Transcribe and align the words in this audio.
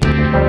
Thank 0.00 0.34
you. 0.34 0.43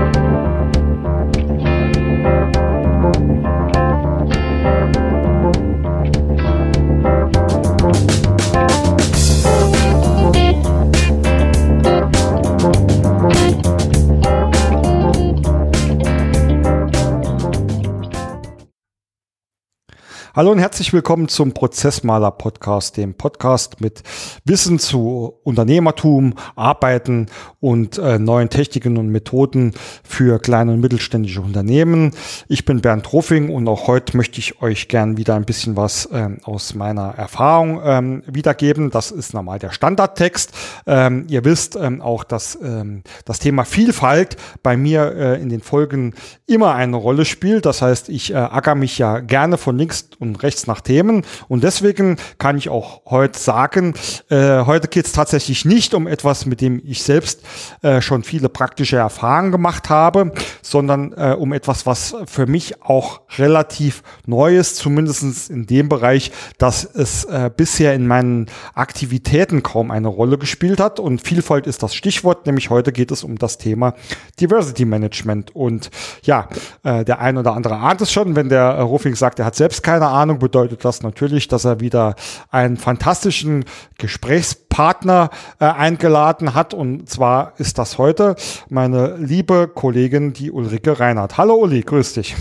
Hallo 20.35 20.51
und 20.51 20.59
herzlich 20.59 20.91
willkommen 20.91 21.29
zum 21.29 21.53
Prozessmaler 21.53 22.29
Podcast, 22.29 22.97
dem 22.97 23.13
Podcast 23.13 23.79
mit 23.79 24.03
Wissen 24.43 24.79
zu 24.79 25.33
Unternehmertum, 25.43 26.33
Arbeiten 26.57 27.27
und 27.61 27.97
äh, 27.97 28.19
neuen 28.19 28.49
Techniken 28.49 28.97
und 28.97 29.07
Methoden 29.07 29.73
für 30.03 30.39
kleine 30.39 30.73
und 30.73 30.81
mittelständische 30.81 31.39
Unternehmen. 31.39 32.11
Ich 32.49 32.65
bin 32.65 32.81
Bernd 32.81 33.13
Ruffing 33.13 33.49
und 33.49 33.65
auch 33.69 33.87
heute 33.87 34.17
möchte 34.17 34.39
ich 34.39 34.61
euch 34.61 34.89
gern 34.89 35.15
wieder 35.15 35.35
ein 35.35 35.45
bisschen 35.45 35.77
was 35.77 36.09
ähm, 36.11 36.39
aus 36.43 36.75
meiner 36.75 37.15
Erfahrung 37.15 37.79
ähm, 37.85 38.23
wiedergeben. 38.27 38.91
Das 38.91 39.11
ist 39.11 39.33
normal 39.33 39.59
der 39.59 39.71
Standardtext. 39.71 40.51
Ähm, 40.85 41.27
ihr 41.29 41.45
wisst 41.45 41.77
ähm, 41.77 42.01
auch, 42.01 42.25
dass 42.25 42.59
ähm, 42.61 43.03
das 43.23 43.39
Thema 43.39 43.63
Vielfalt 43.63 44.35
bei 44.61 44.75
mir 44.75 45.15
äh, 45.15 45.41
in 45.41 45.47
den 45.47 45.61
Folgen 45.61 46.13
immer 46.45 46.75
eine 46.75 46.97
Rolle 46.97 47.23
spielt. 47.23 47.65
Das 47.65 47.81
heißt, 47.81 48.09
ich 48.09 48.33
äh, 48.33 48.35
acker 48.35 48.75
mich 48.75 48.97
ja 48.97 49.21
gerne 49.21 49.57
von 49.57 49.77
links 49.77 50.09
und 50.29 50.43
rechts 50.43 50.67
nach 50.67 50.81
Themen. 50.81 51.25
Und 51.47 51.63
deswegen 51.63 52.17
kann 52.37 52.57
ich 52.57 52.69
auch 52.69 53.01
heute 53.05 53.37
sagen, 53.37 53.93
äh, 54.29 54.65
heute 54.65 54.87
geht 54.87 55.05
es 55.05 55.11
tatsächlich 55.11 55.65
nicht 55.65 55.93
um 55.93 56.07
etwas, 56.07 56.45
mit 56.45 56.61
dem 56.61 56.81
ich 56.85 57.03
selbst 57.03 57.41
äh, 57.81 58.01
schon 58.01 58.23
viele 58.23 58.49
praktische 58.49 58.97
Erfahrungen 58.97 59.51
gemacht 59.51 59.89
habe, 59.89 60.31
sondern 60.61 61.13
äh, 61.13 61.35
um 61.37 61.53
etwas, 61.53 61.85
was 61.85 62.15
für 62.25 62.45
mich 62.47 62.81
auch 62.81 63.21
relativ 63.37 64.03
neu 64.25 64.57
ist, 64.57 64.77
zumindest 64.77 65.49
in 65.49 65.67
dem 65.67 65.89
Bereich, 65.89 66.31
dass 66.57 66.83
es 66.85 67.25
äh, 67.25 67.49
bisher 67.55 67.93
in 67.93 68.07
meinen 68.07 68.47
Aktivitäten 68.73 69.63
kaum 69.63 69.91
eine 69.91 70.07
Rolle 70.07 70.37
gespielt 70.37 70.79
hat. 70.79 70.99
Und 70.99 71.21
Vielfalt 71.21 71.67
ist 71.67 71.83
das 71.83 71.95
Stichwort, 71.95 72.45
nämlich 72.45 72.69
heute 72.69 72.91
geht 72.91 73.11
es 73.11 73.23
um 73.23 73.37
das 73.37 73.57
Thema 73.57 73.93
Diversity 74.39 74.85
Management. 74.85 75.55
Und 75.55 75.89
ja, 76.23 76.47
äh, 76.83 77.03
der 77.05 77.19
ein 77.19 77.37
oder 77.37 77.53
andere 77.53 77.77
ahnt 77.77 78.01
es 78.01 78.11
schon, 78.11 78.35
wenn 78.35 78.49
der 78.49 78.61
äh, 78.61 78.81
Ruffing 78.81 79.15
sagt, 79.15 79.39
er 79.39 79.45
hat 79.45 79.55
selbst 79.55 79.83
keine 79.83 80.07
Ahnung, 80.15 80.39
bedeutet 80.39 80.83
das 80.83 81.03
natürlich, 81.03 81.47
dass 81.47 81.65
er 81.65 81.79
wieder 81.79 82.15
einen 82.49 82.77
fantastischen 82.77 83.65
Gesprächspartner 83.97 85.29
äh, 85.59 85.65
eingeladen 85.65 86.55
hat. 86.55 86.73
Und 86.73 87.09
zwar 87.09 87.53
ist 87.57 87.77
das 87.77 87.97
heute 87.97 88.35
meine 88.69 89.17
liebe 89.17 89.67
Kollegin, 89.67 90.33
die 90.33 90.51
Ulrike 90.51 90.99
Reinhardt. 90.99 91.37
Hallo 91.37 91.55
Uli, 91.55 91.81
grüß 91.81 92.13
dich. 92.13 92.35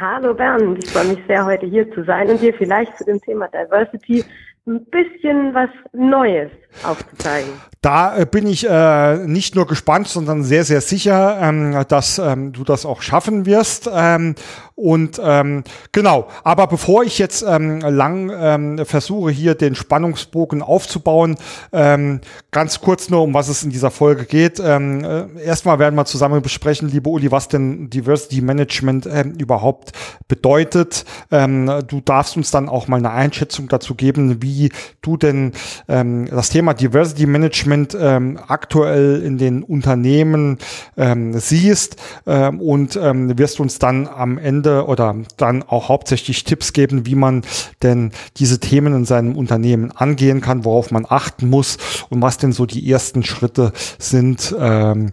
Hallo 0.00 0.32
Bernd, 0.32 0.82
ich 0.82 0.90
freue 0.90 1.04
mich 1.04 1.18
sehr, 1.28 1.44
heute 1.44 1.66
hier 1.66 1.92
zu 1.92 2.02
sein 2.04 2.30
und 2.30 2.40
dir 2.40 2.54
vielleicht 2.54 2.96
zu 2.96 3.04
dem 3.04 3.20
Thema 3.20 3.46
Diversity 3.48 4.24
ein 4.66 4.84
bisschen 4.86 5.54
was 5.54 5.68
Neues 5.92 6.50
aufzuzeigen. 6.82 7.50
Da 7.80 8.16
äh, 8.16 8.26
bin 8.26 8.46
ich 8.46 8.68
äh, 8.68 9.16
nicht 9.26 9.54
nur 9.54 9.66
gespannt, 9.66 10.08
sondern 10.08 10.42
sehr, 10.42 10.64
sehr 10.64 10.80
sicher, 10.80 11.38
ähm, 11.40 11.84
dass 11.88 12.18
ähm, 12.18 12.52
du 12.52 12.64
das 12.64 12.84
auch 12.84 13.00
schaffen 13.00 13.46
wirst. 13.46 13.88
Ähm, 13.92 14.34
und 14.74 15.20
ähm, 15.24 15.64
genau, 15.92 16.28
aber 16.44 16.66
bevor 16.66 17.02
ich 17.02 17.18
jetzt 17.18 17.42
ähm, 17.48 17.80
lang 17.80 18.30
ähm, 18.34 18.84
versuche, 18.84 19.30
hier 19.30 19.54
den 19.54 19.74
Spannungsbogen 19.74 20.60
aufzubauen, 20.60 21.36
ähm, 21.72 22.20
ganz 22.50 22.80
kurz 22.80 23.08
nur, 23.08 23.22
um 23.22 23.32
was 23.32 23.48
es 23.48 23.62
in 23.62 23.70
dieser 23.70 23.90
Folge 23.90 24.26
geht. 24.26 24.60
Ähm, 24.60 25.02
äh, 25.02 25.42
erstmal 25.42 25.78
werden 25.78 25.94
wir 25.94 26.04
zusammen 26.04 26.42
besprechen, 26.42 26.90
liebe 26.90 27.08
Uli, 27.08 27.30
was 27.30 27.48
denn 27.48 27.88
Diversity 27.88 28.42
Management 28.42 29.06
ähm, 29.06 29.32
überhaupt 29.38 29.92
bedeutet. 30.28 31.06
Ähm, 31.30 31.70
du 31.86 32.02
darfst 32.02 32.36
uns 32.36 32.50
dann 32.50 32.68
auch 32.68 32.86
mal 32.86 32.98
eine 32.98 33.12
Einschätzung 33.12 33.68
dazu 33.68 33.94
geben, 33.94 34.42
wie 34.42 34.70
du 35.00 35.16
denn 35.16 35.52
ähm, 35.88 36.26
das 36.26 36.50
Thema 36.50 36.65
Diversity 36.74 37.26
Management 37.26 37.96
ähm, 37.98 38.38
aktuell 38.46 39.22
in 39.22 39.38
den 39.38 39.62
Unternehmen 39.62 40.58
ähm, 40.96 41.38
siehst 41.38 41.96
ähm, 42.26 42.60
und 42.60 42.96
ähm, 42.96 43.38
wirst 43.38 43.60
uns 43.60 43.78
dann 43.78 44.08
am 44.08 44.38
Ende 44.38 44.86
oder 44.86 45.16
dann 45.36 45.62
auch 45.62 45.88
hauptsächlich 45.88 46.44
Tipps 46.44 46.72
geben, 46.72 47.06
wie 47.06 47.14
man 47.14 47.42
denn 47.82 48.12
diese 48.36 48.60
Themen 48.60 48.94
in 48.94 49.04
seinem 49.04 49.36
Unternehmen 49.36 49.92
angehen 49.92 50.40
kann, 50.40 50.64
worauf 50.64 50.90
man 50.90 51.06
achten 51.08 51.48
muss 51.48 51.78
und 52.10 52.22
was 52.22 52.38
denn 52.38 52.52
so 52.52 52.66
die 52.66 52.90
ersten 52.90 53.22
Schritte 53.22 53.72
sind, 53.98 54.54
ähm, 54.58 55.12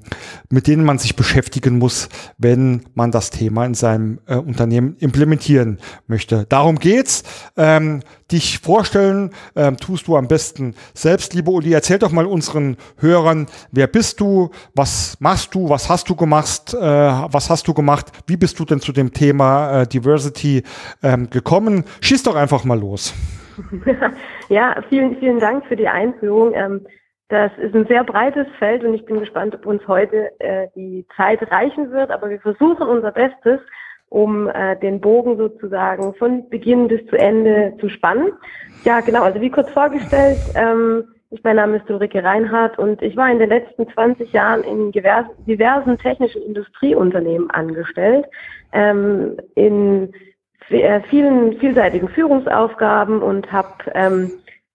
mit 0.49 0.67
denen 0.67 0.85
man 0.85 0.99
sich 0.99 1.15
beschäftigen 1.15 1.77
muss, 1.77 2.09
wenn 2.37 2.83
man 2.93 3.11
das 3.11 3.29
Thema 3.29 3.65
in 3.65 3.73
seinem 3.73 4.19
äh, 4.25 4.35
Unternehmen 4.35 4.95
implementieren 4.99 5.79
möchte. 6.07 6.45
Darum 6.49 6.79
geht's. 6.79 7.23
Ähm, 7.57 8.01
dich 8.33 8.59
vorstellen 8.59 9.29
ähm, 9.55 9.77
tust 9.77 10.07
du 10.07 10.17
am 10.17 10.27
besten 10.27 10.75
selbst, 10.93 11.33
liebe 11.43 11.51
Uli. 11.51 11.73
Erzähl 11.73 11.99
doch 11.99 12.11
mal 12.13 12.25
unseren 12.25 12.77
Hörern, 12.99 13.47
wer 13.71 13.87
bist 13.87 14.21
du, 14.21 14.49
was 14.73 15.17
machst 15.19 15.53
du, 15.53 15.69
was 15.69 15.89
hast 15.89 16.09
du 16.09 16.15
gemacht, 16.15 16.73
äh, 16.73 16.79
was 16.79 17.49
hast 17.49 17.67
du 17.67 17.73
gemacht, 17.73 18.05
wie 18.27 18.37
bist 18.37 18.59
du 18.59 18.65
denn 18.65 18.79
zu 18.79 18.93
dem 18.93 19.11
Thema 19.11 19.81
äh, 19.81 19.87
Diversity 19.87 20.63
ähm, 21.03 21.29
gekommen? 21.29 21.83
Schieß 21.99 22.23
doch 22.23 22.35
einfach 22.35 22.63
mal 22.63 22.79
los. 22.79 23.13
ja, 24.49 24.77
vielen, 24.87 25.17
vielen 25.17 25.39
Dank 25.39 25.65
für 25.65 25.75
die 25.75 25.89
Einführung. 25.89 26.53
Ähm, 26.55 26.87
das 27.27 27.51
ist 27.57 27.75
ein 27.75 27.87
sehr 27.87 28.05
breites 28.05 28.47
Feld 28.57 28.85
und 28.85 28.93
ich 28.93 29.05
bin 29.05 29.19
gespannt, 29.19 29.53
ob 29.53 29.65
uns 29.65 29.85
heute 29.85 30.31
äh, 30.39 30.67
die 30.77 31.05
Zeit 31.17 31.51
reichen 31.51 31.91
wird, 31.91 32.09
aber 32.09 32.29
wir 32.29 32.39
versuchen 32.39 32.87
unser 32.87 33.11
Bestes 33.11 33.59
um 34.13 34.47
äh, 34.47 34.77
den 34.77 35.01
Bogen 35.01 35.37
sozusagen 35.37 36.13
von 36.13 36.47
Beginn 36.49 36.87
bis 36.87 37.03
zu 37.07 37.17
Ende 37.17 37.73
zu 37.79 37.89
spannen. 37.89 38.31
Ja, 38.83 38.99
genau, 38.99 39.23
also 39.23 39.41
wie 39.41 39.49
kurz 39.49 39.71
vorgestellt, 39.71 40.37
ähm, 40.53 41.03
mein 41.43 41.55
Name 41.55 41.77
ist 41.77 41.89
Ulrike 41.89 42.23
Reinhardt 42.23 42.77
und 42.77 43.01
ich 43.01 43.17
war 43.17 43.31
in 43.31 43.39
den 43.39 43.49
letzten 43.49 43.87
20 43.89 44.31
Jahren 44.33 44.63
in 44.63 44.91
diversen, 44.91 45.97
technischen 45.97 46.43
Industrieunternehmen 46.43 47.49
angestellt, 47.49 48.25
ähm, 48.71 49.37
in 49.55 50.13
äh, 50.69 51.01
vielen 51.09 51.59
vielseitigen 51.59 52.07
Führungsaufgaben 52.09 53.21
und 53.21 53.51
habe 53.51 53.73
ähm, 53.93 54.31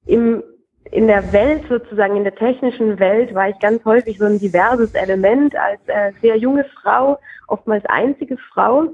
in 0.06 1.06
der 1.06 1.32
Welt 1.32 1.62
sozusagen, 1.68 2.16
in 2.16 2.24
der 2.24 2.34
technischen 2.34 2.98
Welt 2.98 3.34
war 3.34 3.48
ich 3.48 3.58
ganz 3.58 3.84
häufig 3.84 4.18
so 4.18 4.24
ein 4.24 4.38
diverses 4.38 4.94
Element 4.94 5.54
als 5.54 5.80
äh, 5.86 6.12
sehr 6.20 6.36
junge 6.36 6.64
Frau, 6.82 7.18
oftmals 7.46 7.84
einzige 7.86 8.36
Frau 8.52 8.88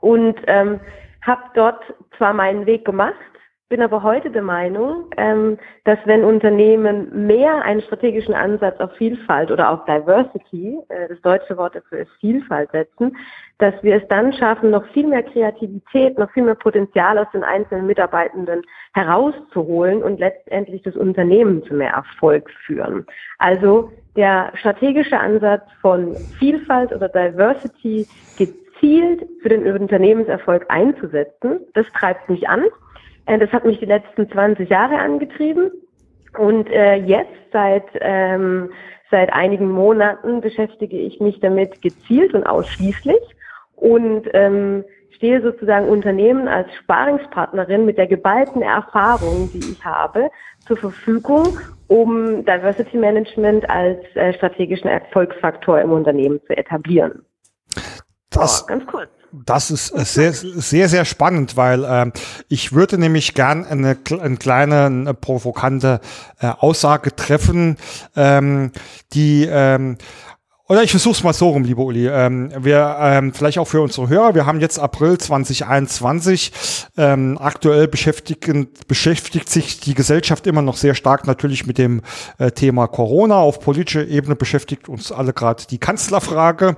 und 0.00 0.36
ähm, 0.46 0.80
habe 1.22 1.42
dort 1.54 1.82
zwar 2.16 2.32
meinen 2.32 2.66
Weg 2.66 2.84
gemacht, 2.84 3.14
bin 3.68 3.82
aber 3.82 4.02
heute 4.02 4.30
der 4.30 4.42
Meinung, 4.42 5.04
ähm, 5.18 5.58
dass 5.84 5.98
wenn 6.06 6.24
Unternehmen 6.24 7.26
mehr 7.26 7.62
einen 7.62 7.82
strategischen 7.82 8.34
Ansatz 8.34 8.80
auf 8.80 8.92
Vielfalt 8.96 9.50
oder 9.50 9.70
auf 9.70 9.84
Diversity, 9.84 10.78
äh, 10.88 11.08
das 11.08 11.20
deutsche 11.20 11.56
Wort 11.58 11.74
dafür 11.74 12.00
ist 12.00 12.10
Vielfalt 12.20 12.70
setzen, 12.70 13.16
dass 13.58 13.74
wir 13.82 13.96
es 13.96 14.08
dann 14.08 14.32
schaffen, 14.32 14.70
noch 14.70 14.86
viel 14.92 15.06
mehr 15.06 15.22
Kreativität, 15.22 16.16
noch 16.16 16.30
viel 16.30 16.44
mehr 16.44 16.54
Potenzial 16.54 17.18
aus 17.18 17.26
den 17.34 17.44
einzelnen 17.44 17.86
Mitarbeitenden 17.86 18.62
herauszuholen 18.94 20.02
und 20.02 20.18
letztendlich 20.18 20.82
das 20.82 20.96
Unternehmen 20.96 21.62
zu 21.64 21.74
mehr 21.74 21.92
Erfolg 21.92 22.48
führen. 22.64 23.06
Also 23.38 23.92
der 24.16 24.50
strategische 24.54 25.18
Ansatz 25.18 25.64
von 25.82 26.14
Vielfalt 26.38 26.92
oder 26.92 27.08
Diversity 27.08 28.06
gezielt 28.38 29.28
für 29.42 29.48
den 29.50 29.70
Unternehmenserfolg 29.70 30.64
einzusetzen. 30.68 31.60
Das 31.74 31.86
treibt 31.92 32.30
mich 32.30 32.48
an. 32.48 32.64
Äh, 33.28 33.38
das 33.38 33.50
hat 33.52 33.64
mich 33.64 33.78
die 33.78 33.86
letzten 33.86 34.28
20 34.28 34.68
Jahre 34.68 34.98
angetrieben. 34.98 35.70
Und 36.36 36.68
äh, 36.70 36.96
jetzt 36.96 37.32
seit 37.52 37.86
ähm, 38.00 38.70
seit 39.10 39.32
einigen 39.32 39.70
Monaten 39.70 40.40
beschäftige 40.40 40.98
ich 40.98 41.20
mich 41.20 41.40
damit 41.40 41.80
gezielt 41.82 42.34
und 42.34 42.44
ausschließlich 42.44 43.20
und 43.76 44.28
ähm, 44.34 44.84
stehe 45.16 45.40
sozusagen 45.42 45.88
Unternehmen 45.88 46.46
als 46.46 46.72
Sparingspartnerin 46.74 47.84
mit 47.84 47.98
der 47.98 48.06
geballten 48.06 48.62
Erfahrung, 48.62 49.50
die 49.52 49.72
ich 49.72 49.84
habe, 49.84 50.28
zur 50.66 50.76
Verfügung, 50.76 51.58
um 51.88 52.44
Diversity 52.44 52.96
Management 52.96 53.68
als 53.68 54.04
äh, 54.14 54.32
strategischen 54.34 54.88
Erfolgsfaktor 54.88 55.80
im 55.80 55.92
Unternehmen 55.92 56.40
zu 56.46 56.56
etablieren. 56.56 57.24
Das, 58.30 58.62
oh, 58.62 58.66
ganz 58.66 58.86
kurz. 58.86 59.08
Das 59.32 59.70
ist 59.70 59.88
sehr, 59.88 60.32
sehr, 60.32 60.88
sehr 60.88 61.04
spannend, 61.04 61.56
weil 61.56 61.84
äh, 61.84 62.10
ich 62.48 62.72
würde 62.72 62.96
nämlich 62.96 63.34
gern 63.34 63.66
eine, 63.66 63.96
eine 64.20 64.36
kleine 64.36 64.86
eine 64.86 65.14
provokante 65.14 66.00
äh, 66.40 66.46
Aussage 66.46 67.14
treffen, 67.14 67.76
ähm, 68.16 68.72
die 69.12 69.46
ähm, 69.50 69.98
oder 70.70 70.82
ich 70.82 70.90
versuche 70.90 71.14
es 71.14 71.24
mal 71.24 71.32
so 71.32 71.48
rum, 71.48 71.64
liebe 71.64 71.80
Uli. 71.80 72.06
Ähm, 72.08 72.52
wir 72.58 72.98
ähm, 73.00 73.32
vielleicht 73.32 73.58
auch 73.58 73.64
für 73.64 73.80
unsere 73.80 74.10
Hörer. 74.10 74.34
Wir 74.34 74.44
haben 74.44 74.60
jetzt 74.60 74.78
April 74.78 75.16
2021. 75.16 76.52
Ähm, 76.98 77.38
aktuell 77.40 77.88
beschäftigt, 77.88 78.46
beschäftigt 78.86 79.48
sich 79.48 79.80
die 79.80 79.94
Gesellschaft 79.94 80.46
immer 80.46 80.60
noch 80.60 80.76
sehr 80.76 80.94
stark 80.94 81.26
natürlich 81.26 81.66
mit 81.66 81.78
dem 81.78 82.02
äh, 82.36 82.50
Thema 82.50 82.86
Corona. 82.86 83.36
Auf 83.36 83.60
politischer 83.60 84.06
Ebene 84.06 84.36
beschäftigt 84.36 84.90
uns 84.90 85.10
alle 85.10 85.32
gerade 85.32 85.64
die 85.70 85.78
Kanzlerfrage. 85.78 86.76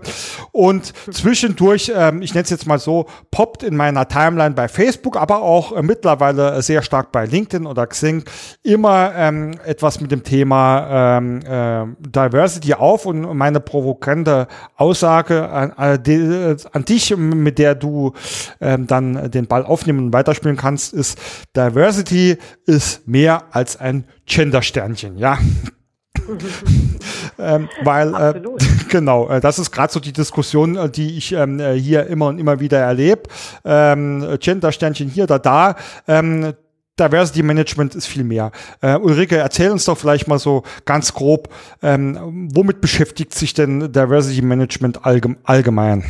Und 0.52 0.92
zwischendurch, 1.10 1.90
ähm, 1.92 2.22
ich 2.22 2.32
nenne 2.32 2.44
es 2.44 2.50
jetzt 2.50 2.68
mal 2.68 2.78
so, 2.78 3.06
poppt 3.32 3.64
in 3.64 3.74
meiner 3.74 4.06
Timeline 4.06 4.54
bei 4.54 4.68
Facebook, 4.68 5.16
aber 5.16 5.42
auch 5.42 5.72
äh, 5.72 5.82
mittlerweile 5.82 6.62
sehr 6.62 6.82
stark 6.82 7.10
bei 7.10 7.26
LinkedIn 7.26 7.66
oder 7.66 7.88
Xing 7.88 8.22
immer 8.62 9.12
ähm, 9.16 9.58
etwas 9.64 10.00
mit 10.00 10.12
dem 10.12 10.22
Thema 10.22 11.18
ähm, 11.18 11.40
äh, 11.40 11.86
Diversity 12.08 12.74
auf 12.74 13.06
und 13.06 13.36
meine 13.36 13.58
Pro 13.58 13.79
provokante 13.80 14.46
Aussage 14.76 15.48
an, 15.48 15.72
an, 15.72 16.02
dich, 16.84 17.16
mit 17.16 17.58
der 17.58 17.74
du 17.74 18.12
ähm, 18.60 18.86
dann 18.86 19.30
den 19.30 19.46
Ball 19.46 19.64
aufnehmen 19.64 20.06
und 20.06 20.12
weiterspielen 20.12 20.56
kannst, 20.56 20.92
ist 20.92 21.18
Diversity 21.56 22.36
ist 22.66 23.08
mehr 23.08 23.44
als 23.52 23.78
ein 23.78 24.04
Gender-Sternchen, 24.26 25.16
ja. 25.18 25.38
ähm, 27.38 27.68
weil 27.82 28.14
äh, 28.14 28.40
genau, 28.88 29.28
äh, 29.28 29.40
das 29.40 29.58
ist 29.58 29.70
gerade 29.70 29.92
so 29.92 30.00
die 30.00 30.12
Diskussion, 30.12 30.76
äh, 30.76 30.90
die 30.90 31.16
ich 31.16 31.32
ähm, 31.32 31.58
äh, 31.58 31.74
hier 31.74 32.06
immer 32.06 32.26
und 32.26 32.38
immer 32.38 32.60
wieder 32.60 32.78
erlebe. 32.78 33.22
Ähm, 33.64 34.36
Gender-Sternchen 34.38 35.08
hier 35.08 35.24
oder 35.24 35.38
da. 35.38 35.76
Ähm, 36.06 36.52
Diversity 37.00 37.42
Management 37.42 37.94
ist 37.94 38.06
viel 38.06 38.24
mehr. 38.24 38.52
Äh, 38.82 38.96
Ulrike, 38.96 39.36
erzähl 39.36 39.70
uns 39.70 39.84
doch 39.86 39.96
vielleicht 39.96 40.28
mal 40.28 40.38
so 40.38 40.62
ganz 40.84 41.14
grob, 41.14 41.48
ähm, 41.82 42.48
womit 42.54 42.80
beschäftigt 42.80 43.34
sich 43.34 43.54
denn 43.54 43.92
Diversity 43.92 44.42
Management 44.42 45.00
allgemein? 45.04 46.04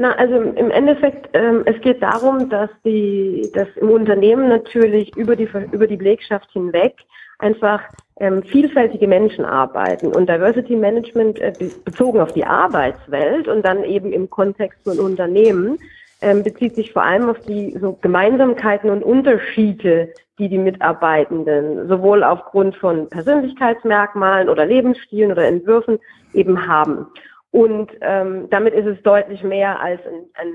Na, 0.00 0.12
also 0.12 0.36
im 0.36 0.70
Endeffekt, 0.70 1.28
ähm, 1.32 1.62
es 1.66 1.80
geht 1.80 2.00
darum, 2.00 2.48
dass 2.48 2.70
die, 2.84 3.50
dass 3.52 3.66
im 3.76 3.90
Unternehmen 3.90 4.48
natürlich 4.48 5.16
über 5.16 5.34
die 5.34 5.48
über 5.72 5.88
die 5.88 5.96
Belegschaft 5.96 6.48
hinweg 6.52 6.94
einfach 7.40 7.80
ähm, 8.20 8.42
vielfältige 8.44 9.08
Menschen 9.08 9.44
arbeiten 9.44 10.08
und 10.08 10.28
Diversity 10.28 10.76
Management 10.76 11.40
äh, 11.40 11.52
bezogen 11.84 12.20
auf 12.20 12.32
die 12.32 12.44
Arbeitswelt 12.44 13.48
und 13.48 13.64
dann 13.64 13.82
eben 13.84 14.12
im 14.12 14.30
Kontext 14.30 14.78
von 14.84 15.00
Unternehmen 15.00 15.78
ähm, 16.20 16.42
bezieht 16.42 16.74
sich 16.74 16.92
vor 16.92 17.02
allem 17.02 17.28
auf 17.28 17.40
die 17.40 17.76
so 17.80 17.98
Gemeinsamkeiten 18.00 18.90
und 18.90 19.02
Unterschiede, 19.02 20.12
die 20.38 20.48
die 20.48 20.58
Mitarbeitenden 20.58 21.88
sowohl 21.88 22.24
aufgrund 22.24 22.76
von 22.76 23.08
Persönlichkeitsmerkmalen 23.08 24.48
oder 24.48 24.66
Lebensstilen 24.66 25.32
oder 25.32 25.46
Entwürfen 25.46 25.98
eben 26.32 26.66
haben. 26.66 27.06
Und 27.50 27.90
ähm, 28.00 28.48
damit 28.50 28.74
ist 28.74 28.86
es 28.86 29.02
deutlich 29.02 29.42
mehr 29.42 29.80
als 29.80 30.00
ein, 30.06 30.24
ein 30.34 30.52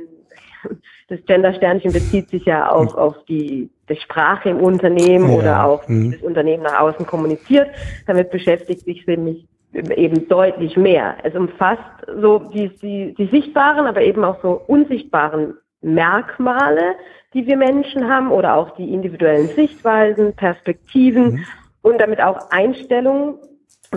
das 1.10 1.20
Gender-Sternchen 1.26 1.92
bezieht 1.92 2.30
sich 2.30 2.46
ja 2.46 2.72
auch 2.72 2.96
auf 2.96 3.16
die, 3.26 3.70
die 3.90 3.96
Sprache 3.96 4.50
im 4.50 4.58
Unternehmen 4.58 5.30
ja. 5.30 5.38
oder 5.38 5.66
auch 5.66 5.88
mhm. 5.88 6.12
das 6.12 6.22
Unternehmen 6.22 6.64
nach 6.64 6.80
außen 6.80 7.06
kommuniziert. 7.06 7.70
Damit 8.08 8.32
beschäftigt 8.32 8.86
sich 8.86 9.06
nämlich 9.08 9.46
eben 9.74 10.28
deutlich 10.28 10.78
mehr. 10.78 11.16
Es 11.24 11.36
umfasst 11.36 11.82
so 12.22 12.40
die, 12.40 12.70
die, 12.82 13.14
die 13.16 13.28
sichtbaren, 13.28 13.86
aber 13.86 14.02
eben 14.02 14.24
auch 14.24 14.42
so 14.42 14.62
unsichtbaren 14.68 15.56
Merkmale, 15.82 16.96
die 17.34 17.46
wir 17.48 17.58
Menschen 17.58 18.08
haben 18.08 18.32
oder 18.32 18.56
auch 18.56 18.72
die 18.76 18.94
individuellen 18.94 19.48
Sichtweisen, 19.48 20.34
Perspektiven 20.36 21.24
mhm. 21.24 21.46
und 21.82 22.00
damit 22.00 22.22
auch 22.22 22.52
Einstellungen 22.52 23.36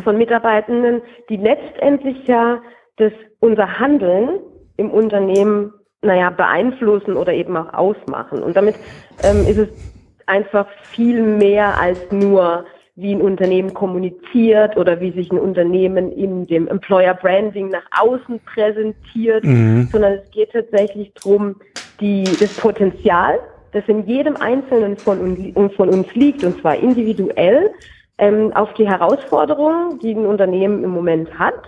von 0.02 0.16
Mitarbeitenden, 0.18 1.02
die 1.28 1.36
letztendlich 1.36 2.26
ja 2.26 2.60
das, 2.96 3.12
unser 3.40 3.78
Handeln 3.78 4.40
im 4.76 4.90
Unternehmen, 4.90 5.72
naja, 6.02 6.30
beeinflussen 6.30 7.16
oder 7.16 7.32
eben 7.32 7.56
auch 7.56 7.72
ausmachen. 7.72 8.42
Und 8.42 8.56
damit 8.56 8.76
ähm, 9.22 9.46
ist 9.46 9.58
es 9.58 9.68
einfach 10.26 10.66
viel 10.82 11.22
mehr 11.22 11.78
als 11.80 12.10
nur 12.10 12.64
wie 12.96 13.14
ein 13.14 13.20
Unternehmen 13.20 13.74
kommuniziert 13.74 14.76
oder 14.78 15.00
wie 15.00 15.12
sich 15.12 15.30
ein 15.30 15.38
Unternehmen 15.38 16.10
in 16.12 16.46
dem 16.46 16.66
Employer 16.66 17.12
Branding 17.12 17.68
nach 17.68 17.84
außen 17.90 18.40
präsentiert, 18.40 19.44
mhm. 19.44 19.88
sondern 19.92 20.14
es 20.14 20.30
geht 20.30 20.52
tatsächlich 20.52 21.12
darum, 21.14 21.56
die, 22.00 22.24
das 22.24 22.54
Potenzial, 22.56 23.38
das 23.72 23.84
in 23.86 24.06
jedem 24.06 24.36
Einzelnen 24.36 24.96
von 24.96 25.20
uns, 25.20 25.74
von 25.74 25.90
uns 25.90 26.14
liegt, 26.14 26.42
und 26.42 26.58
zwar 26.60 26.76
individuell, 26.76 27.70
ähm, 28.16 28.50
auf 28.54 28.72
die 28.74 28.88
Herausforderungen, 28.88 29.98
die 29.98 30.14
ein 30.14 30.24
Unternehmen 30.24 30.82
im 30.82 30.90
Moment 30.90 31.38
hat, 31.38 31.62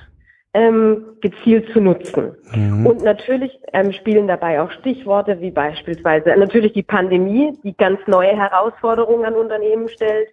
ähm, 0.54 1.04
gezielt 1.20 1.70
zu 1.74 1.80
nutzen. 1.80 2.34
Mhm. 2.54 2.86
Und 2.86 3.02
natürlich 3.02 3.58
ähm, 3.74 3.92
spielen 3.92 4.26
dabei 4.26 4.62
auch 4.62 4.70
Stichworte 4.70 5.42
wie 5.42 5.50
beispielsweise 5.50 6.34
natürlich 6.38 6.72
die 6.72 6.82
Pandemie, 6.82 7.52
die 7.64 7.76
ganz 7.76 8.00
neue 8.06 8.34
Herausforderungen 8.34 9.26
an 9.26 9.34
Unternehmen 9.34 9.88
stellt, 9.88 10.28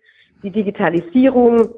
die 0.45 0.51
Digitalisierung 0.51 1.69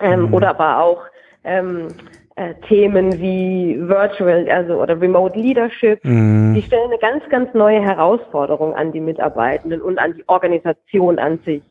ähm, 0.00 0.26
mhm. 0.26 0.34
oder 0.34 0.50
aber 0.50 0.78
auch 0.82 1.02
ähm, 1.44 1.88
äh, 2.36 2.54
Themen 2.68 3.20
wie 3.20 3.76
Virtual, 3.80 4.48
also 4.48 4.80
oder 4.80 5.00
Remote 5.00 5.38
Leadership, 5.38 6.02
mhm. 6.04 6.54
die 6.54 6.62
stellen 6.62 6.90
eine 6.90 6.98
ganz, 6.98 7.22
ganz 7.28 7.52
neue 7.52 7.80
Herausforderung 7.80 8.74
an 8.74 8.92
die 8.92 9.00
Mitarbeitenden 9.00 9.82
und 9.82 9.98
an 9.98 10.14
die 10.14 10.24
Organisation 10.28 11.18
an 11.18 11.40
sich. 11.44 11.62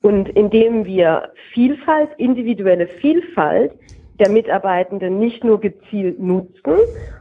Und 0.00 0.28
indem 0.30 0.84
wir 0.84 1.30
Vielfalt, 1.52 2.10
individuelle 2.16 2.86
Vielfalt 2.86 3.72
der 4.18 4.30
Mitarbeitenden 4.30 5.18
nicht 5.18 5.44
nur 5.44 5.60
gezielt 5.60 6.18
nutzen, 6.20 6.74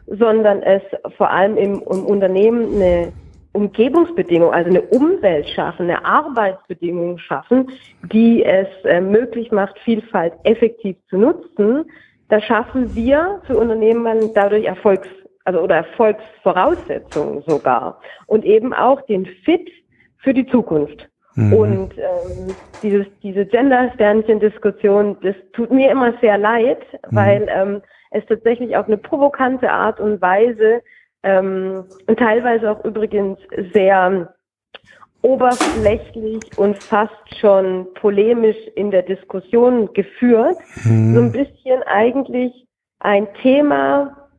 sondern 0.07 0.63
es 0.63 0.81
vor 1.17 1.29
allem 1.29 1.57
im, 1.57 1.81
im 1.81 2.05
Unternehmen 2.05 2.75
eine 2.75 3.11
Umgebungsbedingungen, 3.57 4.53
also 4.53 4.69
eine 4.69 4.81
Umwelt 4.81 5.49
schaffen, 5.49 5.89
eine 5.89 6.05
Arbeitsbedingung 6.05 7.17
schaffen, 7.17 7.71
die 8.13 8.45
es 8.45 8.67
äh, 8.85 9.01
möglich 9.01 9.51
macht, 9.51 9.79
Vielfalt 9.79 10.33
effektiv 10.43 10.95
zu 11.09 11.17
nutzen, 11.17 11.85
da 12.29 12.39
schaffen 12.39 12.93
wir 12.95 13.41
für 13.47 13.57
Unternehmen 13.57 14.31
dadurch 14.35 14.65
Erfolgs, 14.65 15.07
also 15.43 15.61
oder 15.61 15.77
Erfolgsvoraussetzungen 15.77 17.41
sogar 17.47 17.99
und 18.27 18.45
eben 18.45 18.73
auch 18.73 19.01
den 19.07 19.25
Fit 19.25 19.71
für 20.19 20.33
die 20.33 20.45
Zukunft. 20.45 21.09
Mhm. 21.35 21.53
Und 21.53 21.97
ähm, 21.97 22.55
dieses, 22.83 23.07
diese 23.23 23.45
Gender-Sternchen-Diskussion, 23.45 25.17
das 25.21 25.35
tut 25.53 25.71
mir 25.71 25.89
immer 25.89 26.13
sehr 26.21 26.37
leid, 26.37 26.85
mhm. 27.09 27.15
weil 27.15 27.47
ähm, 27.49 27.81
es 28.11 28.25
tatsächlich 28.27 28.75
auf 28.77 28.87
eine 28.87 28.97
provokante 28.97 29.71
Art 29.71 29.99
und 29.99 30.21
Weise 30.21 30.81
ähm, 31.23 31.85
und 32.07 32.19
teilweise 32.19 32.71
auch 32.71 32.83
übrigens 32.85 33.39
sehr 33.73 34.33
oberflächlich 35.21 36.39
und 36.57 36.81
fast 36.81 37.39
schon 37.39 37.87
polemisch 37.95 38.57
in 38.75 38.91
der 38.91 39.01
Diskussion 39.01 39.91
geführt. 39.93 40.57
Hm. 40.83 41.13
So 41.13 41.21
ein 41.21 41.31
bisschen 41.31 41.83
eigentlich 41.83 42.67
ein 42.99 43.27
Thema, 43.41 44.29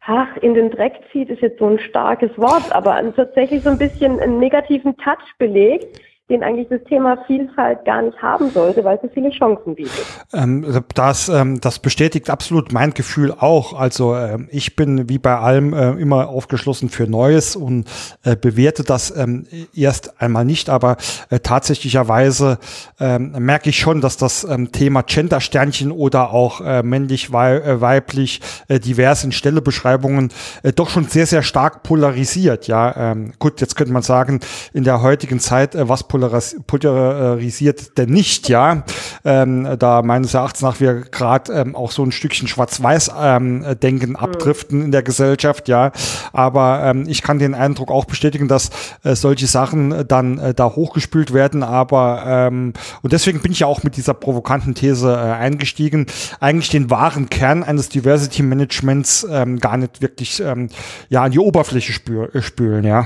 ach, 0.00 0.36
in 0.38 0.54
den 0.54 0.70
Dreck 0.70 1.00
zieht 1.12 1.30
ist 1.30 1.40
jetzt 1.40 1.58
so 1.58 1.66
ein 1.66 1.78
starkes 1.78 2.36
Wort, 2.36 2.70
aber 2.72 3.00
tatsächlich 3.14 3.62
so 3.62 3.70
ein 3.70 3.78
bisschen 3.78 4.20
einen 4.20 4.38
negativen 4.38 4.96
Touch 4.98 5.24
belegt, 5.38 6.00
den 6.30 6.42
eigentlich 6.42 6.68
das 6.70 6.80
Thema 6.88 7.18
Vielfalt 7.26 7.84
gar 7.84 8.00
nicht 8.00 8.16
haben 8.22 8.48
sollte, 8.48 8.82
weil 8.82 8.96
es 8.96 9.02
so 9.02 9.08
viele 9.12 9.28
Chancen 9.28 9.74
bietet. 9.74 10.06
Ähm, 10.32 10.64
das, 10.94 11.28
ähm, 11.28 11.60
das 11.60 11.80
bestätigt 11.80 12.30
absolut 12.30 12.72
mein 12.72 12.94
Gefühl 12.94 13.30
auch. 13.30 13.78
Also 13.78 14.14
äh, 14.14 14.38
ich 14.48 14.74
bin 14.74 15.10
wie 15.10 15.18
bei 15.18 15.36
allem 15.36 15.74
äh, 15.74 15.90
immer 16.00 16.30
aufgeschlossen 16.30 16.88
für 16.88 17.06
Neues 17.06 17.56
und 17.56 17.84
äh, 18.22 18.36
bewerte 18.36 18.84
das 18.84 19.14
ähm, 19.14 19.46
erst 19.74 20.18
einmal 20.18 20.46
nicht, 20.46 20.70
aber 20.70 20.96
äh, 21.28 21.40
tatsächlicherweise 21.40 22.58
ähm, 22.98 23.32
merke 23.38 23.68
ich 23.68 23.78
schon, 23.78 24.00
dass 24.00 24.16
das 24.16 24.44
ähm, 24.44 24.72
Thema 24.72 25.02
Gender-Sternchen 25.02 25.92
oder 25.92 26.32
auch 26.32 26.62
äh, 26.62 26.82
männlich, 26.82 27.34
äh, 27.34 27.80
weiblich, 27.82 28.40
äh, 28.68 28.80
divers 28.80 29.24
in 29.24 29.32
Stellebeschreibungen 29.32 30.30
doch 30.74 30.88
schon 30.88 31.04
sehr, 31.04 31.26
sehr 31.26 31.42
stark 31.42 31.82
polarisiert. 31.82 32.66
Ja, 32.66 33.12
ähm, 33.12 33.34
gut, 33.38 33.60
jetzt 33.60 33.76
könnte 33.76 33.92
man 33.92 34.02
sagen, 34.02 34.40
in 34.72 34.84
der 34.84 35.02
heutigen 35.02 35.38
Zeit, 35.38 35.76
was 35.78 36.13
polaris 36.14 36.56
polarisiert 36.68 37.98
denn 37.98 38.10
nicht, 38.10 38.48
ja. 38.48 38.84
Ähm, 39.24 39.68
da 39.80 40.02
meines 40.02 40.32
Erachtens 40.32 40.62
nach 40.62 40.78
wir 40.78 41.00
gerade 41.00 41.52
ähm, 41.52 41.74
auch 41.74 41.90
so 41.90 42.04
ein 42.04 42.12
Stückchen 42.12 42.46
Schwarz-Weiß-Denken 42.46 44.10
ähm, 44.10 44.16
abdriften 44.16 44.80
in 44.80 44.92
der 44.92 45.02
Gesellschaft, 45.02 45.66
ja. 45.66 45.90
Aber 46.32 46.84
ähm, 46.84 47.06
ich 47.08 47.22
kann 47.22 47.40
den 47.40 47.54
Eindruck 47.54 47.90
auch 47.90 48.04
bestätigen, 48.04 48.46
dass 48.46 48.70
äh, 49.02 49.16
solche 49.16 49.48
Sachen 49.48 50.06
dann 50.06 50.38
äh, 50.38 50.54
da 50.54 50.66
hochgespült 50.66 51.34
werden. 51.34 51.64
Aber 51.64 52.22
ähm, 52.24 52.74
und 53.02 53.12
deswegen 53.12 53.40
bin 53.40 53.50
ich 53.50 53.60
ja 53.60 53.66
auch 53.66 53.82
mit 53.82 53.96
dieser 53.96 54.14
provokanten 54.14 54.76
These 54.76 55.10
äh, 55.10 55.16
eingestiegen, 55.16 56.06
eigentlich 56.38 56.70
den 56.70 56.90
wahren 56.90 57.28
Kern 57.28 57.64
eines 57.64 57.88
Diversity 57.88 58.44
Managements 58.44 59.26
ähm, 59.28 59.58
gar 59.58 59.76
nicht 59.78 60.00
wirklich 60.00 60.38
ähm, 60.38 60.68
ja 61.08 61.24
an 61.24 61.32
die 61.32 61.40
Oberfläche 61.40 61.92
spül 61.92 62.30
äh, 62.32 62.40
spülen, 62.40 62.84
ja. 62.84 63.04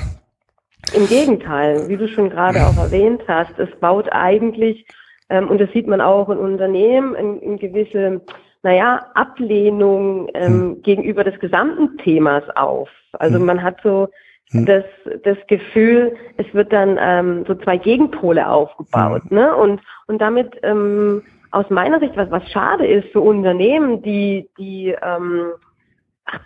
Im 0.94 1.06
Gegenteil, 1.06 1.88
wie 1.88 1.96
du 1.96 2.08
schon 2.08 2.30
gerade 2.30 2.60
auch 2.66 2.76
erwähnt 2.76 3.22
hast, 3.28 3.58
es 3.58 3.70
baut 3.80 4.08
eigentlich, 4.10 4.86
ähm, 5.28 5.48
und 5.48 5.60
das 5.60 5.70
sieht 5.72 5.86
man 5.86 6.00
auch 6.00 6.28
in 6.30 6.38
Unternehmen, 6.38 7.14
in, 7.14 7.40
in 7.40 7.58
gewisse, 7.58 8.22
naja, 8.62 9.06
Ablehnung 9.14 10.28
ähm, 10.34 10.52
hm. 10.52 10.82
gegenüber 10.82 11.24
des 11.24 11.38
gesamten 11.40 11.98
Themas 11.98 12.44
auf. 12.56 12.88
Also 13.12 13.38
hm. 13.38 13.44
man 13.44 13.62
hat 13.62 13.76
so 13.82 14.08
hm. 14.50 14.64
das, 14.64 14.84
das 15.24 15.36
Gefühl, 15.46 16.16
es 16.38 16.52
wird 16.54 16.72
dann 16.72 16.98
ähm, 17.00 17.44
so 17.46 17.54
zwei 17.54 17.76
Gegenpole 17.76 18.48
aufgebaut. 18.48 19.22
Hm. 19.28 19.36
Ne? 19.36 19.54
Und, 19.54 19.80
und 20.06 20.18
damit 20.20 20.58
ähm, 20.62 21.22
aus 21.50 21.68
meiner 21.70 22.00
Sicht, 22.00 22.16
was, 22.16 22.30
was 22.30 22.50
schade 22.50 22.86
ist 22.86 23.08
für 23.12 23.20
Unternehmen, 23.20 24.02
die, 24.02 24.48
die, 24.58 24.94
ähm, 25.02 25.52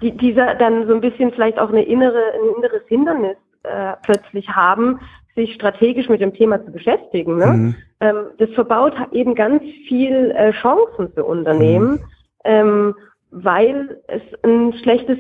die 0.01 0.17
dieser 0.17 0.55
dann 0.57 0.87
so 0.87 0.95
ein 0.95 1.01
bisschen 1.01 1.33
vielleicht 1.33 1.59
auch 1.59 1.71
eine 1.71 1.85
innere, 1.85 2.23
ein 2.35 2.57
inneres 2.57 2.87
Hindernis 2.89 3.37
äh, 3.64 3.95
plötzlich 4.02 4.49
haben, 4.49 5.00
sich 5.35 5.54
strategisch 5.54 6.09
mit 6.09 6.21
dem 6.21 6.35
Thema 6.35 6.64
zu 6.64 6.73
beschäftigen. 6.73 7.37
Ne? 7.38 7.47
Mhm. 7.47 7.75
Ähm, 8.00 8.16
das 8.38 8.50
verbaut 8.50 8.95
eben 9.12 9.35
ganz 9.35 9.62
viel 9.88 10.31
äh, 10.33 10.52
Chancen 10.52 11.12
für 11.14 11.25
Unternehmen, 11.25 11.92
mhm. 11.92 12.00
ähm, 12.45 12.95
weil 13.31 14.00
es 14.09 14.23
ein 14.42 14.75
schlechtes 14.83 15.19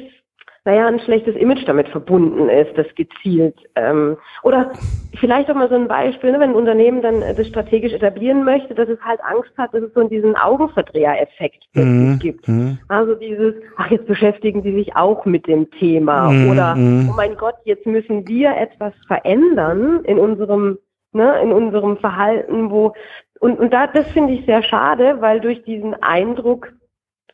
naja, 0.64 0.86
ein 0.86 1.00
schlechtes 1.00 1.34
Image 1.34 1.66
damit 1.66 1.88
verbunden 1.88 2.48
ist, 2.48 2.78
das 2.78 2.86
gezielt. 2.94 3.56
Ähm, 3.74 4.16
oder 4.44 4.72
vielleicht 5.18 5.50
auch 5.50 5.56
mal 5.56 5.68
so 5.68 5.74
ein 5.74 5.88
Beispiel, 5.88 6.30
ne, 6.30 6.38
wenn 6.38 6.50
ein 6.50 6.56
Unternehmen 6.56 7.02
dann 7.02 7.20
das 7.20 7.48
strategisch 7.48 7.92
etablieren 7.92 8.44
möchte, 8.44 8.74
dass 8.74 8.88
es 8.88 9.00
halt 9.00 9.20
Angst 9.24 9.50
hat, 9.58 9.74
dass 9.74 9.82
es 9.82 9.92
so 9.92 10.06
diesen 10.06 10.36
Augenverdreher-Effekt 10.36 11.64
mhm. 11.74 12.18
gibt. 12.20 12.46
Mhm. 12.46 12.78
Also 12.86 13.16
dieses, 13.16 13.54
ach, 13.76 13.90
jetzt 13.90 14.06
beschäftigen 14.06 14.62
die 14.62 14.72
sich 14.72 14.94
auch 14.94 15.24
mit 15.24 15.48
dem 15.48 15.68
Thema. 15.72 16.30
Mhm. 16.30 16.50
Oder, 16.50 16.76
mhm. 16.76 17.10
oh 17.10 17.16
mein 17.16 17.36
Gott, 17.36 17.56
jetzt 17.64 17.86
müssen 17.86 18.28
wir 18.28 18.56
etwas 18.56 18.94
verändern 19.08 20.04
in 20.04 20.18
unserem, 20.18 20.78
ne, 21.12 21.42
in 21.42 21.52
unserem 21.52 21.96
Verhalten, 21.96 22.70
wo, 22.70 22.92
und, 23.40 23.58
und 23.58 23.72
da, 23.72 23.88
das 23.88 24.08
finde 24.12 24.34
ich 24.34 24.46
sehr 24.46 24.62
schade, 24.62 25.16
weil 25.20 25.40
durch 25.40 25.64
diesen 25.64 26.00
Eindruck, 26.00 26.72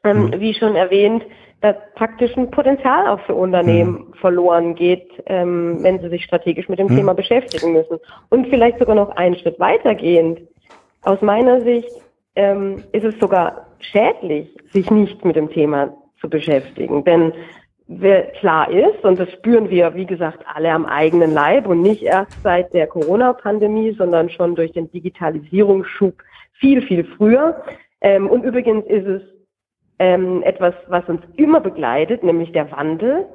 ähm, 0.03 0.29
mhm. 0.29 0.41
wie 0.41 0.55
schon 0.55 0.77
erwähnt, 0.77 1.23
da 1.61 1.73
praktisch 1.73 2.37
ein 2.37 2.51
Potenzial 2.51 3.09
auch 3.09 3.21
für 3.21 3.35
Unternehmen 3.35 3.93
mhm. 3.93 4.15
verloren 4.15 4.75
geht, 4.75 5.11
ähm, 5.27 5.79
wenn 5.83 6.01
sie 6.01 6.09
sich 6.09 6.25
strategisch 6.25 6.69
mit 6.69 6.79
dem 6.79 6.87
mhm. 6.87 6.97
Thema 6.97 7.15
beschäftigen 7.15 7.73
müssen. 7.73 7.99
Und 8.29 8.47
vielleicht 8.49 8.79
sogar 8.79 8.95
noch 8.95 9.11
einen 9.17 9.37
Schritt 9.37 9.59
weitergehend. 9.59 10.41
Aus 11.03 11.21
meiner 11.21 11.61
Sicht 11.63 11.91
ähm, 12.37 12.85
ist 12.93 13.05
es 13.05 13.19
sogar 13.19 13.67
schädlich, 13.81 14.49
sich 14.73 14.91
nicht 14.91 15.25
mit 15.25 15.37
dem 15.37 15.51
Thema 15.51 15.93
zu 16.21 16.29
beschäftigen. 16.29 17.05
Denn 17.05 17.33
wer 17.89 18.23
klar 18.33 18.71
ist, 18.71 19.05
und 19.05 19.19
das 19.19 19.31
spüren 19.33 19.69
wir, 19.71 19.95
wie 19.95 20.07
gesagt, 20.07 20.45
alle 20.55 20.71
am 20.71 20.87
eigenen 20.87 21.33
Leib 21.33 21.67
und 21.67 21.83
nicht 21.83 22.03
erst 22.03 22.41
seit 22.43 22.73
der 22.73 22.87
Corona-Pandemie, 22.87 23.93
sondern 23.93 24.31
schon 24.31 24.55
durch 24.55 24.73
den 24.73 24.91
Digitalisierungsschub 24.93 26.15
viel, 26.53 26.83
viel 26.83 27.05
früher. 27.17 27.63
Ähm, 28.01 28.29
und 28.29 28.45
übrigens 28.45 28.85
ist 28.87 29.07
es 29.07 29.23
ähm, 29.99 30.43
etwas, 30.43 30.75
was 30.89 31.05
uns 31.09 31.23
immer 31.37 31.61
begleitet, 31.61 32.23
nämlich 32.23 32.53
der 32.53 32.71
Wandel. 32.71 33.27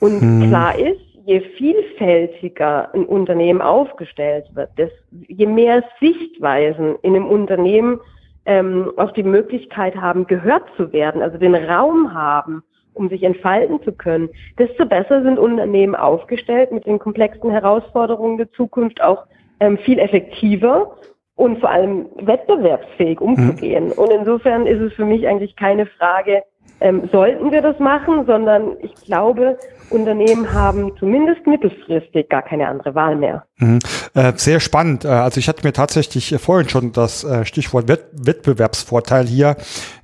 Und 0.00 0.20
hm. 0.20 0.48
klar 0.48 0.78
ist, 0.78 1.00
je 1.26 1.40
vielfältiger 1.40 2.94
ein 2.94 3.04
Unternehmen 3.04 3.60
aufgestellt 3.60 4.46
wird, 4.54 4.70
des, 4.78 4.90
je 5.10 5.46
mehr 5.46 5.82
Sichtweisen 6.00 6.96
in 7.02 7.16
einem 7.16 7.26
Unternehmen 7.26 8.00
ähm, 8.46 8.92
auch 8.96 9.10
die 9.10 9.24
Möglichkeit 9.24 9.96
haben, 9.96 10.26
gehört 10.26 10.64
zu 10.76 10.92
werden, 10.92 11.22
also 11.22 11.36
den 11.36 11.54
Raum 11.54 12.14
haben, 12.14 12.62
um 12.94 13.08
sich 13.08 13.24
entfalten 13.24 13.82
zu 13.82 13.92
können, 13.92 14.30
desto 14.56 14.86
besser 14.86 15.22
sind 15.22 15.38
Unternehmen 15.38 15.96
aufgestellt, 15.96 16.70
mit 16.70 16.86
den 16.86 16.98
komplexen 16.98 17.50
Herausforderungen 17.50 18.38
der 18.38 18.50
Zukunft 18.52 19.02
auch 19.02 19.26
ähm, 19.58 19.78
viel 19.78 19.98
effektiver 19.98 20.96
und 21.36 21.60
vor 21.60 21.70
allem 21.70 22.06
wettbewerbsfähig 22.16 23.20
umzugehen. 23.20 23.86
Mhm. 23.86 23.92
Und 23.92 24.10
insofern 24.10 24.66
ist 24.66 24.80
es 24.80 24.92
für 24.94 25.04
mich 25.04 25.26
eigentlich 25.28 25.54
keine 25.56 25.86
Frage, 25.86 26.42
ähm, 26.80 27.08
sollten 27.10 27.52
wir 27.52 27.62
das 27.62 27.78
machen, 27.78 28.26
sondern 28.26 28.76
ich 28.80 28.94
glaube, 28.96 29.56
Unternehmen 29.90 30.52
haben 30.52 30.92
zumindest 30.98 31.46
mittelfristig 31.46 32.28
gar 32.28 32.42
keine 32.42 32.68
andere 32.68 32.94
Wahl 32.94 33.16
mehr. 33.16 33.44
Mhm. 33.58 33.78
Äh, 34.12 34.34
sehr 34.36 34.60
spannend. 34.60 35.06
Äh, 35.06 35.08
also 35.08 35.40
ich 35.40 35.48
hatte 35.48 35.66
mir 35.66 35.72
tatsächlich 35.72 36.30
äh, 36.30 36.38
vorhin 36.38 36.68
schon 36.68 36.92
das 36.92 37.24
äh, 37.24 37.46
Stichwort 37.46 37.88
Wett 37.88 38.04
Wettbewerbsvorteil 38.12 39.26
hier 39.26 39.56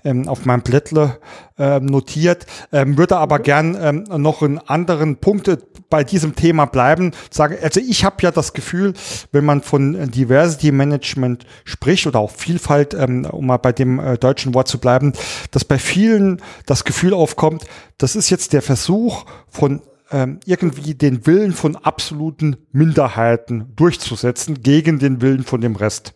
ähm, 0.05 0.27
auf 0.27 0.47
meinem 0.47 0.63
Blättle 0.63 1.19
äh, 1.59 1.79
notiert, 1.79 2.47
ähm, 2.73 2.97
würde 2.97 3.19
aber 3.19 3.41
gern 3.41 3.77
ähm, 3.79 4.05
noch 4.23 4.41
einen 4.41 4.59
anderen 4.59 5.17
Punkt 5.17 5.49
äh, 5.49 5.59
bei 5.91 6.03
diesem 6.03 6.35
Thema 6.35 6.65
bleiben. 6.65 7.13
Sagen, 7.31 7.59
also 7.61 7.79
ich 7.79 8.07
habe 8.07 8.17
ja 8.23 8.31
das 8.31 8.55
Gefühl, 8.55 8.95
wenn 9.33 9.45
man 9.45 9.61
von 9.61 10.11
Diversity 10.11 10.73
Management 10.73 11.45
spricht 11.65 12.07
oder 12.07 12.21
auch 12.21 12.31
Vielfalt, 12.31 12.95
ähm, 12.95 13.27
um 13.27 13.45
mal 13.45 13.59
bei 13.59 13.73
dem 13.73 14.01
deutschen 14.19 14.55
Wort 14.55 14.69
zu 14.69 14.79
bleiben, 14.79 15.13
dass 15.51 15.67
bei 15.67 15.79
vielen 15.79 16.41
das 16.65 16.85
Gefühl 16.85 17.13
aufkommt, 17.13 17.67
das 17.99 18.17
ist 18.17 18.31
jetzt 18.31 18.55
der 18.55 18.63
Versuch 18.63 19.27
von 19.51 19.83
ähm, 20.13 20.41
irgendwie 20.47 20.95
den 20.95 21.27
Willen 21.27 21.53
von 21.53 21.77
absoluten 21.77 22.57
Minderheiten 22.73 23.73
durchzusetzen 23.75 24.63
gegen 24.63 24.99
den 24.99 25.23
Willen 25.23 25.43
von 25.43 25.61
dem 25.61 25.77
Rest. 25.77 26.15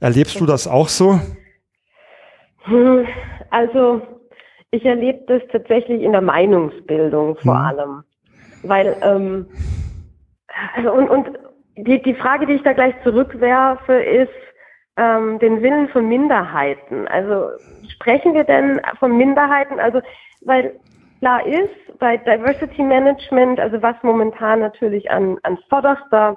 Erlebst 0.00 0.40
du 0.40 0.46
das 0.46 0.66
auch 0.66 0.88
so? 0.88 1.20
Also 3.50 4.02
ich 4.70 4.84
erlebe 4.84 5.24
das 5.26 5.42
tatsächlich 5.52 6.02
in 6.02 6.12
der 6.12 6.20
Meinungsbildung 6.20 7.36
vor 7.36 7.58
hm. 7.58 7.64
allem. 7.64 8.02
Weil, 8.62 8.96
ähm, 9.02 9.46
also 10.74 10.92
und, 10.92 11.08
und 11.08 11.38
die, 11.76 12.02
die 12.02 12.14
Frage, 12.14 12.46
die 12.46 12.54
ich 12.54 12.62
da 12.62 12.72
gleich 12.72 12.94
zurückwerfe, 13.04 13.94
ist 13.94 14.30
ähm, 14.96 15.38
den 15.38 15.62
Willen 15.62 15.88
von 15.88 16.08
Minderheiten. 16.08 17.06
Also 17.08 17.50
sprechen 17.88 18.34
wir 18.34 18.44
denn 18.44 18.80
von 18.98 19.16
Minderheiten? 19.16 19.78
Also, 19.78 20.00
weil 20.40 20.78
klar 21.20 21.46
ist, 21.46 21.98
bei 21.98 22.16
Diversity 22.16 22.82
Management, 22.82 23.60
also 23.60 23.80
was 23.82 23.96
momentan 24.02 24.60
natürlich 24.60 25.10
an, 25.10 25.38
an 25.42 25.58
vorderster 25.68 26.36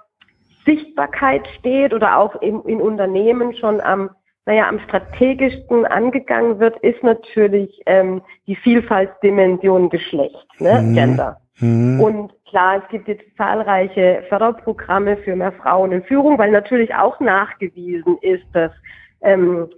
Sichtbarkeit 0.66 1.48
steht 1.60 1.94
oder 1.94 2.18
auch 2.18 2.42
in, 2.42 2.62
in 2.64 2.82
Unternehmen 2.82 3.56
schon 3.56 3.82
am 3.82 4.10
naja, 4.50 4.68
am 4.68 4.80
strategischsten 4.80 5.86
angegangen 5.86 6.60
wird, 6.60 6.76
ist 6.80 7.04
natürlich 7.04 7.84
ähm, 7.86 8.24
die 8.48 8.56
Vielfaltsdimension 8.56 9.92
Geschlecht, 9.92 10.48
ne? 10.58 10.82
Mhm. 10.82 10.94
Gender. 10.96 11.38
Mhm. 11.60 12.02
Und 12.02 12.34
klar, 12.46 12.82
es 12.82 12.90
gibt 12.90 13.08
jetzt 13.08 13.26
zahlreiche 13.38 14.24
Förderprogramme 14.28 15.18
für 15.18 15.36
mehr 15.36 15.52
Frauen 15.52 15.92
in 15.92 16.04
Führung, 16.04 16.40
weil 16.40 16.50
natürlich 16.50 16.96
auch 16.96 17.20
nachgewiesen 17.20 18.18
ist, 18.22 18.46
dass 18.54 18.72
ähm, 19.22 19.70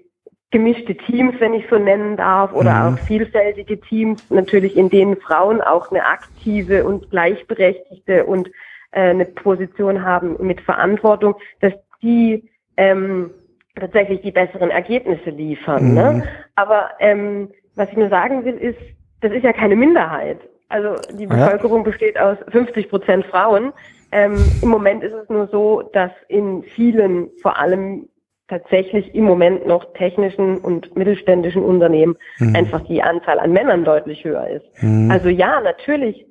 gemischte 0.52 0.96
Teams, 0.96 1.34
wenn 1.40 1.54
ich 1.54 1.66
so 1.70 1.78
nennen 1.78 2.18
darf, 2.18 2.54
oder 2.54 2.74
mhm. 2.74 2.96
auch 2.96 3.00
vielfältige 3.00 3.80
Teams, 3.80 4.30
natürlich 4.30 4.76
in 4.76 4.90
denen 4.90 5.16
Frauen 5.18 5.62
auch 5.62 5.92
eine 5.92 6.06
aktive 6.06 6.86
und 6.86 7.10
gleichberechtigte 7.10 8.26
und 8.26 8.50
äh, 8.92 9.10
eine 9.10 9.26
Position 9.26 10.04
haben 10.04 10.36
mit 10.40 10.62
Verantwortung, 10.62 11.36
dass 11.62 11.74
die 12.02 12.50
ähm, 12.78 13.32
tatsächlich 13.80 14.22
die 14.22 14.32
besseren 14.32 14.70
Ergebnisse 14.70 15.30
liefern. 15.30 15.94
Ne? 15.94 16.12
Mhm. 16.12 16.18
Ne? 16.20 16.28
Aber 16.56 16.90
ähm, 17.00 17.50
was 17.76 17.90
ich 17.90 17.98
nur 17.98 18.10
sagen 18.10 18.44
will, 18.44 18.56
ist, 18.56 18.80
das 19.22 19.32
ist 19.32 19.44
ja 19.44 19.54
keine 19.54 19.76
Minderheit. 19.76 20.40
Also 20.68 20.96
die 21.18 21.28
Bevölkerung 21.28 21.80
ja. 21.80 21.84
besteht 21.84 22.18
aus 22.20 22.38
50 22.50 22.90
Prozent 22.90 23.26
Frauen. 23.26 23.74
Ähm, 24.12 24.38
Im 24.62 24.70
Moment 24.70 25.04
ist 25.04 25.14
es 25.14 25.30
nur 25.30 25.48
so, 25.48 25.84
dass 25.94 26.12
in 26.28 26.64
vielen, 26.64 27.30
vor 27.42 27.58
allem 27.58 28.10
tatsächlich 28.52 29.16
im 29.16 29.24
Moment 29.24 29.66
noch 29.66 29.94
technischen 29.94 30.58
und 30.58 30.94
mittelständischen 30.96 31.64
Unternehmen 31.64 32.18
mhm. 32.38 32.54
einfach 32.54 32.82
die 32.82 33.02
Anzahl 33.02 33.40
an 33.40 33.54
Männern 33.54 33.86
deutlich 33.86 34.26
höher 34.26 34.46
ist. 34.48 34.84
Mhm. 34.84 35.10
Also 35.10 35.30
ja, 35.30 35.62
natürlich 35.62 36.28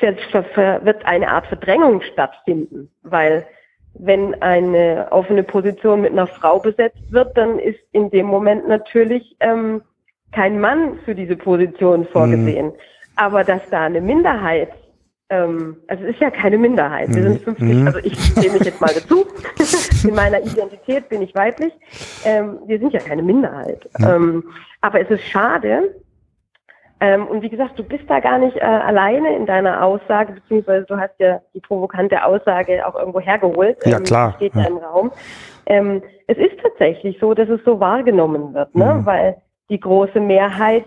wird 0.00 1.06
eine 1.06 1.28
Art 1.28 1.46
Verdrängung 1.46 2.02
stattfinden, 2.02 2.90
weil 3.02 3.46
wenn 3.94 4.40
eine 4.42 5.08
offene 5.10 5.42
Position 5.42 6.02
mit 6.02 6.12
einer 6.12 6.26
Frau 6.26 6.58
besetzt 6.58 7.10
wird, 7.10 7.36
dann 7.36 7.58
ist 7.58 7.80
in 7.92 8.10
dem 8.10 8.26
Moment 8.26 8.68
natürlich 8.68 9.34
ähm, 9.40 9.80
kein 10.32 10.60
Mann 10.60 10.98
für 11.06 11.14
diese 11.14 11.36
Position 11.36 12.06
vorgesehen. 12.06 12.66
Mhm. 12.66 12.72
Aber 13.16 13.42
dass 13.42 13.62
da 13.70 13.86
eine 13.86 14.02
Minderheit, 14.02 14.68
ähm, 15.30 15.76
also 15.88 16.04
es 16.04 16.14
ist 16.14 16.20
ja 16.20 16.30
keine 16.30 16.58
Minderheit, 16.58 17.14
wir 17.14 17.22
sind 17.22 17.42
50, 17.42 17.66
mhm. 17.66 17.86
also 17.86 17.98
ich 18.00 18.34
zähle 18.34 18.52
mich 18.52 18.64
jetzt 18.64 18.80
mal 18.80 18.92
dazu, 18.94 19.26
in 20.08 20.14
meiner 20.14 20.40
Identität 20.40 21.08
bin 21.08 21.22
ich 21.22 21.34
weiblich, 21.34 21.72
ähm, 22.24 22.58
wir 22.66 22.78
sind 22.78 22.92
ja 22.92 23.00
keine 23.00 23.22
Minderheit. 23.22 23.88
Mhm. 23.98 24.06
Ähm, 24.06 24.44
aber 24.80 25.00
es 25.00 25.10
ist 25.10 25.24
schade, 25.24 25.94
ähm, 27.00 27.28
und 27.28 27.42
wie 27.42 27.48
gesagt, 27.48 27.78
du 27.78 27.84
bist 27.84 28.04
da 28.08 28.18
gar 28.18 28.38
nicht 28.38 28.56
äh, 28.56 28.60
alleine 28.60 29.36
in 29.36 29.46
deiner 29.46 29.84
Aussage, 29.84 30.32
beziehungsweise 30.32 30.84
du 30.86 30.98
hast 30.98 31.14
ja 31.18 31.40
die 31.54 31.60
provokante 31.60 32.24
Aussage 32.24 32.84
auch 32.86 32.96
irgendwo 32.96 33.20
hergeholt. 33.20 33.78
Ja, 33.84 33.98
ähm, 33.98 34.04
klar. 34.04 34.32
Steht 34.36 34.54
ja 34.54 34.64
im 34.64 34.78
Raum. 34.78 35.12
Ähm, 35.66 36.02
es 36.26 36.36
ist 36.38 36.58
tatsächlich 36.60 37.18
so, 37.20 37.34
dass 37.34 37.48
es 37.48 37.60
so 37.64 37.78
wahrgenommen 37.78 38.52
wird, 38.52 38.74
ne? 38.74 38.94
Mhm. 38.94 39.06
weil 39.06 39.36
die 39.70 39.78
große 39.78 40.18
Mehrheit 40.18 40.86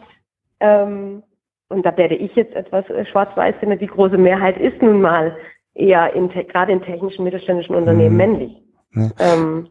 und 1.71 1.83
da 1.85 1.95
werde 1.97 2.15
ich 2.15 2.35
jetzt 2.35 2.53
etwas 2.53 2.89
äh, 2.89 3.05
schwarz-weiß 3.05 3.55
finden, 3.59 3.79
die 3.79 3.87
große 3.87 4.17
Mehrheit 4.17 4.59
ist 4.59 4.81
nun 4.81 5.01
mal 5.01 5.35
eher 5.73 6.13
in, 6.13 6.29
gerade 6.29 6.71
in 6.71 6.81
technischen 6.81 7.23
mittelständischen 7.23 7.75
Unternehmen 7.75 8.11
mhm. 8.11 8.17
männlich. 8.17 8.51
Mhm. 8.91 9.13
Ähm, 9.19 9.67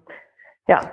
ja. 0.66 0.92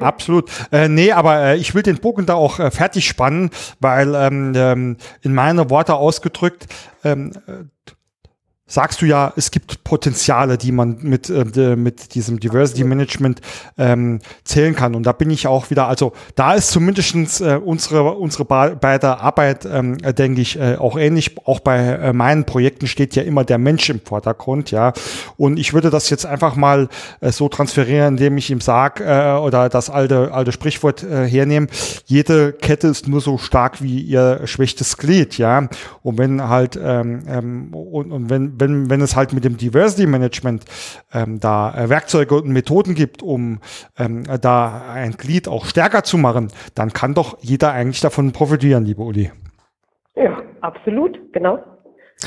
Absolut. 0.00 0.50
Äh, 0.70 0.88
nee, 0.88 1.10
aber 1.10 1.40
äh, 1.40 1.56
ich 1.56 1.74
will 1.74 1.82
den 1.82 1.98
Bogen 1.98 2.26
da 2.26 2.34
auch 2.34 2.60
äh, 2.60 2.70
fertig 2.70 3.06
spannen, 3.06 3.50
weil 3.80 4.14
ähm, 4.14 4.52
ähm, 4.54 4.96
in 5.22 5.34
meine 5.34 5.70
Worte 5.70 5.94
ausgedrückt, 5.94 6.66
ähm, 7.04 7.32
sagst 8.74 9.00
du 9.02 9.06
ja, 9.06 9.32
es 9.36 9.52
gibt 9.52 9.84
Potenziale, 9.84 10.58
die 10.58 10.72
man 10.72 10.98
mit, 11.00 11.30
äh, 11.30 11.76
mit 11.76 12.16
diesem 12.16 12.40
Diversity 12.40 12.82
Management 12.82 13.40
ähm, 13.78 14.18
zählen 14.42 14.74
kann. 14.74 14.96
Und 14.96 15.04
da 15.04 15.12
bin 15.12 15.30
ich 15.30 15.46
auch 15.46 15.70
wieder, 15.70 15.86
also 15.86 16.12
da 16.34 16.54
ist 16.54 16.72
zumindestens 16.72 17.40
äh, 17.40 17.60
unsere, 17.64 18.14
unsere 18.14 18.44
beide 18.44 19.20
Arbeit, 19.20 19.64
ähm, 19.64 19.98
denke 19.98 20.40
ich, 20.40 20.58
äh, 20.58 20.74
auch 20.74 20.98
ähnlich. 20.98 21.36
Auch 21.44 21.60
bei 21.60 21.78
äh, 21.78 22.12
meinen 22.12 22.46
Projekten 22.46 22.88
steht 22.88 23.14
ja 23.14 23.22
immer 23.22 23.44
der 23.44 23.58
Mensch 23.58 23.88
im 23.90 24.00
Vordergrund, 24.00 24.72
ja. 24.72 24.92
Und 25.36 25.56
ich 25.56 25.72
würde 25.72 25.90
das 25.90 26.10
jetzt 26.10 26.26
einfach 26.26 26.56
mal 26.56 26.88
äh, 27.20 27.30
so 27.30 27.48
transferieren, 27.48 28.14
indem 28.14 28.38
ich 28.38 28.50
ihm 28.50 28.60
sage, 28.60 29.04
äh, 29.04 29.38
oder 29.38 29.68
das 29.68 29.88
alte, 29.88 30.34
alte 30.34 30.50
Sprichwort 30.50 31.04
äh, 31.04 31.28
hernehmen, 31.28 31.68
jede 32.06 32.52
Kette 32.52 32.88
ist 32.88 33.06
nur 33.06 33.20
so 33.20 33.38
stark 33.38 33.80
wie 33.80 34.00
ihr 34.00 34.40
schwächstes 34.46 34.96
Glied, 34.96 35.38
ja. 35.38 35.68
Und 36.02 36.18
wenn 36.18 36.48
halt, 36.48 36.76
ähm, 36.82 37.22
ähm, 37.28 37.72
und, 37.72 38.10
und 38.10 38.30
wenn, 38.30 38.58
wenn, 38.58 38.63
wenn 38.90 39.00
es 39.00 39.16
halt 39.16 39.32
mit 39.32 39.44
dem 39.44 39.56
Diversity 39.56 40.06
Management 40.06 40.64
ähm, 41.12 41.40
da 41.40 41.74
äh, 41.76 41.88
Werkzeuge 41.88 42.34
und 42.36 42.48
Methoden 42.48 42.94
gibt, 42.94 43.22
um 43.22 43.60
ähm, 43.98 44.24
da 44.40 44.92
ein 44.92 45.12
Glied 45.12 45.48
auch 45.48 45.66
stärker 45.66 46.04
zu 46.04 46.18
machen, 46.18 46.48
dann 46.74 46.92
kann 46.92 47.14
doch 47.14 47.38
jeder 47.40 47.72
eigentlich 47.72 48.00
davon 48.00 48.32
profitieren, 48.32 48.84
liebe 48.84 49.02
Uli. 49.02 49.30
Ja, 50.16 50.42
absolut, 50.60 51.18
genau. 51.32 51.58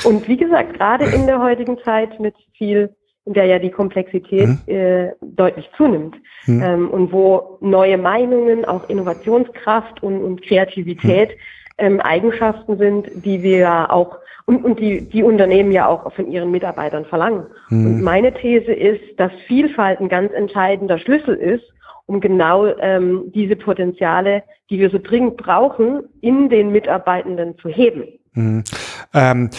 Und 0.04 0.28
wie 0.28 0.36
gesagt, 0.36 0.74
gerade 0.74 1.04
in 1.06 1.26
der 1.26 1.40
heutigen 1.40 1.78
Zeit 1.84 2.20
mit 2.20 2.34
viel, 2.56 2.94
in 3.24 3.34
der 3.34 3.46
ja 3.46 3.58
die 3.58 3.70
Komplexität 3.70 4.48
mhm. 4.48 4.58
äh, 4.66 5.12
deutlich 5.22 5.68
zunimmt 5.76 6.16
mhm. 6.46 6.62
ähm, 6.62 6.90
und 6.90 7.12
wo 7.12 7.58
neue 7.60 7.98
Meinungen, 7.98 8.64
auch 8.64 8.88
Innovationskraft 8.88 10.02
und, 10.02 10.22
und 10.22 10.42
Kreativität 10.42 11.30
mhm. 11.30 11.34
ähm, 11.78 12.00
Eigenschaften 12.00 12.78
sind, 12.78 13.08
die 13.14 13.42
wir 13.42 13.90
auch 13.90 14.18
und, 14.48 14.64
und 14.64 14.80
die, 14.80 15.02
die 15.02 15.22
Unternehmen 15.22 15.72
ja 15.72 15.86
auch 15.86 16.10
von 16.14 16.32
ihren 16.32 16.50
Mitarbeitern 16.50 17.04
verlangen. 17.04 17.44
Mhm. 17.68 17.86
Und 17.86 18.02
meine 18.02 18.32
These 18.32 18.72
ist, 18.72 19.02
dass 19.18 19.30
Vielfalt 19.46 20.00
ein 20.00 20.08
ganz 20.08 20.32
entscheidender 20.32 20.98
Schlüssel 20.98 21.34
ist, 21.34 21.64
um 22.06 22.18
genau 22.18 22.64
ähm, 22.80 23.30
diese 23.34 23.56
Potenziale, 23.56 24.42
die 24.70 24.78
wir 24.78 24.88
so 24.88 24.98
dringend 24.98 25.36
brauchen, 25.36 26.04
in 26.22 26.48
den 26.48 26.72
Mitarbeitenden 26.72 27.58
zu 27.58 27.68
heben. 27.68 28.04
Mhm. 28.32 28.64
Ähm 29.12 29.50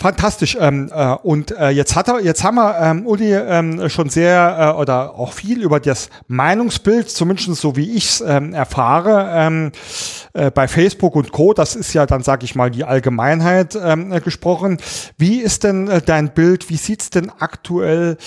Fantastisch. 0.00 0.56
Ähm, 0.60 0.92
äh, 0.94 1.14
und 1.24 1.50
äh, 1.50 1.70
jetzt 1.70 1.96
hat 1.96 2.06
er, 2.06 2.20
jetzt 2.20 2.44
haben 2.44 2.54
wir 2.54 2.78
ähm, 2.80 3.04
Uli 3.04 3.34
ähm, 3.34 3.88
schon 3.88 4.08
sehr 4.10 4.74
äh, 4.76 4.80
oder 4.80 5.16
auch 5.16 5.32
viel 5.32 5.60
über 5.60 5.80
das 5.80 6.08
Meinungsbild, 6.28 7.10
zumindest 7.10 7.60
so 7.60 7.74
wie 7.74 7.96
ich 7.96 8.04
es 8.04 8.20
ähm, 8.20 8.54
erfahre, 8.54 9.28
ähm, 9.34 9.72
äh, 10.34 10.52
bei 10.52 10.68
Facebook 10.68 11.16
und 11.16 11.32
Co. 11.32 11.52
Das 11.52 11.74
ist 11.74 11.94
ja 11.94 12.06
dann, 12.06 12.22
sage 12.22 12.44
ich 12.44 12.54
mal, 12.54 12.70
die 12.70 12.84
Allgemeinheit 12.84 13.76
ähm, 13.82 14.12
äh, 14.12 14.20
gesprochen. 14.20 14.78
Wie 15.16 15.40
ist 15.40 15.64
denn 15.64 15.88
äh, 15.88 16.00
dein 16.00 16.32
Bild? 16.32 16.70
Wie 16.70 16.76
sieht's 16.76 17.10
denn 17.10 17.32
aktuell 17.36 18.18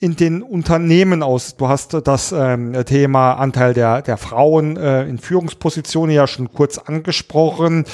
in 0.00 0.16
den 0.16 0.42
Unternehmen 0.42 1.22
aus? 1.22 1.56
Du 1.56 1.68
hast 1.68 1.94
das 2.08 2.32
ähm, 2.32 2.72
Thema 2.86 3.34
Anteil 3.34 3.72
der 3.72 4.02
der 4.02 4.16
Frauen 4.16 4.76
äh, 4.76 5.04
in 5.04 5.18
Führungspositionen 5.20 6.12
ja 6.12 6.26
schon 6.26 6.52
kurz 6.52 6.78
angesprochen. 6.78 7.84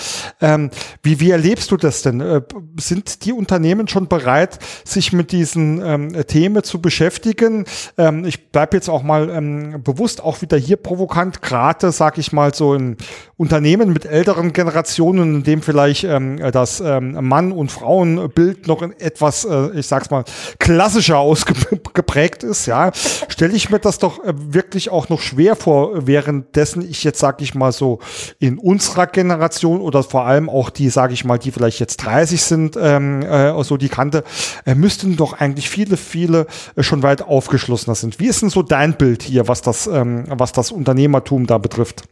Ähm, 0.41 0.71
wie 1.03 1.21
wie 1.21 1.33
erlebst 1.33 1.71
du 1.71 1.77
das 1.77 2.01
denn? 2.01 2.23
Äh, 2.23 2.41
sind 2.81 3.26
die 3.27 3.33
Unternehmen 3.33 3.89
schon 3.89 4.09
bereit, 4.09 4.59
sich 4.85 5.13
mit 5.13 5.33
diesen 5.33 5.83
ähm, 5.85 6.27
Themen 6.27 6.63
zu 6.63 6.81
beschäftigen? 6.81 7.67
Ähm, 7.99 8.25
ich 8.25 8.51
bleibe 8.51 8.77
jetzt 8.77 8.89
auch 8.89 9.03
mal 9.03 9.29
ähm, 9.31 9.83
bewusst 9.83 10.23
auch 10.23 10.43
wieder 10.43 10.57
hier 10.57 10.77
provokant, 10.77 11.43
gerade, 11.43 11.91
sag 11.91 12.19
ich 12.19 12.33
mal, 12.33 12.55
so 12.55 12.75
in 12.75 12.97
Unternehmen 13.37 13.93
mit 13.93 14.07
älteren 14.07 14.53
Generationen, 14.53 15.37
in 15.37 15.43
dem 15.43 15.63
vielleicht 15.63 16.05
ähm, 16.05 16.39
das 16.53 16.81
ähm, 16.81 17.19
Mann- 17.27 17.53
und 17.53 17.71
Frauenbild 17.71 18.67
noch 18.67 18.83
etwas, 18.83 19.45
äh, 19.45 19.71
ich 19.79 19.87
sag's 19.87 20.11
mal, 20.11 20.25
klassischer 20.59 21.19
ausgeprägt 21.19 22.45
ist, 22.45 22.67
ja, 22.67 22.93
stelle 23.29 23.55
ich 23.55 23.71
mir 23.71 23.79
das 23.79 23.99
doch 23.99 24.25
äh, 24.25 24.33
wirklich 24.37 24.91
auch 24.91 25.09
noch 25.09 25.21
schwer 25.21 25.57
vor, 25.57 26.07
währenddessen 26.07 26.89
ich 26.89 27.05
jetzt, 27.05 27.19
sag 27.19 27.43
ich 27.43 27.55
mal, 27.55 27.73
so 27.73 27.99
in 28.39 28.59
unserer 28.59 29.07
Generation 29.07 29.81
oder 29.81 30.03
vor 30.03 30.25
allem 30.25 30.49
auch 30.49 30.71
die, 30.71 30.89
sag 30.89 31.13
ich 31.13 31.25
mal, 31.25 31.39
die 31.39 31.51
vielleicht 31.51 31.81
jetzt 31.81 31.99
30 31.99 32.43
sind, 32.43 32.79
ähm, 32.81 33.16
äh, 33.23 33.65
so 33.65 33.77
die 33.77 33.89
Kante, 33.89 34.25
äh, 34.65 34.75
müssten 34.75 35.17
doch 35.17 35.33
eigentlich 35.35 35.69
viele, 35.69 35.97
viele 35.97 36.47
äh, 36.77 36.83
schon 36.83 37.03
weit 37.03 37.23
aufgeschlossener 37.23 37.95
sind. 37.95 38.19
Wie 38.19 38.27
ist 38.27 38.43
denn 38.43 38.51
so 38.51 38.63
dein 38.63 38.97
Bild 38.97 39.23
hier, 39.23 39.49
was 39.49 39.63
das, 39.63 39.87
ähm, 39.87 40.25
was 40.29 40.53
das 40.53 40.73
Unternehmertum 40.73 41.47
da 41.47 41.59
betrifft? 41.59 42.03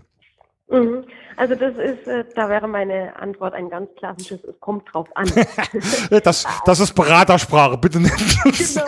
Mhm. 0.71 1.05
Also 1.37 1.55
das 1.55 1.75
ist, 1.77 2.07
äh, 2.07 2.25
da 2.35 2.49
wäre 2.49 2.69
meine 2.69 3.17
Antwort 3.17 3.55
ein 3.55 3.69
ganz 3.69 3.89
klassisches, 3.97 4.45
es 4.45 4.59
kommt 4.61 4.93
drauf 4.93 5.09
an. 5.15 5.27
das, 6.25 6.47
das 6.65 6.81
ist 6.81 6.95
Beratersprache, 6.95 7.79
bitte 7.79 8.01
nicht. 8.01 8.15
genau, 8.45 8.85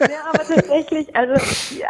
ja, 0.00 0.20
aber 0.32 0.44
tatsächlich, 0.44 1.14
also, 1.14 1.34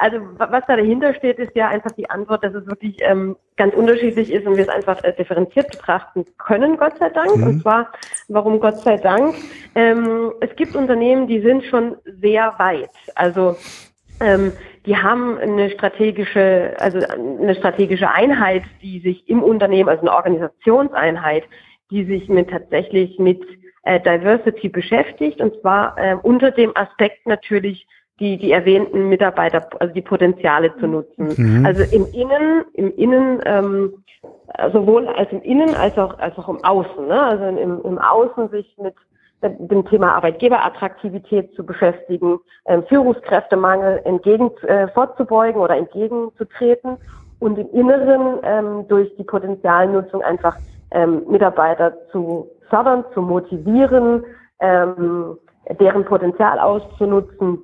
also 0.01 0.19
was 0.39 0.65
da 0.67 0.77
dahinter 0.77 1.15
steht, 1.15 1.39
ist 1.39 1.55
ja 1.55 1.69
einfach 1.69 1.93
die 1.93 2.09
Antwort, 2.11 2.45
dass 2.45 2.55
es 2.55 2.67
wirklich 2.67 2.97
ähm, 3.01 3.37
ganz 3.57 3.75
unterschiedlich 3.75 4.31
ist 4.33 4.47
und 4.47 4.57
wir 4.57 4.65
es 4.65 4.69
einfach 4.69 5.03
äh, 5.05 5.13
differenziert 5.13 5.71
betrachten 5.71 6.25
können, 6.39 6.77
Gott 6.77 6.99
sei 6.99 7.11
Dank. 7.11 7.37
Mhm. 7.37 7.43
Und 7.45 7.63
zwar, 7.63 7.93
warum 8.29 8.61
Gott 8.61 8.79
sei 8.81 8.97
Dank? 8.97 9.35
Ähm, 9.75 10.33
es 10.41 10.55
gibt 10.57 10.75
Unternehmen, 10.75 11.27
die 11.27 11.41
sind 11.41 11.65
schon 11.65 11.97
sehr 12.05 12.55
weit. 12.59 12.91
Also 13.15 13.57
ähm, 14.21 14.53
die 14.87 14.97
haben 14.97 15.39
eine 15.39 15.71
strategische, 15.71 16.75
also 16.79 16.99
eine 16.99 17.55
strategische 17.55 18.11
Einheit, 18.11 18.63
die 18.83 19.01
sich 19.01 19.29
im 19.29 19.43
Unternehmen, 19.43 19.89
also 19.89 20.03
eine 20.03 20.13
Organisationseinheit, 20.13 21.45
die 21.91 22.05
sich 22.05 22.29
mit 22.29 22.51
tatsächlich 22.51 23.19
mit 23.19 23.41
äh, 23.85 24.01
Diversity 24.01 24.69
beschäftigt 24.69 25.41
und 25.41 25.61
zwar 25.61 25.97
äh, 25.99 26.17
unter 26.23 26.51
dem 26.51 26.77
Aspekt 26.77 27.27
natürlich 27.27 27.87
die 28.21 28.39
die 28.39 28.53
erwähnten 28.53 29.09
Mitarbeiter, 29.09 29.69
also 29.81 29.93
die 29.93 30.03
Potenziale 30.03 30.77
zu 30.79 30.87
nutzen. 30.87 31.35
Mhm. 31.37 31.67
Also 31.67 31.83
im 31.83 32.07
Innen, 32.13 32.65
im 32.75 32.95
Innen 32.97 33.41
ähm, 33.45 34.05
sowohl 34.73 35.09
als 35.09 35.33
im 35.33 35.43
Innen 35.43 35.75
als 35.75 35.99
auch 35.99 36.19
als 36.19 36.39
auch 36.39 36.49
im 36.49 36.63
Außen. 36.63 37.07
Ne? 37.09 37.21
Also 37.21 37.45
im, 37.45 37.83
im 37.83 37.99
Außen 37.99 38.51
sich 38.51 38.77
mit 38.81 38.95
dem 39.51 39.87
Thema 39.89 40.15
Arbeitgeberattraktivität 40.15 41.55
zu 41.55 41.65
beschäftigen, 41.65 42.39
ähm, 42.67 42.85
Führungskräftemangel 42.85 44.01
entgegen 44.05 44.51
äh, 44.67 44.89
vorzubeugen 44.89 45.61
oder 45.61 45.77
entgegenzutreten 45.77 46.97
und 47.41 47.59
im 47.59 47.71
Inneren 47.73 48.39
ähm, 48.43 48.89
durch 48.89 49.15
die 49.17 49.25
Potenzialnutzung 49.25 50.23
einfach 50.23 50.57
ähm, 50.91 51.23
Mitarbeiter 51.29 51.95
zu 52.11 52.49
fördern, 52.71 53.05
zu 53.13 53.23
motivieren, 53.23 54.25
ähm, 54.61 55.37
deren 55.81 56.05
Potenzial 56.05 56.59
auszunutzen. 56.59 57.63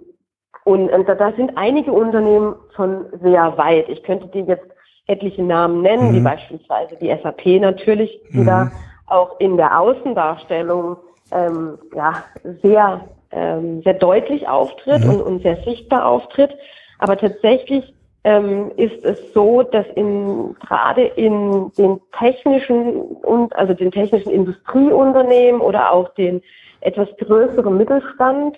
Und, 0.64 0.90
und 0.90 1.08
da 1.08 1.32
sind 1.32 1.56
einige 1.56 1.92
Unternehmen 1.92 2.54
schon 2.76 3.06
sehr 3.22 3.56
weit. 3.56 3.88
Ich 3.88 4.02
könnte 4.02 4.28
dir 4.28 4.42
jetzt 4.42 4.66
etliche 5.06 5.42
Namen 5.42 5.82
nennen, 5.82 6.10
mhm. 6.10 6.16
wie 6.16 6.20
beispielsweise 6.20 6.96
die 6.96 7.08
SAP 7.22 7.60
natürlich, 7.60 8.20
die 8.32 8.38
mhm. 8.38 8.46
da 8.46 8.70
auch 9.06 9.40
in 9.40 9.56
der 9.56 9.80
Außendarstellung 9.80 10.96
ähm, 11.32 11.78
ja, 11.94 12.24
sehr, 12.62 13.00
ähm, 13.32 13.82
sehr 13.82 13.94
deutlich 13.94 14.48
auftritt 14.48 15.04
mhm. 15.04 15.10
und, 15.10 15.22
und 15.22 15.42
sehr 15.42 15.56
sichtbar 15.62 16.06
auftritt. 16.06 16.50
Aber 16.98 17.16
tatsächlich 17.16 17.94
ähm, 18.24 18.70
ist 18.76 19.04
es 19.04 19.32
so, 19.32 19.62
dass 19.62 19.86
in, 19.94 20.54
gerade 20.60 21.02
in 21.02 21.72
den 21.78 22.00
technischen 22.18 22.96
und 22.96 23.54
also 23.56 23.72
den 23.72 23.90
technischen 23.90 24.30
Industrieunternehmen 24.30 25.60
oder 25.60 25.92
auch 25.92 26.12
den 26.14 26.42
etwas 26.82 27.08
größeren 27.18 27.76
Mittelstand 27.76 28.56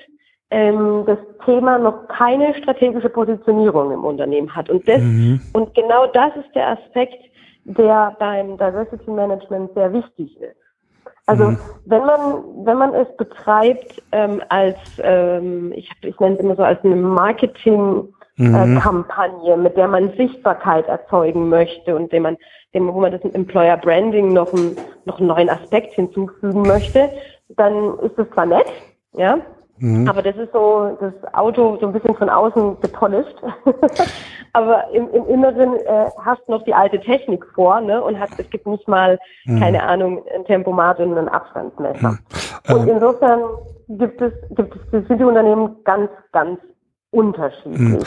ähm, 0.51 1.05
das 1.07 1.19
Thema 1.45 1.79
noch 1.79 2.09
keine 2.09 2.55
strategische 2.55 3.09
Positionierung 3.09 3.93
im 3.93 4.05
Unternehmen 4.05 4.55
hat. 4.55 4.69
Und 4.69 4.87
das, 4.87 5.01
mhm. 5.01 5.41
und 5.53 5.75
genau 5.75 6.07
das 6.09 6.37
ist 6.37 6.55
der 6.55 6.71
Aspekt, 6.71 7.19
der 7.65 8.17
beim 8.19 8.59
Diversity 8.59 9.11
Management 9.11 9.73
sehr 9.75 9.93
wichtig 9.93 10.41
ist. 10.41 10.57
Also 11.27 11.51
mhm. 11.51 11.59
wenn 11.85 12.05
man 12.05 12.43
wenn 12.65 12.79
man 12.79 12.95
es 12.95 13.07
betreibt 13.17 14.03
ähm, 14.13 14.41
als 14.49 14.77
ähm, 15.03 15.73
ich, 15.75 15.91
ich 16.03 16.19
nenne 16.19 16.35
es 16.35 16.41
immer 16.41 16.57
so 16.57 16.65
als 16.65 16.83
eine 16.85 16.97
Marketing-Kampagne, 16.97 19.57
mhm. 19.57 19.63
mit 19.63 19.77
der 19.77 19.87
man 19.87 20.13
Sichtbarkeit 20.17 20.89
erzeugen 20.89 21.49
möchte 21.49 21.95
und 21.95 22.13
dem 22.13 22.25
man 22.25 22.37
dem, 22.75 22.93
wo 22.93 23.01
man 23.01 23.13
das 23.13 23.23
Employer 23.35 23.77
Branding 23.77 24.33
noch 24.33 24.53
einen 24.53 24.77
noch 25.05 25.19
einen 25.19 25.29
neuen 25.29 25.49
Aspekt 25.49 25.95
hinzufügen 25.95 26.63
möchte, 26.63 27.09
dann 27.51 28.01
ist 28.01 28.19
das 28.19 28.29
zwar 28.31 28.47
nett, 28.47 28.67
ja, 29.13 29.39
Mhm. 29.83 30.09
Aber 30.09 30.23
das 30.23 30.37
ist 30.37 30.53
so 30.53 30.97
das 31.01 31.13
Auto 31.35 31.77
so 31.81 31.89
ein 31.89 31.93
bisschen 31.93 32.15
von 32.15 32.31
außen 32.31 32.81
gepolished. 32.81 33.35
Aber 34.53 34.89
im, 34.93 35.11
im 35.11 35.27
Inneren 35.27 35.75
äh, 35.75 36.09
hast 36.25 36.49
noch 36.49 36.63
die 36.63 36.73
alte 36.73 37.01
Technik 37.01 37.45
vor, 37.53 37.81
ne? 37.81 38.01
Und 38.01 38.21
hat, 38.21 38.31
es 38.39 38.49
gibt 38.51 38.65
nicht 38.69 38.87
mal, 38.87 39.19
mhm. 39.45 39.59
keine 39.59 39.83
Ahnung, 39.83 40.23
ein 40.33 40.45
Tempomat 40.45 41.01
und 41.01 41.19
ein 41.19 41.29
Abstandsmesser. 41.29 42.11
Mhm. 42.11 42.19
Und 42.69 42.83
ähm. 42.83 42.95
insofern 42.95 43.41
gibt 43.89 44.23
es, 44.23 44.33
gibt 44.51 44.77
es, 44.77 45.09
sind 45.09 45.19
die 45.19 45.25
Unternehmen 45.25 45.75
ganz, 45.83 46.11
ganz 46.31 46.61
unterschiedlich. 47.11 47.79
Mhm. 47.81 47.99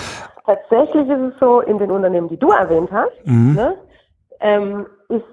Tatsächlich 0.46 1.10
ist 1.10 1.34
es 1.34 1.40
so, 1.42 1.60
in 1.60 1.78
den 1.78 1.92
Unternehmen, 1.92 2.30
die 2.30 2.38
du 2.38 2.52
erwähnt 2.52 2.90
hast, 2.94 3.26
mhm. 3.26 3.54
ne, 3.54 3.76
ähm, 4.40 4.86
ist 5.10 5.26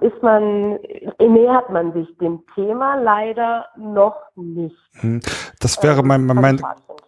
ist 0.00 0.22
man, 0.22 0.78
nähert 1.18 1.70
man 1.70 1.92
sich 1.92 2.08
dem 2.18 2.42
Thema 2.54 2.96
leider 2.96 3.66
noch 3.76 4.16
nicht. 4.36 4.76
Hm. 5.00 5.20
Das 5.60 5.82
wäre 5.82 6.02
mein, 6.02 6.24
mein, 6.26 6.36
mein 6.36 6.60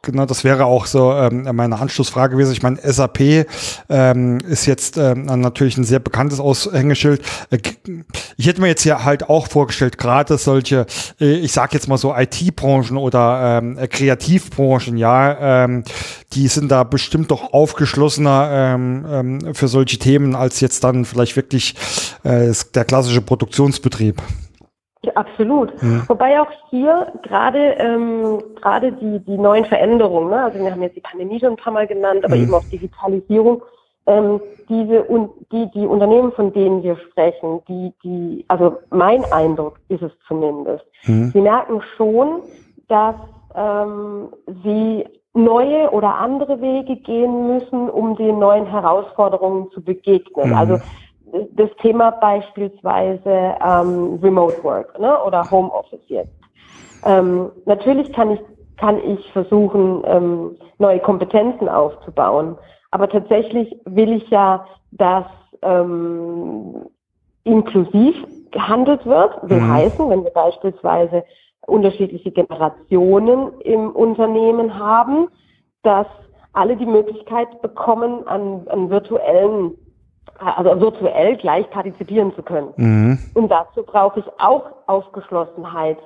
genau, 0.06 0.24
das 0.24 0.44
wäre 0.44 0.64
auch 0.64 0.86
so 0.86 1.12
ähm, 1.12 1.46
meine 1.54 1.78
Anschlussfrage 1.78 2.34
gewesen. 2.34 2.52
Ich 2.52 2.62
meine, 2.62 2.78
SAP 2.82 3.46
ähm, 3.88 4.38
ist 4.38 4.66
jetzt 4.66 4.96
ähm, 4.96 5.26
natürlich 5.26 5.76
ein 5.76 5.84
sehr 5.84 5.98
bekanntes 5.98 6.40
Aushängeschild. 6.40 7.20
Äh, 7.50 7.58
ich 8.38 8.46
hätte 8.46 8.60
mir 8.60 8.68
jetzt 8.68 8.82
hier 8.82 9.04
halt 9.04 9.28
auch 9.28 9.48
vorgestellt, 9.48 9.98
gerade 9.98 10.38
solche, 10.38 10.86
äh, 11.20 11.34
ich 11.34 11.52
sage 11.52 11.74
jetzt 11.74 11.88
mal 11.88 11.98
so 11.98 12.14
IT-Branchen 12.14 12.96
oder 12.96 13.60
ähm, 13.62 13.78
Kreativbranchen, 13.90 14.96
ja, 14.96 15.64
ähm, 15.64 15.84
die 16.32 16.48
sind 16.48 16.70
da 16.70 16.84
bestimmt 16.84 17.30
doch 17.30 17.52
aufgeschlossener 17.52 18.48
ähm, 18.52 19.06
ähm, 19.10 19.54
für 19.54 19.68
solche 19.68 19.98
Themen 19.98 20.34
als 20.34 20.60
jetzt 20.60 20.84
dann 20.84 21.04
vielleicht 21.04 21.36
wirklich 21.36 21.74
äh, 22.24 22.45
der 22.74 22.84
klassische 22.84 23.20
Produktionsbetrieb. 23.20 24.20
Absolut. 25.14 25.80
Mhm. 25.82 26.02
Wobei 26.08 26.40
auch 26.40 26.50
hier 26.70 27.12
gerade 27.22 27.74
ähm, 27.78 28.42
gerade 28.60 28.92
die 28.92 29.20
die 29.20 29.38
neuen 29.38 29.64
Veränderungen, 29.64 30.30
ne? 30.30 30.44
also 30.44 30.58
wir 30.58 30.70
haben 30.70 30.82
jetzt 30.82 30.96
die 30.96 31.00
Pandemie 31.00 31.38
schon 31.38 31.50
ein 31.50 31.56
paar 31.56 31.72
Mal 31.72 31.86
genannt, 31.86 32.24
aber 32.24 32.36
mhm. 32.36 32.42
eben 32.42 32.54
auch 32.54 32.64
Digitalisierung, 32.64 33.62
ähm, 34.06 34.40
diese 34.68 35.04
und 35.04 35.30
die 35.52 35.70
die 35.74 35.86
Unternehmen, 35.86 36.32
von 36.32 36.52
denen 36.52 36.82
wir 36.82 36.96
sprechen, 37.10 37.60
die 37.68 37.92
die 38.02 38.44
also 38.48 38.78
mein 38.90 39.24
Eindruck 39.32 39.78
ist 39.88 40.02
es 40.02 40.12
zumindest, 40.26 40.84
mhm. 41.04 41.30
sie 41.32 41.40
merken 41.40 41.82
schon, 41.96 42.40
dass 42.88 43.14
ähm, 43.54 44.28
sie 44.64 45.04
neue 45.34 45.90
oder 45.90 46.16
andere 46.16 46.60
Wege 46.60 46.96
gehen 46.96 47.46
müssen, 47.46 47.90
um 47.90 48.16
den 48.16 48.38
neuen 48.38 48.66
Herausforderungen 48.66 49.70
zu 49.72 49.82
begegnen. 49.82 50.50
Mhm. 50.50 50.56
Also 50.56 50.78
das 51.52 51.70
Thema 51.80 52.10
beispielsweise 52.12 53.54
ähm, 53.64 54.18
Remote 54.22 54.62
Work 54.62 54.98
ne, 54.98 55.22
oder 55.24 55.48
Homeoffice 55.50 56.00
jetzt. 56.08 56.32
Ähm, 57.04 57.50
natürlich 57.64 58.12
kann 58.12 58.32
ich, 58.32 58.40
kann 58.76 58.98
ich 58.98 59.30
versuchen, 59.32 60.02
ähm, 60.06 60.56
neue 60.78 61.00
Kompetenzen 61.00 61.68
aufzubauen, 61.68 62.56
aber 62.90 63.08
tatsächlich 63.08 63.76
will 63.84 64.12
ich 64.12 64.28
ja, 64.30 64.66
dass 64.92 65.26
ähm, 65.62 66.86
inklusiv 67.44 68.14
gehandelt 68.50 69.04
wird, 69.06 69.48
will 69.48 69.60
mhm. 69.60 69.72
heißen, 69.72 70.10
wenn 70.10 70.24
wir 70.24 70.30
beispielsweise 70.30 71.24
unterschiedliche 71.66 72.30
Generationen 72.30 73.60
im 73.60 73.90
Unternehmen 73.90 74.78
haben, 74.78 75.28
dass 75.82 76.06
alle 76.52 76.76
die 76.76 76.86
Möglichkeit 76.86 77.60
bekommen, 77.60 78.26
an, 78.26 78.66
an 78.68 78.90
virtuellen 78.90 79.74
also 80.38 80.80
virtuell 80.80 81.36
gleich 81.36 81.68
partizipieren 81.70 82.34
zu 82.34 82.42
können. 82.42 82.72
Mhm. 82.76 83.18
Und 83.34 83.48
dazu 83.48 83.82
brauche 83.82 84.20
ich 84.20 84.26
auch 84.38 84.64
Aufgeschlossenheit 84.86 85.98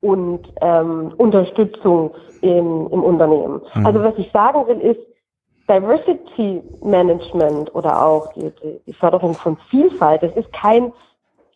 und 0.00 0.40
ähm, 0.60 1.12
Unterstützung 1.16 2.14
im, 2.42 2.88
im 2.90 3.02
Unternehmen. 3.02 3.60
Mhm. 3.74 3.86
Also 3.86 4.02
was 4.02 4.14
ich 4.18 4.30
sagen 4.32 4.66
will 4.66 4.80
ist, 4.80 5.00
Diversity 5.68 6.62
Management 6.82 7.74
oder 7.74 8.04
auch 8.04 8.32
die, 8.34 8.52
die, 8.86 8.92
Förderung 8.92 9.34
von 9.34 9.56
Vielfalt, 9.68 10.22
das 10.22 10.34
ist 10.36 10.52
kein, 10.52 10.92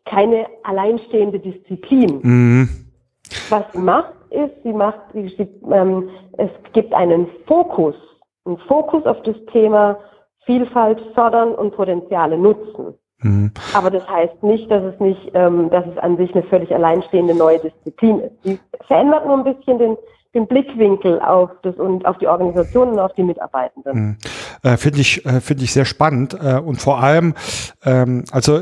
keine 0.05 0.47
alleinstehende 0.65 1.39
Disziplin. 1.39 2.19
Mhm. 2.23 2.69
Was 3.51 3.63
sie 3.73 3.79
macht, 3.79 4.15
ist, 4.31 4.63
sie 4.65 4.73
macht, 4.73 4.99
sie, 5.13 5.49
ähm, 5.71 6.09
es 6.39 6.51
gibt 6.73 6.93
einen 6.93 7.29
Fokus, 7.47 7.95
einen 8.45 8.59
Fokus 8.59 9.05
auf 9.07 9.23
das 9.23 9.37
Thema 9.53 9.97
Vielfalt 10.47 11.01
fördern 11.15 11.55
und 11.55 11.75
Potenziale 11.75 12.39
nutzen. 12.39 12.95
Mhm. 13.23 13.53
Aber 13.75 13.91
das 13.91 14.07
heißt 14.09 14.43
nicht, 14.43 14.71
dass 14.71 14.83
es 14.83 14.99
nicht, 15.01 15.31
ähm, 15.35 15.71
dass 15.71 15.85
es 15.87 15.99
an 15.99 16.17
sich 16.17 16.33
eine 16.35 16.43
völlig 16.45 16.75
alleinstehende 16.75 17.35
neue 17.35 17.59
Disziplin 17.59 18.21
ist. 18.21 18.33
Sie 18.45 18.59
verändert 18.87 19.27
nur 19.27 19.37
ein 19.37 19.45
bisschen 19.45 19.79
den, 19.79 19.97
den 20.35 20.47
Blickwinkel 20.47 21.21
auf 21.21 21.51
das 21.63 21.77
und 21.77 22.07
auf 22.07 22.17
die 22.19 22.29
Organisation 22.29 22.91
und 22.91 22.99
auf 22.99 23.13
die 23.15 23.23
Mitarbeitenden. 23.23 23.95
Mhm. 23.95 24.17
Äh, 24.63 24.77
finde 24.77 25.01
ich 25.01 25.25
äh, 25.27 25.41
finde 25.41 25.65
ich 25.65 25.73
sehr 25.73 25.85
spannend 25.85 26.35
äh, 26.35 26.59
und 26.59 26.81
vor 26.81 27.03
allem 27.03 27.35
ähm, 27.85 28.25
also 28.33 28.61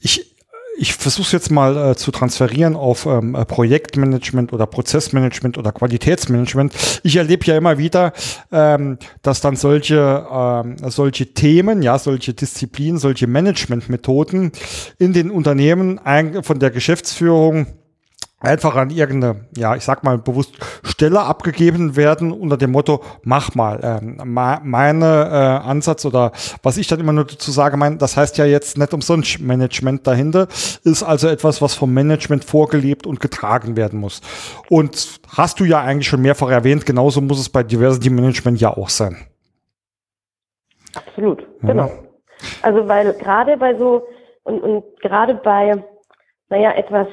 ich 0.00 0.31
ich 0.76 0.94
versuche 0.94 1.26
es 1.26 1.32
jetzt 1.32 1.50
mal 1.50 1.90
äh, 1.90 1.96
zu 1.96 2.10
transferieren 2.10 2.76
auf 2.76 3.06
ähm, 3.06 3.34
äh, 3.34 3.44
Projektmanagement 3.44 4.52
oder 4.52 4.66
Prozessmanagement 4.66 5.58
oder 5.58 5.72
Qualitätsmanagement. 5.72 7.00
Ich 7.02 7.16
erlebe 7.16 7.44
ja 7.46 7.56
immer 7.56 7.78
wieder, 7.78 8.12
ähm, 8.50 8.98
dass 9.22 9.40
dann 9.40 9.56
solche, 9.56 10.26
ähm, 10.30 10.76
solche 10.88 11.34
Themen, 11.34 11.82
ja, 11.82 11.98
solche 11.98 12.34
Disziplinen, 12.34 12.98
solche 12.98 13.26
Managementmethoden 13.26 14.52
in 14.98 15.12
den 15.12 15.30
Unternehmen 15.30 16.00
von 16.42 16.58
der 16.58 16.70
Geschäftsführung 16.70 17.66
einfach 18.42 18.76
an 18.76 18.90
irgendeine, 18.90 19.46
ja, 19.56 19.74
ich 19.76 19.84
sag 19.84 20.04
mal 20.04 20.18
bewusst 20.18 20.54
Stelle 20.82 21.20
abgegeben 21.20 21.96
werden 21.96 22.32
unter 22.32 22.56
dem 22.56 22.72
Motto, 22.72 23.02
mach 23.22 23.54
mal. 23.54 23.80
Ähm, 23.82 24.20
meine 24.24 25.06
äh, 25.06 25.68
Ansatz 25.68 26.04
oder 26.04 26.32
was 26.62 26.76
ich 26.76 26.86
dann 26.86 27.00
immer 27.00 27.12
nur 27.12 27.24
dazu 27.24 27.50
sage, 27.50 27.76
mein, 27.76 27.98
das 27.98 28.16
heißt 28.16 28.38
ja 28.38 28.44
jetzt 28.44 28.78
nicht 28.78 28.92
umsonst 28.92 29.40
Management 29.40 30.06
dahinter, 30.06 30.48
ist 30.84 31.02
also 31.02 31.28
etwas, 31.28 31.62
was 31.62 31.74
vom 31.74 31.92
Management 31.94 32.44
vorgelebt 32.44 33.06
und 33.06 33.20
getragen 33.20 33.76
werden 33.76 34.00
muss. 34.00 34.20
Und 34.68 35.20
hast 35.36 35.60
du 35.60 35.64
ja 35.64 35.80
eigentlich 35.80 36.08
schon 36.08 36.22
mehrfach 36.22 36.50
erwähnt, 36.50 36.86
genauso 36.86 37.20
muss 37.20 37.40
es 37.40 37.48
bei 37.48 37.62
Diversity 37.62 38.10
Management 38.10 38.60
ja 38.60 38.76
auch 38.76 38.88
sein. 38.88 39.16
Absolut, 40.94 41.40
ja. 41.40 41.68
genau. 41.68 41.90
Also 42.60 42.88
weil 42.88 43.12
gerade 43.14 43.56
bei 43.56 43.76
so 43.78 44.02
und, 44.44 44.60
und 44.60 44.84
gerade 45.00 45.34
bei, 45.34 45.82
naja, 46.48 46.72
etwas 46.72 47.06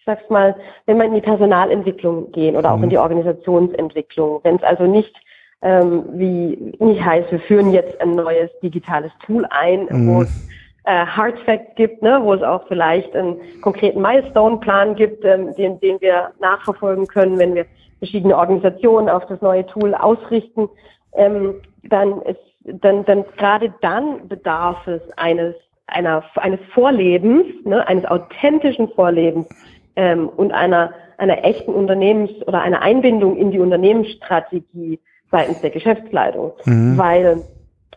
ich 0.00 0.06
sag's 0.06 0.30
mal, 0.30 0.56
wenn 0.86 0.96
wir 0.96 1.04
in 1.04 1.14
die 1.14 1.20
Personalentwicklung 1.20 2.32
gehen 2.32 2.56
oder 2.56 2.72
auch 2.72 2.78
mhm. 2.78 2.84
in 2.84 2.90
die 2.90 2.98
Organisationsentwicklung, 2.98 4.40
wenn 4.42 4.56
es 4.56 4.62
also 4.62 4.84
nicht 4.84 5.14
ähm, 5.62 6.04
wie 6.12 6.72
nicht 6.78 7.04
heißt, 7.04 7.30
wir 7.30 7.40
führen 7.40 7.70
jetzt 7.70 8.00
ein 8.00 8.12
neues 8.12 8.50
digitales 8.62 9.12
Tool 9.26 9.46
ein, 9.50 9.86
mhm. 9.90 10.08
wo 10.08 10.22
es 10.22 10.48
äh, 10.84 11.04
Hard 11.04 11.38
Facts 11.40 11.74
gibt, 11.76 12.00
ne, 12.00 12.18
wo 12.22 12.32
es 12.32 12.42
auch 12.42 12.66
vielleicht 12.66 13.14
einen 13.14 13.36
konkreten 13.60 14.00
Milestone-Plan 14.00 14.94
gibt, 14.94 15.22
ähm, 15.26 15.54
den, 15.56 15.78
den 15.80 16.00
wir 16.00 16.30
nachverfolgen 16.40 17.06
können, 17.06 17.38
wenn 17.38 17.54
wir 17.54 17.66
verschiedene 17.98 18.38
Organisationen 18.38 19.10
auf 19.10 19.26
das 19.26 19.42
neue 19.42 19.66
Tool 19.66 19.94
ausrichten, 19.94 20.70
ähm, 21.12 21.56
dann 21.84 22.22
ist 22.22 22.40
dann, 22.64 23.04
dann 23.04 23.24
gerade 23.36 23.72
dann 23.80 24.28
bedarf 24.28 24.86
es 24.86 25.02
eines 25.16 25.54
einer, 25.86 26.22
eines 26.36 26.60
Vorlebens, 26.72 27.46
ne, 27.64 27.86
eines 27.86 28.04
authentischen 28.04 28.88
Vorlebens 28.90 29.48
ähm, 29.96 30.28
und 30.28 30.52
einer, 30.52 30.92
einer 31.18 31.44
echten 31.44 31.72
Unternehmens- 31.72 32.46
oder 32.46 32.62
einer 32.62 32.82
Einbindung 32.82 33.36
in 33.36 33.50
die 33.50 33.58
Unternehmensstrategie 33.58 35.00
seitens 35.30 35.60
der 35.60 35.70
Geschäftsleitung. 35.70 36.52
Mhm. 36.64 36.98
Weil 36.98 37.42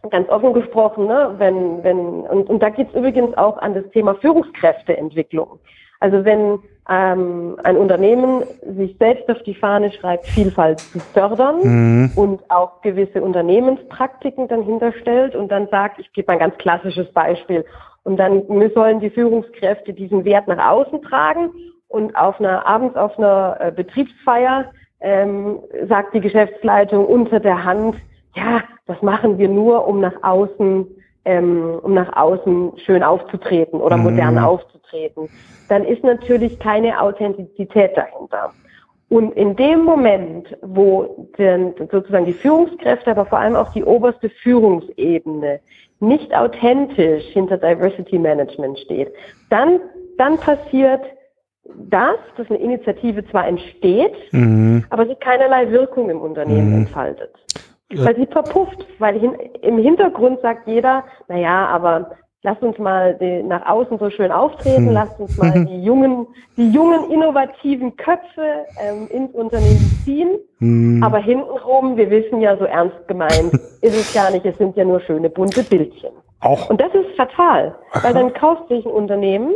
ganz 0.10 0.30
offen 0.30 0.54
gesprochen, 0.54 1.08
ne, 1.08 1.36
wenn, 1.38 1.84
wenn, 1.84 1.98
und, 1.98 2.50
und 2.50 2.62
da 2.62 2.70
geht 2.70 2.90
es 2.90 2.96
übrigens 2.96 3.38
auch 3.38 3.58
an 3.58 3.74
das 3.74 3.90
Thema 3.92 4.16
Führungskräfteentwicklung. 4.16 5.60
Also 6.00 6.26
wenn 6.26 6.60
ähm, 6.90 7.56
ein 7.64 7.78
Unternehmen 7.78 8.44
sich 8.76 8.98
selbst 9.00 9.30
auf 9.30 9.42
die 9.44 9.56
Fahne 9.56 9.92
schreibt, 9.94 10.26
Vielfalt 10.28 10.82
zu 10.82 11.00
fördern 11.00 11.60
mhm. 11.64 12.12
und 12.16 12.52
auch 12.52 12.82
gewisse 12.82 13.22
Unternehmenspraktiken 13.22 14.50
dann 14.50 14.64
hinterstellt 14.64 15.34
und 15.34 15.50
dann 15.50 15.68
sagt, 15.70 16.00
ich 16.00 16.12
gebe 16.12 16.34
ein 16.34 16.40
ganz 16.40 16.58
klassisches 16.58 17.10
Beispiel, 17.14 17.64
und 18.04 18.18
dann 18.18 18.44
sollen 18.74 19.00
die 19.00 19.10
Führungskräfte 19.10 19.94
diesen 19.94 20.26
Wert 20.26 20.48
nach 20.48 20.72
außen 20.72 21.02
tragen 21.04 21.52
und 21.94 22.16
auf 22.16 22.40
einer, 22.40 22.66
abends 22.66 22.96
auf 22.96 23.18
einer 23.20 23.58
äh, 23.60 23.72
Betriebsfeier 23.72 24.66
ähm, 25.00 25.60
sagt 25.88 26.16
die 26.16 26.22
Geschäftsleitung 26.22 27.06
unter 27.06 27.40
der 27.40 27.64
Hand, 27.64 27.96
ja, 28.36 28.64
das 28.88 29.00
machen 29.04 29.38
wir 29.38 29.48
nur, 29.48 29.88
um 29.88 30.00
nach 30.00 30.16
außen, 30.24 30.88
ähm, 31.26 31.80
um 31.84 31.94
nach 31.94 32.16
außen 32.18 32.80
schön 32.84 33.04
aufzutreten 33.04 33.80
oder 33.80 33.98
mhm. 33.98 34.04
modern 34.06 34.40
aufzutreten. 34.40 35.30
Dann 35.70 35.86
ist 35.86 36.04
natürlich 36.04 36.58
keine 36.60 37.00
Authentizität 37.00 37.96
dahinter. 37.96 38.52
Und 39.10 39.34
in 39.34 39.56
dem 39.56 39.84
Moment, 39.84 40.48
wo 40.64 41.30
denn 41.38 41.76
sozusagen 41.92 42.26
die 42.26 42.34
Führungskräfte, 42.34 43.12
aber 43.12 43.28
vor 43.28 43.38
allem 43.38 43.56
auch 43.56 43.72
die 43.74 43.84
oberste 43.84 44.30
Führungsebene 44.30 45.60
nicht 46.00 46.36
authentisch 46.36 47.26
hinter 47.26 47.58
Diversity 47.58 48.18
Management 48.18 48.80
steht, 48.80 49.14
dann, 49.52 49.80
dann 50.18 50.38
passiert 50.38 51.02
das, 51.65 52.17
dass 52.38 52.49
eine 52.49 52.60
Initiative 52.60 53.26
zwar 53.30 53.47
entsteht, 53.47 54.13
mhm. 54.32 54.84
aber 54.89 55.08
sie 55.08 55.15
keinerlei 55.15 55.71
Wirkung 55.71 56.10
im 56.10 56.21
Unternehmen 56.21 56.69
mhm. 56.69 56.78
entfaltet. 56.82 57.34
Ja. 57.91 58.06
Weil 58.06 58.15
sie 58.15 58.26
verpufft, 58.26 58.86
weil 58.99 59.19
hin, 59.19 59.34
im 59.62 59.78
Hintergrund 59.78 60.41
sagt 60.41 60.67
jeder, 60.67 61.04
naja, 61.28 61.67
aber 61.67 62.12
lasst 62.43 62.62
uns 62.62 62.78
mal 62.78 63.15
die, 63.15 63.43
nach 63.43 63.65
außen 63.65 63.97
so 63.97 64.10
schön 64.10 64.32
auftreten, 64.32 64.88
hm. 64.88 64.93
lasst 64.93 65.19
uns 65.19 65.38
mal 65.38 65.65
die 65.65 65.84
jungen, 65.84 66.28
die 66.58 66.69
jungen 66.69 67.10
innovativen 67.10 67.95
Köpfe 67.95 68.65
ähm, 68.82 69.08
ins 69.10 69.32
Unternehmen 69.34 70.02
ziehen. 70.04 70.38
Hm. 70.60 71.02
Aber 71.04 71.19
hintenrum, 71.19 71.97
wir 71.97 72.10
wissen 72.10 72.41
ja, 72.41 72.58
so 72.58 72.65
ernst 72.65 73.08
gemeint 73.08 73.54
ist 73.82 73.95
es 73.95 74.13
gar 74.13 74.30
nicht, 74.32 74.45
es 74.45 74.58
sind 74.58 74.76
ja 74.76 74.84
nur 74.84 74.99
schöne 75.02 75.30
bunte 75.30 75.63
Bildchen. 75.63 76.12
Auch. 76.41 76.69
Und 76.69 76.82
das 76.82 76.93
ist 76.93 77.15
fatal, 77.15 77.76
Aha. 77.93 78.04
weil 78.04 78.13
dann 78.13 78.34
kauft 78.34 78.67
sich 78.67 78.86
ein 78.86 78.91
Unternehmen 78.91 79.56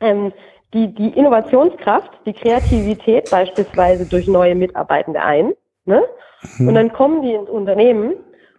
ähm, 0.00 0.32
die, 0.74 0.92
die 0.94 1.08
Innovationskraft, 1.10 2.10
die 2.26 2.32
Kreativität 2.32 3.30
beispielsweise 3.30 4.04
durch 4.04 4.26
neue 4.26 4.54
Mitarbeitende 4.54 5.22
ein. 5.22 5.52
Ne? 5.86 6.02
Hm. 6.56 6.68
Und 6.68 6.74
dann 6.74 6.92
kommen 6.92 7.22
die 7.22 7.32
ins 7.32 7.48
Unternehmen 7.48 8.14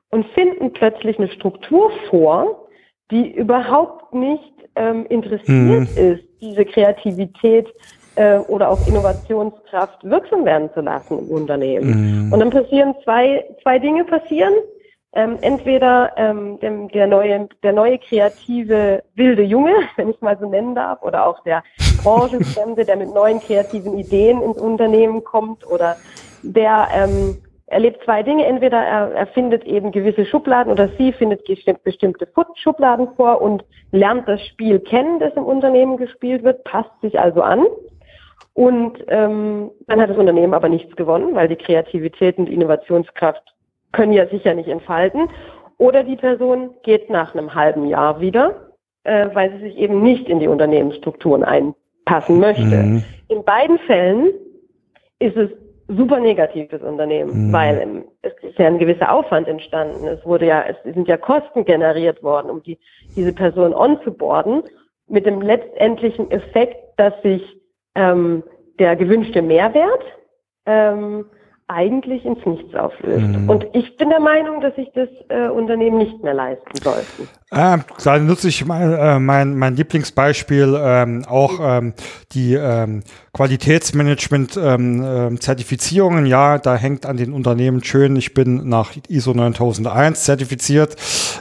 und 0.10 0.26
finden 0.28 0.74
plötzlich 0.74 1.20
eine 1.20 1.30
Struktur 1.30 1.92
vor, 2.10 2.68
die 3.12 3.32
überhaupt 3.36 4.14
nicht 4.14 4.54
ähm, 4.76 5.06
interessiert 5.08 5.48
mhm. 5.48 5.98
ist, 5.98 6.24
diese 6.42 6.66
Kreativität 6.66 7.68
äh, 8.16 8.38
oder 8.38 8.70
auch 8.70 8.88
Innovationskraft 8.88 10.04
wirksam 10.04 10.46
werden 10.46 10.70
zu 10.74 10.82
lassen 10.82 11.20
im 11.20 11.30
Unternehmen. 11.30 12.26
Mhm. 12.26 12.34
Und 12.34 12.40
dann 12.40 12.50
passieren 12.50 12.96
zwei, 13.04 13.46
zwei 13.62 13.80
Dinge 13.80 14.06
passieren. 14.06 14.54
Ähm, 15.18 15.38
entweder 15.42 16.12
ähm, 16.18 16.60
dem, 16.60 16.90
der 16.90 17.08
neue, 17.08 17.48
der 17.64 17.72
neue 17.72 17.98
kreative 18.00 19.02
wilde 19.16 19.44
Junge, 19.44 19.74
wenn 19.96 20.10
ich 20.10 20.20
mal 20.20 20.38
so 20.38 20.50
nennen 20.50 20.76
darf, 20.76 21.02
oder 21.04 21.26
auch 21.26 21.42
der 21.44 21.64
Branchenfremde, 22.06 22.86
der 22.86 22.98
mit 22.98 23.14
neuen 23.14 23.40
kreativen 23.40 23.98
Ideen 23.98 24.42
ins 24.42 24.58
Unternehmen 24.58 25.24
kommt, 25.24 25.66
oder 25.68 25.98
der 26.44 26.88
ähm, 26.94 27.38
erlebt 27.66 28.04
zwei 28.06 28.22
Dinge. 28.22 28.46
Entweder 28.46 28.78
er, 28.78 29.12
er 29.12 29.28
findet 29.28 29.66
eben 29.66 29.92
gewisse 29.92 30.26
Schubladen 30.26 30.72
oder 30.72 30.90
sie 30.98 31.12
findet 31.12 31.44
bestimmte 31.84 32.28
Schubladen 32.56 33.08
vor 33.16 33.42
und 33.42 33.66
lernt 33.92 34.28
das 34.28 34.40
Spiel 34.46 34.80
kennen, 34.80 35.20
das 35.20 35.34
im 35.34 35.44
Unternehmen 35.44 35.98
gespielt 35.98 36.44
wird, 36.44 36.64
passt 36.64 36.92
sich 37.02 37.20
also 37.20 37.42
an. 37.42 37.66
Und 38.54 39.04
ähm, 39.08 39.72
dann 39.88 40.00
hat 40.00 40.10
das 40.10 40.18
Unternehmen 40.18 40.54
aber 40.54 40.70
nichts 40.70 40.96
gewonnen, 40.96 41.36
weil 41.36 41.48
die 41.48 41.58
Kreativität 41.58 42.38
und 42.38 42.48
Innovationskraft 42.48 43.42
können 43.92 44.14
ja 44.14 44.28
sicher 44.28 44.54
nicht 44.54 44.70
entfalten. 44.70 45.30
Oder 45.78 46.04
die 46.04 46.16
Person 46.16 46.70
geht 46.84 47.10
nach 47.10 47.34
einem 47.34 47.54
halben 47.54 47.88
Jahr 47.88 48.22
wieder, 48.22 48.72
äh, 49.04 49.28
weil 49.34 49.52
sie 49.54 49.60
sich 49.60 49.78
eben 49.78 50.04
nicht 50.04 50.30
in 50.30 50.40
die 50.40 50.48
Unternehmensstrukturen 50.48 51.44
einpassen 52.06 52.40
möchte. 52.40 52.64
Mhm. 52.64 53.04
In 53.28 53.44
beiden 53.44 53.80
Fällen 53.80 54.32
ist 55.20 55.36
es 55.36 55.50
super 55.88 56.20
negatives 56.20 56.82
Unternehmen, 56.82 57.48
mhm. 57.48 57.54
weil 57.54 58.04
es 58.22 58.34
ist 58.42 58.58
ja 58.58 58.68
ein 58.68 58.80
gewisser 58.80 59.12
Aufwand 59.12 59.48
entstanden. 59.48 60.08
Es 60.08 60.26
wurde 60.26 60.48
ja, 60.48 60.64
es 60.64 60.78
sind 60.94 61.08
ja 61.08 61.18
Kosten 61.18 61.64
generiert 61.66 62.24
worden, 62.24 62.50
um 62.50 62.64
die, 62.64 62.80
diese 63.16 63.34
Person 63.34 63.74
onzuboarden, 63.74 64.64
mit 65.08 65.26
dem 65.26 65.42
letztendlichen 65.42 66.32
Effekt, 66.32 66.78
dass 66.98 67.14
sich 67.22 67.44
ähm, 67.94 68.44
der 68.80 68.96
gewünschte 68.96 69.42
Mehrwert 69.42 70.04
ähm, 70.66 71.26
eigentlich 71.68 72.26
ins 72.26 72.44
Nichts 72.46 72.74
auflöst. 72.76 73.28
Mhm. 73.28 73.50
Und 73.50 73.68
ich 73.74 73.96
bin 73.98 74.10
der 74.10 74.20
Meinung, 74.20 74.62
dass 74.62 74.76
sich 74.76 74.92
das 74.94 75.10
äh, 75.30 75.48
Unternehmen 75.48 75.98
nicht 75.98 76.24
mehr 76.24 76.34
leisten 76.34 76.76
sollten. 76.82 77.30
Äh, 77.52 77.78
da 78.04 78.18
nutze 78.18 78.48
ich 78.48 78.66
mein, 78.66 78.92
äh, 78.92 79.20
mein, 79.20 79.56
mein 79.56 79.76
Lieblingsbeispiel, 79.76 80.80
ähm, 80.82 81.26
auch 81.26 81.60
ähm, 81.62 81.94
die 82.32 82.56
ähm, 82.56 83.04
Qualitätsmanagement-Zertifizierungen. 83.34 86.20
Ähm, 86.20 86.26
äh, 86.26 86.30
ja, 86.30 86.58
da 86.58 86.76
hängt 86.76 87.06
an 87.06 87.18
den 87.18 87.34
Unternehmen 87.34 87.84
schön, 87.84 88.16
ich 88.16 88.34
bin 88.34 88.68
nach 88.68 88.94
ISO 89.10 89.36
9001 89.36 90.24
zertifiziert. 90.24 90.96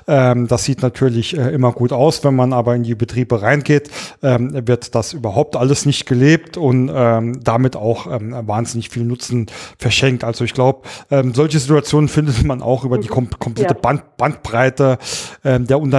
Ähm, 0.06 0.46
das 0.46 0.64
sieht 0.64 0.82
natürlich 0.82 1.38
äh, 1.38 1.54
immer 1.54 1.72
gut 1.72 1.90
aus, 1.90 2.22
wenn 2.22 2.36
man 2.36 2.52
aber 2.52 2.76
in 2.76 2.82
die 2.82 2.94
Betriebe 2.94 3.40
reingeht, 3.40 3.90
ähm, 4.22 4.68
wird 4.68 4.94
das 4.94 5.14
überhaupt 5.14 5.56
alles 5.56 5.86
nicht 5.86 6.04
gelebt 6.04 6.58
und 6.58 6.90
ähm, 6.94 7.42
damit 7.42 7.76
auch 7.76 8.12
ähm, 8.12 8.36
wahnsinnig 8.46 8.90
viel 8.90 9.04
Nutzen 9.04 9.46
verschenkt. 9.78 10.22
Also 10.22 10.44
ich 10.44 10.52
glaube, 10.52 10.82
ähm, 11.10 11.32
solche 11.32 11.58
Situationen 11.58 12.08
findet 12.10 12.44
man 12.44 12.60
auch 12.60 12.84
über 12.84 12.98
die 12.98 13.08
kom 13.08 13.30
komplette. 13.30 13.74
Band 13.74 14.18
Bandbreite 14.18 14.98
ähm, 15.44 15.66
der 15.66 15.80
Unternehmen. 15.80 15.93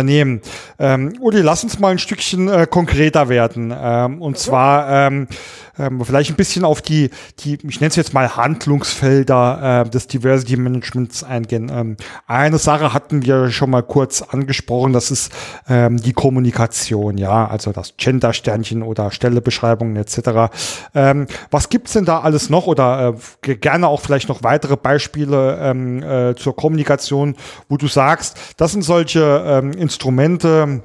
Ähm, 0.79 1.13
Uli, 1.19 1.41
lass 1.41 1.63
uns 1.63 1.79
mal 1.79 1.89
ein 1.89 1.99
Stückchen 1.99 2.47
äh, 2.47 2.67
konkreter 2.69 3.29
werden. 3.29 3.73
Ähm, 3.75 4.21
und 4.21 4.31
mhm. 4.31 4.35
zwar 4.35 5.07
ähm, 5.07 5.27
ähm, 5.77 6.03
vielleicht 6.03 6.31
ein 6.31 6.35
bisschen 6.35 6.65
auf 6.65 6.81
die, 6.81 7.09
die 7.39 7.55
ich 7.67 7.79
nenne 7.79 7.89
es 7.89 7.95
jetzt 7.95 8.13
mal 8.13 8.35
Handlungsfelder 8.35 9.83
äh, 9.85 9.89
des 9.89 10.07
Diversity 10.07 10.57
Managements 10.57 11.23
eingehen. 11.23 11.71
Ähm, 11.73 11.97
eine 12.27 12.57
Sache 12.57 12.93
hatten 12.93 13.23
wir 13.23 13.51
schon 13.51 13.69
mal 13.69 13.83
kurz 13.83 14.21
angesprochen, 14.21 14.93
das 14.93 15.11
ist 15.11 15.31
ähm, 15.67 15.97
die 15.97 16.13
Kommunikation, 16.13 17.17
ja, 17.17 17.47
also 17.47 17.71
das 17.71 17.95
Gender-Sternchen 17.97 18.83
oder 18.83 19.11
Stellebeschreibungen 19.11 19.95
etc. 19.95 20.53
Ähm, 20.93 21.27
was 21.51 21.69
gibt's 21.69 21.93
denn 21.93 22.05
da 22.05 22.19
alles 22.21 22.49
noch 22.49 22.67
oder 22.67 23.15
äh, 23.43 23.55
gerne 23.55 23.87
auch 23.87 24.01
vielleicht 24.01 24.29
noch 24.29 24.43
weitere 24.43 24.77
Beispiele 24.77 25.59
ähm, 25.61 26.03
äh, 26.03 26.35
zur 26.35 26.55
Kommunikation, 26.55 27.35
wo 27.69 27.77
du 27.77 27.87
sagst, 27.87 28.37
das 28.57 28.71
sind 28.71 28.83
solche 28.83 29.43
ähm, 29.45 29.71
Instrumente, 29.71 30.83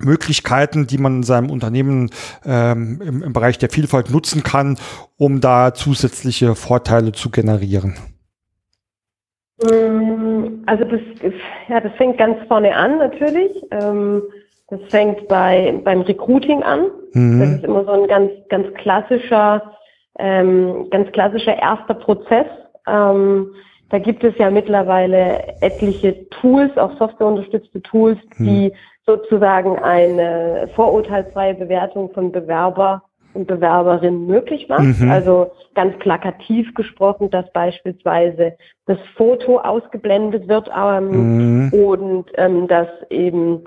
Möglichkeiten, 0.00 0.86
die 0.86 0.98
man 0.98 1.18
in 1.18 1.22
seinem 1.22 1.50
Unternehmen 1.50 2.10
ähm, 2.44 3.00
im, 3.04 3.22
im 3.22 3.32
Bereich 3.32 3.58
der 3.58 3.70
Vielfalt 3.70 4.10
nutzen 4.10 4.42
kann, 4.42 4.78
um 5.16 5.40
da 5.40 5.74
zusätzliche 5.74 6.54
Vorteile 6.54 7.12
zu 7.12 7.30
generieren? 7.30 7.96
Mm, 9.62 10.62
also 10.66 10.84
das, 10.84 11.00
ja, 11.68 11.80
das 11.80 11.92
fängt 11.96 12.18
ganz 12.18 12.36
vorne 12.46 12.74
an 12.74 12.98
natürlich. 12.98 13.52
Ähm, 13.70 14.22
das 14.68 14.80
fängt 14.90 15.26
bei, 15.28 15.80
beim 15.84 16.02
Recruiting 16.02 16.62
an. 16.62 16.90
Mhm. 17.12 17.40
Das 17.40 17.50
ist 17.50 17.64
immer 17.64 17.84
so 17.84 17.92
ein 17.92 18.08
ganz, 18.08 18.30
ganz 18.50 18.72
klassischer, 18.74 19.72
ähm, 20.18 20.88
ganz 20.90 21.10
klassischer 21.12 21.56
erster 21.56 21.94
Prozess. 21.94 22.46
Ähm, 22.86 23.54
da 23.90 23.98
gibt 23.98 24.22
es 24.22 24.36
ja 24.36 24.50
mittlerweile 24.50 25.56
etliche 25.62 26.28
Tools, 26.28 26.76
auch 26.76 26.98
softwareunterstützte 26.98 27.80
Tools, 27.82 28.18
die 28.38 28.68
mhm 28.68 28.72
sozusagen 29.08 29.78
eine 29.78 30.68
vorurteilsfreie 30.76 31.54
Bewertung 31.54 32.12
von 32.12 32.30
Bewerber 32.30 33.02
und 33.32 33.46
Bewerberinnen 33.46 34.26
möglich 34.26 34.68
macht. 34.68 35.00
Mhm. 35.00 35.10
Also 35.10 35.50
ganz 35.74 35.98
plakativ 35.98 36.74
gesprochen, 36.74 37.30
dass 37.30 37.50
beispielsweise 37.52 38.56
das 38.86 38.98
Foto 39.16 39.58
ausgeblendet 39.58 40.46
wird 40.46 40.70
ähm, 40.76 41.68
mhm. 41.68 41.72
und 41.72 42.26
ähm, 42.34 42.68
dass 42.68 42.88
eben 43.08 43.64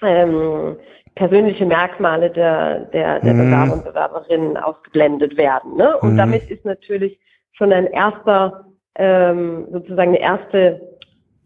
ähm, 0.00 0.76
persönliche 1.16 1.66
Merkmale 1.66 2.30
der, 2.30 2.80
der, 2.86 3.20
der 3.20 3.34
mhm. 3.34 3.38
Bewerber 3.38 3.72
und 3.72 3.84
Bewerberinnen 3.84 4.56
ausgeblendet 4.56 5.36
werden. 5.36 5.76
Ne? 5.76 5.96
Und 5.98 6.12
mhm. 6.12 6.18
damit 6.18 6.48
ist 6.50 6.64
natürlich 6.64 7.18
schon 7.52 7.72
ein 7.72 7.86
erster, 7.86 8.64
ähm, 8.96 9.66
sozusagen 9.72 10.10
eine 10.10 10.20
erste 10.20 10.80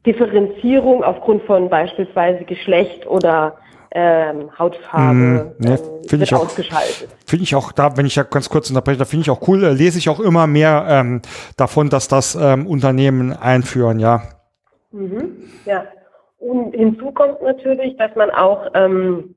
Differenzierung 0.09 1.05
aufgrund 1.05 1.42
von 1.42 1.68
beispielsweise 1.68 2.44
Geschlecht 2.44 3.07
oder 3.07 3.59
ähm, 3.90 4.51
Hautfarbe 4.59 5.14
mm, 5.59 5.62
ne, 5.62 5.79
ähm, 5.79 6.21
wird 6.21 6.33
auch, 6.33 6.44
ausgeschaltet. 6.44 7.09
Finde 7.27 7.42
ich 7.42 7.55
auch 7.55 7.73
da, 7.73 7.97
wenn 7.97 8.07
ich 8.07 8.16
ja 8.16 8.23
ganz 8.23 8.49
kurz 8.49 8.71
unterbreche, 8.71 8.99
da 8.99 9.05
finde 9.05 9.23
ich 9.23 9.31
auch 9.31 9.47
cool, 9.49 9.64
äh, 9.64 9.73
lese 9.73 9.99
ich 9.99 10.09
auch 10.09 10.21
immer 10.21 10.47
mehr 10.47 10.87
ähm, 10.88 11.21
davon, 11.59 11.90
dass 11.90 12.09
das 12.09 12.35
ähm, 12.35 12.66
Unternehmen 12.66 13.33
einführen, 13.33 13.99
ja. 13.99 14.23
Mhm, 14.92 15.37
ja. 15.66 15.85
Und 16.38 16.75
hinzu 16.75 17.12
kommt 17.12 17.42
natürlich, 17.42 17.97
dass 17.99 18.14
man 18.14 18.31
auch 18.31 18.71
ähm, 18.75 19.35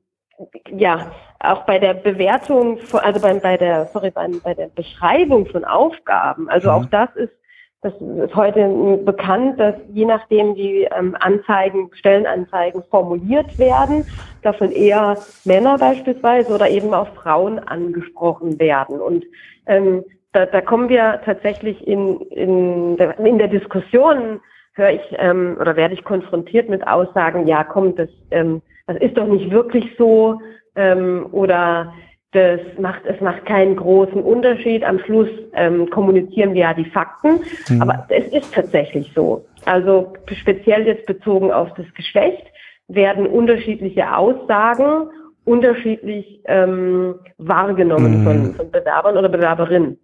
ja 0.70 1.12
auch 1.40 1.66
bei 1.66 1.80
der 1.80 1.96
Bewertung, 1.96 2.80
also 2.94 3.20
bei, 3.20 3.34
bei 3.34 3.58
der 3.58 3.88
sorry 3.88 4.12
bei, 4.12 4.30
bei 4.42 4.54
der 4.54 4.68
Beschreibung 4.68 5.48
von 5.48 5.66
Aufgaben, 5.66 6.50
also 6.50 6.70
mhm. 6.70 6.76
auch 6.76 6.86
das 6.86 7.10
ist 7.16 7.34
das 7.82 7.94
ist 8.00 8.36
heute 8.36 9.00
bekannt, 9.04 9.60
dass 9.60 9.74
je 9.92 10.06
nachdem 10.06 10.54
die 10.54 10.88
ähm, 10.96 11.16
Anzeigen, 11.20 11.90
Stellenanzeigen 11.94 12.84
formuliert 12.92 13.58
werden, 13.58 14.06
davon 14.44 14.72
eher 14.72 15.18
Männer 15.46 15.80
beispielsweise 15.80 16.54
oder 16.54 16.70
eben 16.70 16.94
auch 16.94 17.08
Frauen 17.16 17.58
angesprochen 17.58 18.60
werden. 18.60 19.02
Und 19.02 19.26
ähm, 19.66 20.04
da, 20.32 20.46
da 20.46 20.62
kommen 20.62 20.90
wir 20.90 21.22
tatsächlich 21.26 21.88
in, 21.88 22.22
in, 22.30 22.98
der, 22.98 23.20
in 23.20 23.40
der 23.40 23.48
Diskussion, 23.48 24.40
höre 24.74 24.92
ich 24.92 25.02
ähm, 25.18 25.58
oder 25.60 25.76
werde 25.76 25.96
ich 25.96 26.04
konfrontiert 26.04 26.70
mit 26.70 26.86
Aussagen, 26.88 27.48
ja 27.48 27.64
komm, 27.64 27.96
das, 27.96 28.10
ähm, 28.30 28.62
das 28.86 28.98
ist 28.98 29.18
doch 29.18 29.28
nicht 29.28 29.50
wirklich 29.50 29.96
so 29.98 30.40
ähm, 30.76 31.28
oder 31.32 31.94
das 32.32 32.62
macht, 32.80 33.06
es 33.06 33.20
macht 33.20 33.46
keinen 33.46 33.76
großen 33.76 34.22
Unterschied. 34.22 34.84
Am 34.84 35.00
Schluss 35.00 35.30
ähm, 35.54 35.90
kommunizieren 35.90 36.54
wir 36.54 36.62
ja 36.62 36.74
die 36.74 36.86
Fakten. 36.86 37.42
Mhm. 37.70 37.82
Aber 37.82 38.06
es 38.10 38.28
ist 38.28 38.54
tatsächlich 38.54 39.12
so. 39.14 39.46
Also 39.66 40.14
speziell 40.34 40.88
jetzt 40.88 41.06
bezogen 41.06 41.52
auf 41.52 41.74
das 41.76 41.86
Geschlecht 41.94 42.46
werden 42.88 43.28
unterschiedliche 43.28 44.16
Aussagen 44.16 45.10
unterschiedlich 45.44 46.42
ähm, 46.46 47.16
wahrgenommen 47.38 48.20
mhm. 48.20 48.24
von, 48.24 48.56
von 48.56 48.72
Bewerbern 48.72 49.18
oder 49.18 49.30
Bewerberinnen. 49.30 49.98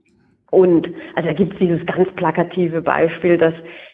Und 0.50 0.90
also 1.16 1.28
da 1.28 1.34
gibt 1.34 1.54
es 1.54 1.60
dieses 1.60 1.86
ganz 1.86 2.10
plakative 2.16 2.82
Beispiel, 2.82 3.38
dass 3.38 3.54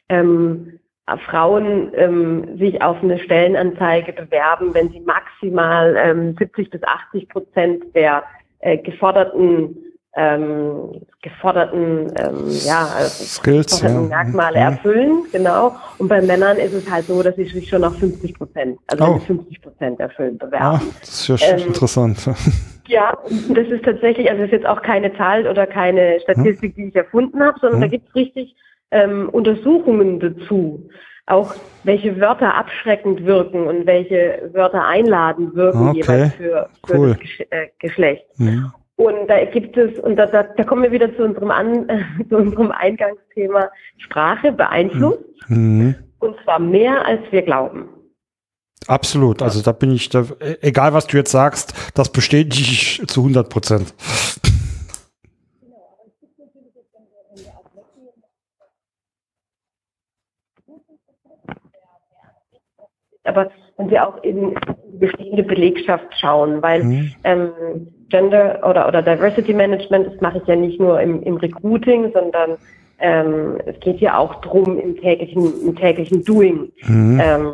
ähm, 0.10 0.80
Frauen 1.30 1.92
ähm, 1.96 2.58
sich 2.58 2.82
auf 2.82 3.02
eine 3.04 3.20
Stellenanzeige 3.20 4.14
bewerben, 4.14 4.74
wenn 4.74 4.90
sie 4.90 5.02
maximal 5.02 5.96
ähm, 5.98 6.36
70 6.38 6.70
bis 6.70 6.82
80 6.84 7.30
Prozent 7.30 7.84
der 7.96 8.24
äh, 8.60 8.78
geforderten 8.78 9.78
ähm, 10.16 11.02
geforderten 11.24 12.14
ähm, 12.18 12.48
ja, 12.66 12.86
Skills, 13.10 13.82
geforderten 13.82 14.10
ja. 14.12 14.24
Merkmale 14.24 14.58
mhm. 14.58 14.64
erfüllen, 14.64 15.26
genau. 15.32 15.76
Und 15.98 16.08
bei 16.08 16.22
Männern 16.22 16.58
ist 16.58 16.74
es 16.74 16.90
halt 16.90 17.06
so, 17.06 17.24
dass 17.24 17.36
sie 17.36 17.46
sich 17.46 17.68
schon 17.68 17.84
auf 17.84 17.98
50 17.98 18.36
Prozent, 18.36 18.80
also 18.88 19.06
oh. 19.06 19.20
50 19.20 19.62
Prozent 19.62 20.00
erfüllen, 20.00 20.38
bewerben. 20.38 20.64
Ah, 20.64 20.82
das 21.00 21.30
ist 21.30 21.42
ja 21.42 21.58
ähm, 21.58 21.68
interessant. 21.68 22.30
Ja, 22.86 23.18
das 23.48 23.68
ist 23.70 23.86
tatsächlich, 23.86 24.30
also 24.30 24.42
das 24.42 24.48
ist 24.48 24.58
jetzt 24.58 24.66
auch 24.66 24.82
keine 24.82 25.16
Zahl 25.16 25.48
oder 25.48 25.66
keine 25.66 26.20
Statistik, 26.20 26.76
die 26.76 26.90
ich 26.90 26.96
erfunden 26.96 27.42
habe, 27.42 27.58
sondern 27.62 27.82
hm. 27.82 27.82
da 27.82 27.88
gibt 27.88 28.10
es 28.10 28.16
richtig 28.16 28.56
ähm, 28.94 29.30
Untersuchungen 29.30 30.20
dazu. 30.20 30.88
Auch 31.26 31.56
welche 31.84 32.20
Wörter 32.20 32.54
abschreckend 32.54 33.26
wirken 33.26 33.66
und 33.68 33.86
welche 33.86 34.50
Wörter 34.54 34.86
einladen 34.86 35.56
wirken 35.56 35.90
okay. 35.90 36.02
jeweils 36.02 36.34
für, 36.34 36.70
für 36.86 36.98
cool. 36.98 37.10
das 37.10 37.20
Gesch 37.20 37.40
äh, 37.50 37.68
Geschlecht. 37.80 38.26
Mhm. 38.38 38.72
Und 38.96 39.28
da 39.28 39.44
gibt 39.46 39.76
es, 39.76 39.98
und 40.00 40.18
da, 40.18 40.28
da, 40.28 40.44
da 40.44 40.64
kommen 40.64 40.84
wir 40.84 40.92
wieder 40.92 41.16
zu 41.16 41.24
unserem, 41.24 41.52
An, 41.52 41.90
äh, 41.90 42.04
zu 42.30 42.38
unserem 42.38 42.72
Eingangsthema, 42.72 43.70
Sprache 43.98 44.52
beeinflusst. 44.52 45.24
Mhm. 45.48 45.96
Und 46.20 46.36
zwar 46.44 46.60
mehr, 46.60 47.06
als 47.06 47.22
wir 47.32 47.42
glauben. 47.42 47.90
Absolut. 48.88 49.42
Also 49.42 49.62
da 49.62 49.72
bin 49.72 49.92
ich, 49.92 50.10
da, 50.10 50.26
egal 50.62 50.94
was 50.94 51.08
du 51.08 51.18
jetzt 51.18 51.32
sagst, 51.32 51.74
das 51.96 52.12
bestätige 52.12 52.62
ich 52.62 53.02
zu 53.08 53.22
100 53.22 53.50
Prozent. 53.50 53.94
Aber 63.26 63.50
wenn 63.78 63.90
wir 63.90 64.08
auch 64.08 64.22
in 64.24 64.56
bestehende 65.00 65.44
Belegschaft 65.44 66.08
schauen, 66.20 66.62
weil 66.62 66.84
mhm. 66.84 67.12
ähm, 67.24 67.52
Gender 68.10 68.60
oder, 68.68 68.88
oder 68.88 69.02
Diversity 69.02 69.54
Management, 69.54 70.08
das 70.08 70.22
mache 70.22 70.38
ich 70.38 70.48
ja 70.48 70.56
nicht 70.56 70.80
nur 70.80 71.02
im, 71.02 71.24
im 71.24 71.38
Recruiting, 71.38 72.12
sondern 72.14 72.58
ähm, 73.00 73.58
es 73.66 73.80
geht 73.80 74.00
ja 74.00 74.18
auch 74.18 74.42
drum 74.42 74.80
im 74.80 74.96
täglichen, 74.98 75.68
im 75.68 75.76
täglichen 75.76 76.24
Doing. 76.24 76.72
Mhm. 76.86 77.22
Ähm, 77.22 77.54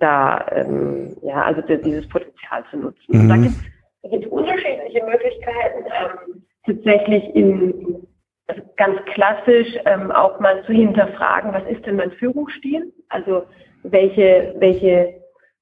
da 0.00 0.44
ähm, 0.52 1.16
ja 1.22 1.42
also 1.42 1.62
dieses 1.62 2.06
Potenzial 2.08 2.64
zu 2.70 2.76
nutzen. 2.76 3.00
Mhm. 3.08 3.20
Und 3.20 3.28
da 3.28 3.36
gibt 3.36 4.24
es 4.24 4.30
unterschiedliche 4.30 5.04
Möglichkeiten, 5.04 5.84
ähm, 5.86 6.42
tatsächlich 6.66 7.34
in 7.34 8.06
also 8.46 8.60
ganz 8.76 8.98
klassisch 9.14 9.68
ähm, 9.86 10.10
auch 10.10 10.38
mal 10.38 10.62
zu 10.64 10.72
hinterfragen, 10.72 11.54
was 11.54 11.64
ist 11.64 11.86
denn 11.86 11.96
mein 11.96 12.10
Führungsstil? 12.12 12.92
Also 13.08 13.44
welche, 13.84 14.54
welche 14.58 15.14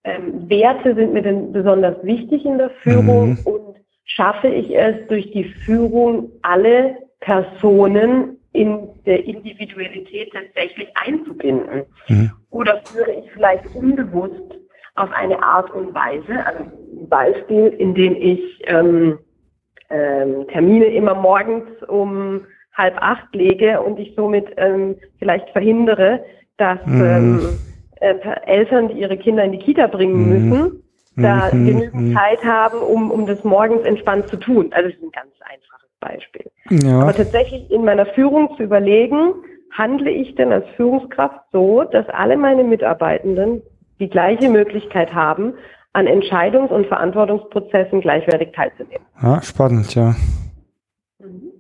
ähm, 0.04 0.48
Werte 0.48 0.94
sind 0.94 1.12
mir 1.12 1.22
denn 1.22 1.52
besonders 1.52 1.96
wichtig 2.02 2.44
in 2.44 2.58
der 2.58 2.70
Führung 2.82 3.30
mhm. 3.30 3.38
und 3.44 3.76
schaffe 4.04 4.48
ich 4.48 4.74
es 4.76 5.06
durch 5.08 5.30
die 5.32 5.44
Führung 5.44 6.30
alle 6.42 6.96
Personen 7.20 8.38
in 8.52 8.88
der 9.06 9.24
Individualität 9.24 10.32
tatsächlich 10.32 10.88
einzubinden? 10.94 11.82
Mhm. 12.08 12.30
Oder 12.50 12.82
führe 12.85 13.12
ich 13.12 13.30
vielleicht 13.32 13.64
unbewusst 13.74 14.58
auf 14.94 15.11
eine 15.12 15.42
Art 15.42 15.70
und 15.70 15.94
Weise, 15.94 16.44
also 16.44 16.64
ein 16.64 17.08
Beispiel, 17.08 17.68
in 17.78 17.94
dem 17.94 18.14
ich 18.16 18.40
ähm, 18.66 19.18
ähm, 19.88 20.46
Termine 20.48 20.87
immer 20.87 21.14
morgens 21.14 21.64
um 21.88 22.42
halb 22.74 22.96
acht 23.00 23.35
lege 23.35 23.80
und 23.80 23.98
ich 23.98 24.14
somit 24.16 24.46
ähm, 24.56 24.96
vielleicht 25.18 25.48
verhindere, 25.50 26.24
dass 26.56 26.78
mhm. 26.87 27.04
ähm, 27.04 27.58
äh, 28.02 28.16
Eltern, 28.46 28.88
die 28.88 29.00
ihre 29.00 29.16
Kinder 29.16 29.44
in 29.44 29.52
die 29.52 29.58
Kita 29.58 29.86
bringen 29.86 30.22
mhm. 30.22 30.28
müssen, 30.28 30.82
da 31.16 31.50
mhm. 31.52 31.66
genügend 31.66 31.94
mhm. 31.94 32.14
Zeit 32.14 32.44
haben, 32.44 32.78
um, 32.78 33.10
um 33.10 33.26
das 33.26 33.42
morgens 33.44 33.82
entspannt 33.84 34.28
zu 34.28 34.36
tun. 34.36 34.70
Also 34.72 34.88
das 34.88 34.98
ist 34.98 35.02
ein 35.02 35.12
ganz 35.12 35.32
einfaches 35.40 35.90
Beispiel. 36.00 36.50
Ja. 36.70 37.00
Aber 37.00 37.14
tatsächlich 37.14 37.70
in 37.70 37.84
meiner 37.84 38.06
Führung 38.06 38.56
zu 38.56 38.64
überlegen, 38.64 39.34
handle 39.70 40.10
ich 40.10 40.34
denn 40.34 40.52
als 40.52 40.66
Führungskraft 40.76 41.40
so, 41.52 41.84
dass 41.84 42.08
alle 42.08 42.36
meine 42.36 42.64
Mitarbeitenden 42.64 43.62
die 44.00 44.08
gleiche 44.08 44.50
Möglichkeit 44.50 45.14
haben, 45.14 45.54
an 45.92 46.06
Entscheidungs- 46.06 46.70
und 46.70 46.86
Verantwortungsprozessen 46.86 48.00
gleichwertig 48.00 48.52
teilzunehmen. 48.52 49.06
Ja, 49.22 49.40
spannend, 49.42 49.94
ja. 49.94 50.14
Mhm. 51.18 51.52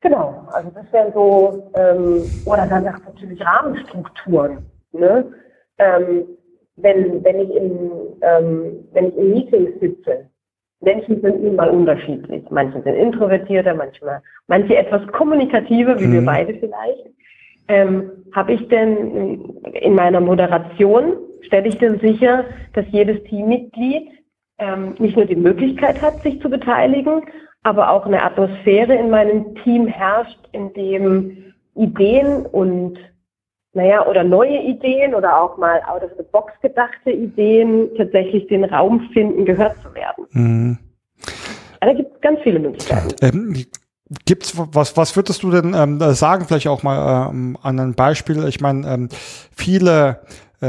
Genau, 0.00 0.46
also 0.52 0.70
das 0.70 0.84
wären 0.92 1.12
so, 1.12 1.70
ähm, 1.74 2.22
oder 2.44 2.66
dann 2.66 2.84
natürlich 2.84 3.44
Rahmenstrukturen. 3.44 4.64
Ne? 4.98 5.32
Ähm, 5.78 6.24
wenn, 6.76 7.24
wenn, 7.24 7.40
ich 7.40 7.50
in, 7.54 7.90
ähm, 8.20 8.84
wenn 8.92 9.08
ich 9.08 9.16
in 9.16 9.30
Meetings 9.32 9.80
sitze, 9.80 10.26
Menschen 10.80 11.20
sind 11.22 11.42
nun 11.42 11.56
mal 11.56 11.70
unterschiedlich. 11.70 12.44
Manche 12.50 12.82
sind 12.82 12.94
introvertierter, 12.94 13.74
manchmal, 13.74 14.20
manche 14.46 14.76
etwas 14.76 15.06
kommunikativer, 15.08 15.98
wie 15.98 16.06
mhm. 16.06 16.12
wir 16.12 16.24
beide 16.24 16.54
vielleicht. 16.54 17.06
Ähm, 17.68 18.10
Habe 18.32 18.52
ich 18.52 18.68
denn 18.68 19.40
in 19.72 19.94
meiner 19.94 20.20
Moderation, 20.20 21.16
stelle 21.42 21.68
ich 21.68 21.78
denn 21.78 21.98
sicher, 22.00 22.44
dass 22.74 22.84
jedes 22.90 23.22
Teammitglied 23.24 24.10
ähm, 24.58 24.94
nicht 24.98 25.16
nur 25.16 25.26
die 25.26 25.36
Möglichkeit 25.36 26.00
hat, 26.00 26.22
sich 26.22 26.40
zu 26.40 26.48
beteiligen, 26.48 27.22
aber 27.62 27.90
auch 27.90 28.06
eine 28.06 28.22
Atmosphäre 28.22 28.94
in 28.94 29.10
meinem 29.10 29.54
Team 29.64 29.86
herrscht, 29.86 30.38
in 30.52 30.72
dem 30.74 31.54
Ideen 31.74 32.46
und 32.46 32.98
naja, 33.76 34.06
oder 34.06 34.24
neue 34.24 34.58
Ideen 34.62 35.14
oder 35.14 35.38
auch 35.38 35.58
mal 35.58 35.82
out 35.86 36.02
of 36.02 36.10
the 36.16 36.24
box 36.32 36.52
gedachte 36.62 37.10
Ideen 37.10 37.90
tatsächlich 37.96 38.46
den 38.48 38.64
Raum 38.64 39.08
finden, 39.12 39.44
gehört 39.44 39.76
zu 39.82 39.94
werden. 39.94 40.26
Mhm. 40.30 40.78
da 41.80 41.92
gibt 41.92 42.14
es 42.14 42.20
ganz 42.22 42.40
viele 42.42 42.58
Möglichkeiten. 42.58 43.14
Ähm, 43.20 43.54
Gibt's 44.24 44.54
was? 44.56 44.96
Was 44.96 45.16
würdest 45.16 45.42
du 45.42 45.50
denn 45.50 45.74
ähm, 45.74 45.98
sagen? 46.14 46.44
Vielleicht 46.46 46.68
auch 46.68 46.84
mal 46.84 47.28
ähm, 47.28 47.58
an 47.60 47.80
einem 47.80 47.94
Beispiel. 47.94 48.46
Ich 48.46 48.60
meine, 48.60 48.86
ähm, 48.86 49.08
viele 49.54 50.20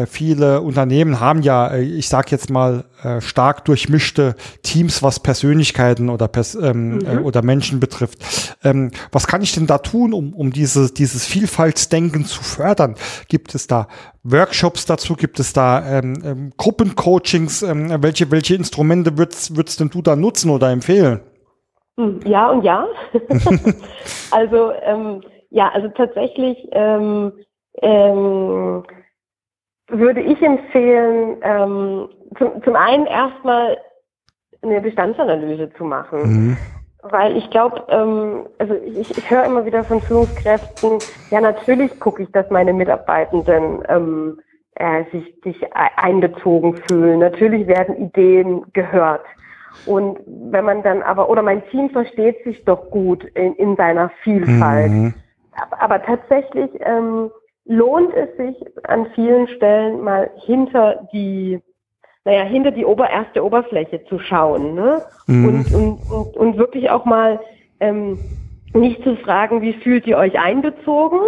viele 0.06 0.62
Unternehmen 0.62 1.19
haben 1.19 1.41
ja, 1.41 1.67
äh, 1.67 1.82
ich 1.82 2.10
sage 2.10 2.28
jetzt 2.32 2.50
mal, 2.50 2.86
äh, 3.04 3.21
stark 3.21 3.65
durchmischte 3.65 4.36
Teams, 4.63 5.02
was 5.04 5.19
Persönlichkeiten 5.19 6.10
oder, 6.10 6.28
Pers 6.28 6.56
ähm, 6.56 6.97
mhm. 6.97 7.23
oder 7.23 7.41
Menschen 7.41 7.80
betrifft. 7.80 8.58
Ähm, 8.63 8.91
was 9.12 9.28
kann 9.28 9.41
ich 9.41 9.54
denn 9.54 9.67
da 9.67 9.78
tun, 9.78 10.13
um, 10.13 10.34
um 10.34 10.52
diese, 10.52 10.93
dieses 10.93 11.26
Vielfaltsdenken 11.26 12.26
zu 12.26 12.43
fördern? 12.43 12.95
Gibt 13.30 13.56
es 13.56 13.67
da 13.67 13.88
Workshops 14.23 14.86
dazu? 14.86 15.15
Gibt 15.15 15.39
es 15.39 15.54
da 15.54 16.00
ähm, 16.00 16.21
ähm, 16.23 16.54
Gruppencoachings? 16.58 17.62
Welche, 17.62 18.30
welche 18.32 18.56
Instrumente 18.56 19.17
würdest, 19.17 19.56
würdest 19.56 19.80
denn 19.80 19.89
du 19.89 20.02
da 20.02 20.15
nutzen 20.15 20.50
oder 20.50 20.69
empfehlen? 20.69 21.21
Hm, 21.97 22.19
ja 22.26 22.50
und 22.50 22.63
ja. 22.63 22.86
also 24.32 24.71
ja, 25.50 25.69
also 25.69 25.88
tatsächlich 25.89 26.58
ähm, 26.71 27.32
ähm, 27.82 28.84
würde 29.88 30.21
ich 30.21 30.41
empfehlen, 30.41 31.38
ähm, 31.41 32.10
zum, 32.38 32.63
zum 32.63 32.76
einen 32.76 33.06
erstmal 33.06 33.78
eine 34.62 34.82
Bestandsanalyse 34.82 35.71
zu 35.73 35.84
machen. 35.84 36.21
Mhm. 36.21 36.58
Weil 37.04 37.38
ich 37.38 37.50
glaube, 37.52 37.84
ähm, 37.89 38.47
also 38.58 38.73
ich, 38.73 39.17
ich 39.17 39.32
höre 39.32 39.45
immer 39.45 39.65
wieder 39.65 39.84
von 39.84 40.02
Führungskräften, 40.02 41.00
ja 41.30 41.39
natürlich 41.39 42.00
gucke 42.00 42.23
ich, 42.23 42.32
dass 42.32 42.50
meine 42.50 42.73
Mitarbeitenden 42.73 43.84
ähm, 43.88 44.39
äh, 44.76 45.06
sich, 45.12 45.34
sich 45.43 45.73
einbezogen 45.73 46.78
fühlen. 46.88 47.19
Natürlich 47.19 47.67
werden 47.67 47.97
Ideen 47.97 48.65
gehört. 48.73 49.23
Und 49.86 50.19
wenn 50.26 50.65
man 50.65 50.84
dann 50.84 51.02
aber, 51.04 51.30
oder 51.30 51.43
mein 51.43 51.65
Team 51.69 51.89
versteht 51.91 52.43
sich 52.43 52.65
doch 52.65 52.89
gut 52.89 53.23
in, 53.36 53.54
in 53.56 53.76
seiner 53.76 54.10
Vielfalt. 54.23 54.91
Mhm. 54.91 55.13
Aber, 55.56 55.82
aber 55.82 56.04
tatsächlich 56.04 56.69
ähm, 56.82 57.32
lohnt 57.67 58.13
es 58.13 58.36
sich 58.38 58.56
an 58.84 59.08
vielen 59.13 59.47
Stellen 59.49 60.01
mal 60.01 60.30
hinter 60.45 61.08
die, 61.12 61.60
naja, 62.25 62.43
hinter 62.43 62.71
die 62.71 62.86
Ober 62.86 63.10
erste 63.10 63.43
Oberfläche 63.43 64.03
zu 64.06 64.19
schauen 64.19 64.75
ne? 64.75 65.01
Mhm. 65.27 65.45
Und, 65.47 65.73
und, 65.73 66.12
und, 66.12 66.38
und 66.38 66.58
wirklich 66.58 66.89
auch 66.89 67.06
mal 67.06 67.39
ähm, 67.80 68.19
nicht 68.73 69.03
zu 69.03 69.15
fragen, 69.17 69.62
wie 69.62 69.73
fühlt 69.73 70.08
ihr 70.08 70.17
euch 70.17 70.39
einbezogen, 70.39 71.19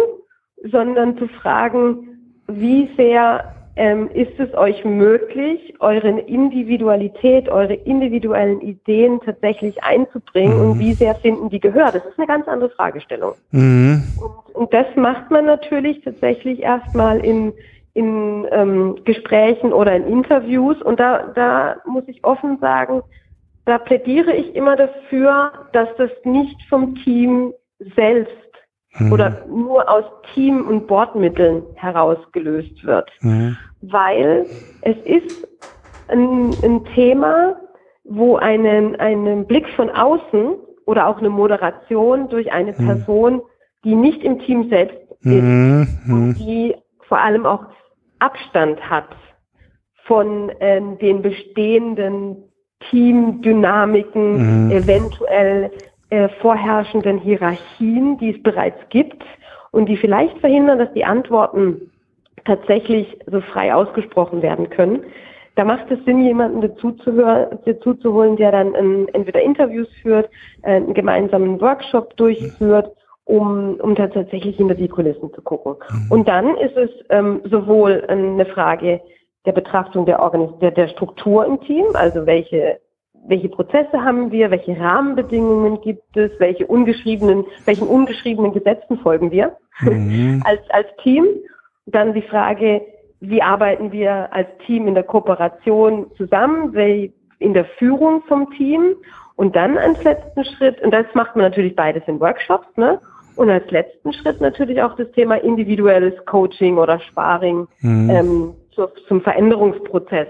sondern 0.64 1.18
zu 1.18 1.28
fragen, 1.28 2.36
wie 2.46 2.90
sehr 2.96 3.54
ähm, 3.80 4.10
ist 4.12 4.38
es 4.38 4.52
euch 4.52 4.84
möglich, 4.84 5.74
eure 5.80 6.10
Individualität, 6.10 7.48
eure 7.48 7.72
individuellen 7.72 8.60
Ideen 8.60 9.20
tatsächlich 9.24 9.82
einzubringen 9.82 10.58
mhm. 10.58 10.70
und 10.72 10.78
wie 10.78 10.92
sehr 10.92 11.14
finden 11.14 11.48
die 11.48 11.60
Gehör? 11.60 11.86
Das 11.86 12.04
ist 12.04 12.18
eine 12.18 12.26
ganz 12.26 12.46
andere 12.46 12.68
Fragestellung. 12.68 13.32
Mhm. 13.52 14.02
Und, 14.20 14.54
und, 14.54 14.74
das 14.74 14.84
macht 14.96 15.30
man 15.30 15.46
natürlich 15.46 16.02
tatsächlich 16.02 16.60
erstmal 16.62 17.24
in, 17.24 17.54
in 17.94 18.46
ähm, 18.50 18.96
Gesprächen 19.06 19.72
oder 19.72 19.96
in 19.96 20.06
Interviews. 20.06 20.82
Und 20.82 21.00
da, 21.00 21.32
da 21.34 21.76
muss 21.86 22.04
ich 22.06 22.22
offen 22.22 22.58
sagen, 22.60 23.00
da 23.64 23.78
plädiere 23.78 24.36
ich 24.36 24.54
immer 24.54 24.76
dafür, 24.76 25.52
dass 25.72 25.88
das 25.96 26.10
nicht 26.24 26.60
vom 26.68 26.96
Team 26.96 27.54
selbst 27.96 28.36
mhm. 28.98 29.12
oder 29.12 29.44
nur 29.48 29.88
aus 29.88 30.04
Team- 30.34 30.66
und 30.66 30.86
Bordmitteln 30.86 31.62
herausgelöst 31.74 32.84
wird. 32.84 33.10
Mhm. 33.20 33.56
Weil 33.82 34.46
es 34.82 34.96
ist 35.04 35.48
ein, 36.08 36.50
ein 36.62 36.84
Thema, 36.94 37.56
wo 38.04 38.36
einen, 38.36 38.96
einen 38.96 39.46
Blick 39.46 39.68
von 39.76 39.90
außen 39.90 40.54
oder 40.86 41.06
auch 41.06 41.18
eine 41.18 41.30
Moderation 41.30 42.28
durch 42.28 42.52
eine 42.52 42.72
mhm. 42.72 42.86
Person, 42.86 43.42
die 43.84 43.94
nicht 43.94 44.22
im 44.22 44.40
Team 44.40 44.68
selbst 44.68 44.98
ist 45.22 45.42
mhm. 45.42 45.86
und 46.08 46.34
die 46.34 46.74
vor 47.08 47.18
allem 47.18 47.46
auch 47.46 47.66
Abstand 48.18 48.80
hat 48.88 49.08
von 50.06 50.50
ähm, 50.60 50.98
den 50.98 51.22
bestehenden 51.22 52.50
Teamdynamiken, 52.90 54.66
mhm. 54.66 54.70
eventuell 54.72 55.70
äh, 56.10 56.28
vorherrschenden 56.40 57.18
Hierarchien, 57.18 58.18
die 58.18 58.30
es 58.36 58.42
bereits 58.42 58.78
gibt 58.90 59.22
und 59.70 59.86
die 59.86 59.96
vielleicht 59.96 60.38
verhindern, 60.38 60.78
dass 60.78 60.92
die 60.92 61.04
Antworten 61.04 61.90
tatsächlich 62.44 63.18
so 63.26 63.40
frei 63.40 63.74
ausgesprochen 63.74 64.42
werden 64.42 64.70
können. 64.70 65.04
Da 65.56 65.64
macht 65.64 65.90
es 65.90 66.02
Sinn, 66.04 66.22
jemanden 66.22 66.60
dazu, 66.62 66.92
zu 66.92 67.12
hören, 67.12 67.58
dazu 67.64 67.94
zu 67.94 68.12
holen, 68.12 68.36
der 68.36 68.52
dann 68.52 68.74
ähm, 68.74 69.08
entweder 69.12 69.42
Interviews 69.42 69.88
führt, 70.02 70.30
äh, 70.62 70.76
einen 70.76 70.94
gemeinsamen 70.94 71.60
Workshop 71.60 72.16
durchführt, 72.16 72.90
um, 73.24 73.76
um 73.80 73.94
da 73.94 74.06
tatsächlich 74.06 74.56
hinter 74.56 74.74
die 74.74 74.88
Kulissen 74.88 75.32
zu 75.34 75.42
gucken. 75.42 75.74
Mhm. 75.90 76.12
Und 76.12 76.28
dann 76.28 76.56
ist 76.56 76.76
es 76.76 76.90
ähm, 77.10 77.42
sowohl 77.44 78.04
eine 78.08 78.46
Frage 78.46 79.00
der 79.46 79.52
Betrachtung 79.52 80.06
der, 80.06 80.20
Organis 80.20 80.50
der, 80.60 80.70
der 80.70 80.88
Struktur 80.88 81.44
im 81.46 81.60
Team, 81.60 81.86
also 81.94 82.26
welche 82.26 82.80
welche 83.26 83.48
Prozesse 83.48 84.02
haben 84.02 84.32
wir, 84.32 84.50
welche 84.50 84.78
Rahmenbedingungen 84.78 85.80
gibt 85.80 86.16
es, 86.16 86.30
welche 86.38 86.66
ungeschriebenen, 86.66 87.44
welchen 87.64 87.86
ungeschriebenen 87.86 88.52
Gesetzen 88.52 88.98
folgen 88.98 89.30
wir 89.30 89.56
mhm. 89.80 90.42
als, 90.46 90.60
als 90.70 90.88
Team. 91.02 91.24
Dann 91.86 92.14
die 92.14 92.22
Frage, 92.22 92.82
wie 93.20 93.42
arbeiten 93.42 93.92
wir 93.92 94.32
als 94.32 94.48
Team 94.66 94.88
in 94.88 94.94
der 94.94 95.04
Kooperation 95.04 96.10
zusammen, 96.16 96.74
in 97.38 97.54
der 97.54 97.64
Führung 97.78 98.22
vom 98.28 98.50
Team 98.52 98.96
und 99.36 99.56
dann 99.56 99.78
als 99.78 100.02
letzten 100.04 100.44
Schritt, 100.44 100.80
und 100.82 100.92
das 100.92 101.06
macht 101.14 101.36
man 101.36 101.46
natürlich 101.46 101.74
beides 101.74 102.02
in 102.06 102.20
Workshops, 102.20 102.66
ne? 102.76 103.00
Und 103.36 103.48
als 103.48 103.70
letzten 103.70 104.12
Schritt 104.12 104.40
natürlich 104.40 104.82
auch 104.82 104.96
das 104.96 105.10
Thema 105.12 105.36
individuelles 105.36 106.14
Coaching 106.26 106.76
oder 106.76 107.00
Sparring 107.00 107.66
mhm. 107.80 108.10
ähm, 108.10 108.54
zu, 108.74 108.86
zum 109.08 109.22
Veränderungsprozess. 109.22 110.28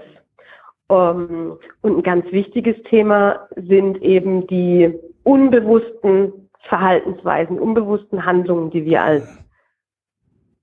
Ähm, 0.91 1.57
und 1.81 1.97
ein 1.97 2.03
ganz 2.03 2.25
wichtiges 2.31 2.75
Thema 2.89 3.47
sind 3.55 4.01
eben 4.01 4.45
die 4.47 4.93
unbewussten 5.23 6.49
Verhaltensweisen, 6.67 7.59
unbewussten 7.59 8.25
Handlungen, 8.25 8.69
die 8.69 8.85
wir 8.85 9.01
als 9.01 9.23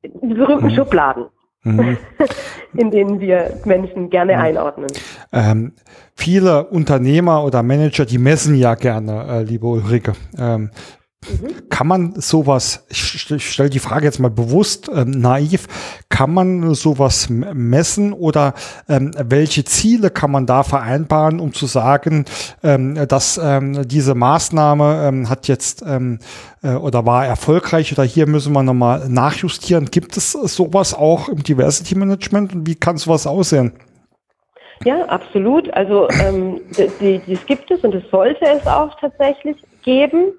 die 0.03 0.35
berühmten 0.35 0.67
mhm. 0.67 0.75
Schubladen 0.75 1.27
Mhm. 1.65 1.97
in 2.75 2.91
denen 2.91 3.21
wir 3.21 3.61
Menschen 3.65 4.11
gerne 4.11 4.35
mhm. 4.35 4.41
einordnen. 4.41 4.87
Ähm, 5.33 5.73
viele 6.15 6.67
Unternehmer 6.69 7.45
oder 7.45 7.63
Manager, 7.63 8.07
die 8.07 8.19
messen 8.19 8.55
ja 8.55 8.75
gerne, 8.75 9.27
äh, 9.29 9.43
liebe 9.43 9.67
Ulrike. 9.67 10.13
Ähm, 10.39 10.71
Mhm. 11.27 11.69
Kann 11.69 11.87
man 11.89 12.15
sowas, 12.15 12.87
ich 12.89 13.51
stelle 13.51 13.71
die 13.71 13.81
Frage 13.81 14.05
jetzt 14.05 14.21
mal 14.21 14.31
bewusst 14.31 14.89
ähm, 14.95 15.11
naiv, 15.11 15.67
kann 16.09 16.33
man 16.33 16.75
sowas 16.75 17.29
messen 17.29 18.13
oder 18.13 18.55
ähm, 18.89 19.13
welche 19.19 19.65
Ziele 19.65 20.11
kann 20.11 20.31
man 20.31 20.47
da 20.47 20.63
vereinbaren, 20.63 21.41
um 21.41 21.53
zu 21.53 21.67
sagen, 21.67 22.25
ähm, 22.63 22.95
dass 23.09 23.37
ähm, 23.43 23.87
diese 23.89 24.15
Maßnahme 24.15 25.09
ähm, 25.09 25.29
hat 25.29 25.49
jetzt 25.49 25.83
ähm, 25.85 26.21
äh, 26.63 26.75
oder 26.75 27.05
war 27.05 27.27
erfolgreich 27.27 27.93
oder 27.93 28.05
hier 28.05 28.29
müssen 28.29 28.53
wir 28.53 28.63
nochmal 28.63 29.09
nachjustieren. 29.09 29.87
Gibt 29.87 30.17
es 30.17 30.33
sowas 30.33 30.95
auch 30.95 31.29
im 31.29 31.43
Diversity 31.43 31.97
Management 31.97 32.55
und 32.55 32.67
wie 32.69 32.77
kann 32.77 32.97
sowas 32.97 33.27
aussehen? 33.27 33.73
Ja, 34.85 35.05
absolut. 35.07 35.69
Also 35.75 36.07
das 36.07 37.47
gibt 37.47 37.69
es 37.69 37.81
und 37.81 37.97
es 37.97 38.09
sollte 38.13 38.45
es 38.45 38.65
auch 38.65 38.97
tatsächlich 39.01 39.57
geben 39.83 40.33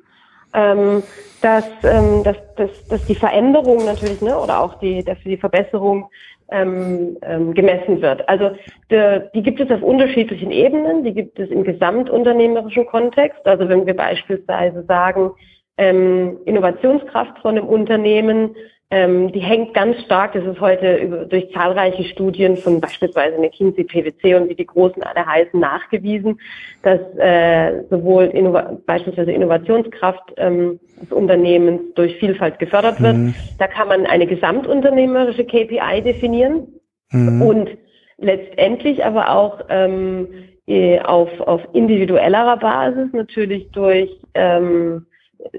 ähm, 0.54 1.04
dass, 1.42 1.66
ähm, 1.84 2.24
dass, 2.24 2.38
dass, 2.56 2.70
dass 2.90 3.06
die 3.06 3.16
Veränderung 3.16 3.86
natürlich 3.86 4.22
ne, 4.22 4.38
oder 4.38 4.62
auch 4.62 4.80
die, 4.80 5.04
dass 5.04 5.18
die 5.24 5.38
Verbesserung 5.38 6.10
ähm, 6.52 7.18
ähm, 7.22 7.54
gemessen 7.54 8.02
wird. 8.02 8.28
Also 8.28 8.52
de, 8.90 9.30
die 9.34 9.44
gibt 9.44 9.60
es 9.60 9.70
auf 9.72 9.82
unterschiedlichen 9.82 10.52
Ebenen, 10.52 11.04
die 11.04 11.14
gibt 11.14 11.40
es 11.40 11.50
im 11.50 11.64
gesamtunternehmerischen 11.64 12.86
Kontext. 12.88 13.46
Also 13.46 13.70
wenn 13.70 13.86
wir 13.86 13.96
beispielsweise 13.96 14.84
sagen, 14.84 15.32
ähm, 15.78 16.38
Innovationskraft 16.46 17.40
von 17.40 17.58
einem 17.58 17.68
Unternehmen 17.68 18.56
ähm, 18.92 19.32
die 19.32 19.40
hängt 19.40 19.76
ganz 19.76 20.02
stark, 20.02 20.34
das 20.34 20.44
ist 20.44 20.60
heute 20.60 20.96
über, 20.96 21.26
durch 21.26 21.52
zahlreiche 21.52 22.06
Studien 22.06 22.58
von 22.58 22.82
beispielsweise 22.82 23.38
McKinsey, 23.38 23.84
PwC 23.84 24.34
und 24.34 24.50
wie 24.50 24.56
die 24.56 24.66
großen 24.66 25.04
alle 25.04 25.26
heißen, 25.26 25.60
nachgewiesen, 25.60 26.40
dass 26.82 27.00
äh, 27.18 27.84
sowohl 27.92 28.26
Innova 28.26 28.78
beispielsweise 28.88 29.32
Innovationskraft 29.32 30.34
ähm, 30.38 30.80
des 31.00 31.12
Unternehmens 31.12 31.82
durch 31.94 32.16
Vielfalt 32.18 32.58
gefördert 32.58 33.00
wird. 33.00 33.16
Mhm. 33.16 33.36
Da 33.60 33.68
kann 33.68 33.90
man 33.90 34.08
eine 34.08 34.26
gesamtunternehmerische 34.26 35.46
KPI 35.46 36.02
definieren 36.04 36.68
mhm. 37.12 37.42
und 37.44 37.70
letztendlich 38.18 39.06
aber 39.06 39.30
auch 39.30 39.66
ähm, 39.70 40.30
äh, 40.66 41.00
auf, 41.02 41.30
auf 41.42 41.62
individuellerer 41.74 42.58
Basis 42.58 43.14
natürlich 43.14 43.70
durch 43.70 44.10
ähm, 44.34 45.06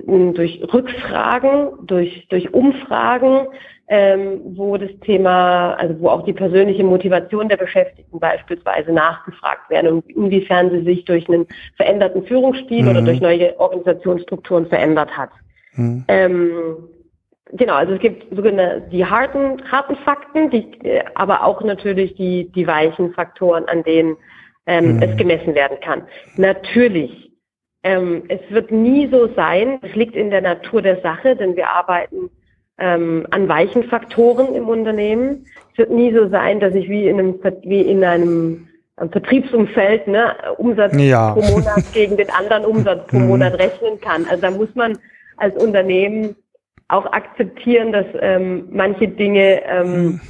durch 0.04 0.62
Rückfragen, 0.72 1.86
durch, 1.86 2.26
durch 2.28 2.52
Umfragen, 2.52 3.46
ähm, 3.88 4.40
wo 4.44 4.76
das 4.76 4.90
Thema, 5.00 5.72
also 5.74 5.98
wo 6.00 6.08
auch 6.08 6.24
die 6.24 6.32
persönliche 6.32 6.84
Motivation 6.84 7.48
der 7.48 7.56
Beschäftigten 7.56 8.20
beispielsweise 8.20 8.92
nachgefragt 8.92 9.68
werden 9.70 9.92
und 9.94 10.08
inwiefern 10.10 10.70
sie 10.70 10.84
sich 10.84 11.04
durch 11.06 11.28
einen 11.28 11.46
veränderten 11.76 12.24
Führungsstil 12.24 12.82
mhm. 12.82 12.88
oder 12.88 13.02
durch 13.02 13.20
neue 13.20 13.58
Organisationsstrukturen 13.58 14.66
verändert 14.66 15.10
hat. 15.16 15.30
Mhm. 15.74 16.04
Ähm, 16.08 16.76
genau, 17.52 17.74
also 17.74 17.94
es 17.94 18.00
gibt 18.00 18.32
sogenannte 18.34 18.88
die 18.92 19.04
harten, 19.04 19.60
harten 19.70 19.96
Fakten, 19.96 20.50
die, 20.50 20.70
aber 21.14 21.44
auch 21.44 21.62
natürlich 21.62 22.14
die, 22.14 22.50
die 22.52 22.66
weichen 22.66 23.12
Faktoren, 23.14 23.64
an 23.64 23.82
denen 23.82 24.16
ähm, 24.66 24.96
mhm. 24.96 25.02
es 25.02 25.16
gemessen 25.16 25.54
werden 25.54 25.78
kann. 25.80 26.02
Natürlich 26.36 27.29
ähm, 27.82 28.24
es 28.28 28.40
wird 28.50 28.70
nie 28.70 29.08
so 29.10 29.28
sein, 29.34 29.78
es 29.82 29.94
liegt 29.94 30.14
in 30.14 30.30
der 30.30 30.42
Natur 30.42 30.82
der 30.82 31.00
Sache, 31.00 31.36
denn 31.36 31.56
wir 31.56 31.70
arbeiten 31.70 32.30
ähm, 32.78 33.26
an 33.30 33.48
weichen 33.48 33.84
Faktoren 33.84 34.54
im 34.54 34.68
Unternehmen. 34.68 35.46
Es 35.72 35.78
wird 35.78 35.90
nie 35.90 36.12
so 36.12 36.28
sein, 36.28 36.60
dass 36.60 36.74
ich 36.74 36.88
wie 36.88 37.08
in 37.08 37.18
einem, 37.18 37.38
wie 37.62 37.82
in 37.82 38.04
einem 38.04 38.68
Vertriebsumfeld 38.96 40.08
ne, 40.08 40.34
Umsatz 40.58 40.94
ja. 40.96 41.32
pro 41.32 41.42
Monat 41.42 41.84
gegen 41.94 42.16
den 42.16 42.30
anderen 42.30 42.64
Umsatz 42.66 43.06
pro 43.06 43.18
mhm. 43.18 43.28
Monat 43.28 43.54
rechnen 43.58 44.00
kann. 44.00 44.26
Also 44.28 44.42
da 44.42 44.50
muss 44.50 44.74
man 44.74 44.98
als 45.38 45.56
Unternehmen 45.56 46.36
auch 46.88 47.06
akzeptieren, 47.06 47.92
dass 47.92 48.06
ähm, 48.20 48.68
manche 48.70 49.08
Dinge 49.08 49.62
ähm, 49.64 50.04
mhm 50.04 50.20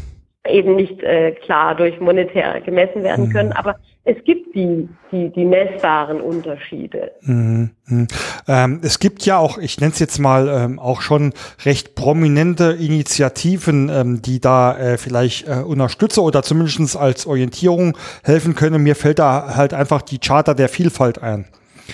eben 0.48 0.76
nicht 0.76 1.02
äh, 1.02 1.32
klar 1.32 1.74
durch 1.74 2.00
monetär 2.00 2.60
gemessen 2.62 3.02
werden 3.02 3.26
mhm. 3.26 3.32
können. 3.32 3.52
Aber 3.52 3.76
es 4.04 4.16
gibt 4.24 4.54
die, 4.54 4.88
die, 5.12 5.30
die 5.30 5.44
messbaren 5.44 6.20
Unterschiede. 6.20 7.12
Mhm. 7.20 7.70
mhm. 7.86 8.08
Ähm, 8.48 8.80
es 8.82 8.98
gibt 8.98 9.26
ja 9.26 9.36
auch, 9.36 9.58
ich 9.58 9.78
nenne 9.80 9.92
es 9.92 9.98
jetzt 9.98 10.18
mal, 10.18 10.48
ähm, 10.48 10.78
auch 10.78 11.02
schon 11.02 11.34
recht 11.64 11.94
prominente 11.94 12.76
Initiativen, 12.80 13.90
ähm, 13.90 14.22
die 14.22 14.40
da 14.40 14.78
äh, 14.78 14.98
vielleicht 14.98 15.46
äh, 15.46 15.62
unterstützen 15.62 16.20
oder 16.20 16.42
zumindest 16.42 16.96
als 16.96 17.26
Orientierung 17.26 17.96
helfen 18.24 18.54
können. 18.54 18.82
Mir 18.82 18.96
fällt 18.96 19.18
da 19.18 19.56
halt 19.56 19.74
einfach 19.74 20.00
die 20.00 20.18
Charta 20.18 20.54
der 20.54 20.70
Vielfalt 20.70 21.22
ein. 21.22 21.44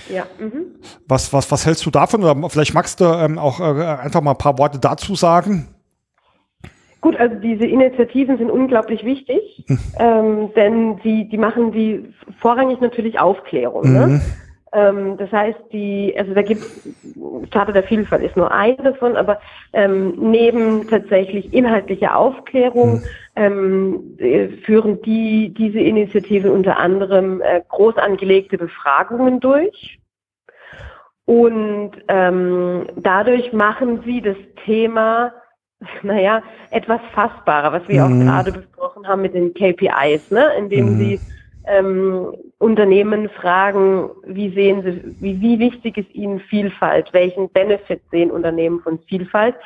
Ja. 0.08 0.26
Mhm. 0.38 0.66
Was, 1.08 1.32
was, 1.32 1.50
was 1.50 1.66
hältst 1.66 1.84
du 1.84 1.90
davon? 1.90 2.22
Oder 2.22 2.48
vielleicht 2.48 2.74
magst 2.74 3.00
du 3.00 3.04
ähm, 3.06 3.38
auch 3.38 3.58
äh, 3.60 3.84
einfach 3.84 4.20
mal 4.20 4.32
ein 4.32 4.38
paar 4.38 4.58
Worte 4.58 4.78
dazu 4.78 5.16
sagen? 5.16 5.68
Gut, 7.06 7.20
also 7.20 7.36
diese 7.36 7.64
Initiativen 7.64 8.36
sind 8.36 8.50
unglaublich 8.50 9.04
wichtig, 9.04 9.64
hm. 9.68 9.78
ähm, 10.00 10.50
denn 10.56 11.00
sie, 11.04 11.28
die 11.28 11.38
machen 11.38 11.70
die 11.70 12.12
vorrangig 12.40 12.80
natürlich 12.80 13.20
Aufklärung. 13.20 13.92
Ne? 13.92 14.06
Mhm. 14.06 14.12
Ne? 14.14 14.20
Ähm, 14.72 15.16
das 15.16 15.30
heißt, 15.30 15.58
die, 15.72 16.12
also 16.18 16.34
da 16.34 16.42
gibt 16.42 16.64
Charta 17.52 17.70
der 17.70 17.84
Vielfalt 17.84 18.24
ist 18.24 18.36
nur 18.36 18.50
eine 18.50 18.82
davon, 18.82 19.16
aber 19.16 19.38
ähm, 19.72 20.14
neben 20.18 20.88
tatsächlich 20.88 21.54
inhaltlicher 21.54 22.16
Aufklärung 22.16 22.94
mhm. 22.94 23.02
ähm, 23.36 24.16
äh, 24.18 24.48
führen 24.64 25.00
die 25.02 25.54
diese 25.56 25.78
Initiativen 25.78 26.50
unter 26.50 26.76
anderem 26.80 27.40
äh, 27.40 27.62
groß 27.68 27.98
angelegte 27.98 28.58
Befragungen 28.58 29.38
durch. 29.38 30.00
Und 31.24 31.92
ähm, 32.08 32.86
dadurch 32.96 33.52
machen 33.52 34.02
sie 34.04 34.22
das 34.22 34.36
Thema 34.64 35.32
naja, 36.02 36.42
etwas 36.70 37.00
fassbarer, 37.12 37.72
was 37.72 37.88
wir 37.88 38.04
mhm. 38.04 38.22
auch 38.22 38.24
gerade 38.24 38.52
besprochen 38.52 39.06
haben 39.06 39.22
mit 39.22 39.34
den 39.34 39.52
KPIs, 39.54 40.30
ne? 40.30 40.52
indem 40.58 40.94
mhm. 40.94 40.98
sie 40.98 41.20
ähm, 41.66 42.34
Unternehmen 42.58 43.28
fragen, 43.28 44.10
wie 44.24 44.50
sehen 44.50 44.82
sie, 44.82 45.16
wie, 45.20 45.40
wie 45.40 45.58
wichtig 45.58 45.98
ist 45.98 46.14
ihnen 46.14 46.40
Vielfalt, 46.40 47.12
welchen 47.12 47.50
Benefit 47.50 48.00
sehen 48.10 48.30
Unternehmen 48.30 48.80
von 48.80 48.98
Vielfalt. 49.08 49.56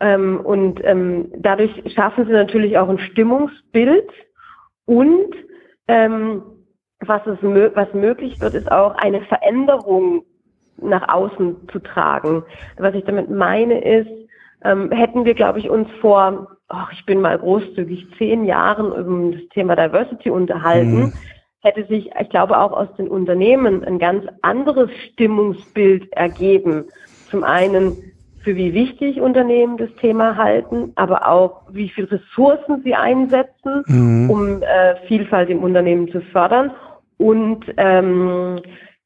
Ähm, 0.00 0.40
und 0.40 0.84
ähm, 0.84 1.30
dadurch 1.38 1.70
schaffen 1.94 2.26
sie 2.26 2.32
natürlich 2.32 2.76
auch 2.76 2.88
ein 2.88 2.98
Stimmungsbild 2.98 4.10
und 4.86 5.34
ähm, 5.88 6.42
was, 7.00 7.26
es, 7.26 7.38
was 7.42 7.92
möglich 7.94 8.40
wird, 8.40 8.54
ist 8.54 8.70
auch 8.70 8.94
eine 8.96 9.20
Veränderung 9.22 10.24
nach 10.78 11.08
außen 11.08 11.68
zu 11.70 11.78
tragen. 11.78 12.42
Was 12.76 12.94
ich 12.94 13.04
damit 13.04 13.30
meine 13.30 13.82
ist, 13.82 14.10
ähm, 14.64 14.90
hätten 14.90 15.24
wir, 15.24 15.34
glaube 15.34 15.58
ich, 15.58 15.68
uns 15.68 15.88
vor, 16.00 16.56
ach, 16.68 16.92
ich 16.92 17.04
bin 17.06 17.20
mal 17.20 17.38
großzügig, 17.38 18.06
zehn 18.18 18.44
Jahren 18.44 18.92
um 18.92 19.32
das 19.32 19.42
Thema 19.50 19.76
Diversity 19.76 20.30
unterhalten, 20.30 20.96
mhm. 20.96 21.12
hätte 21.62 21.84
sich, 21.86 22.10
ich 22.18 22.28
glaube, 22.30 22.58
auch 22.58 22.72
aus 22.72 22.88
den 22.96 23.08
Unternehmen 23.08 23.84
ein 23.84 23.98
ganz 23.98 24.24
anderes 24.42 24.90
Stimmungsbild 25.12 26.12
ergeben. 26.12 26.84
Zum 27.30 27.44
einen, 27.44 27.96
für 28.42 28.56
wie 28.56 28.74
wichtig 28.74 29.20
Unternehmen 29.20 29.76
das 29.76 29.92
Thema 30.00 30.36
halten, 30.36 30.92
aber 30.96 31.28
auch 31.28 31.62
wie 31.70 31.88
viel 31.88 32.04
Ressourcen 32.04 32.82
sie 32.84 32.94
einsetzen, 32.94 33.82
mhm. 33.86 34.30
um 34.30 34.62
äh, 34.62 34.96
Vielfalt 35.06 35.50
im 35.50 35.62
Unternehmen 35.62 36.08
zu 36.08 36.20
fördern. 36.20 36.70
Und 37.16 37.64
ähm, 37.76 38.60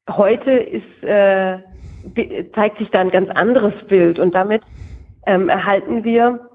heute 0.09 0.51
ist, 0.51 1.03
äh, 1.03 1.59
zeigt 2.53 2.79
sich 2.79 2.89
da 2.89 2.99
ein 2.99 3.11
ganz 3.11 3.29
anderes 3.29 3.73
Bild 3.87 4.19
und 4.19 4.33
damit 4.35 4.61
ähm, 5.25 5.49
erhalten 5.49 6.03
wir 6.03 6.49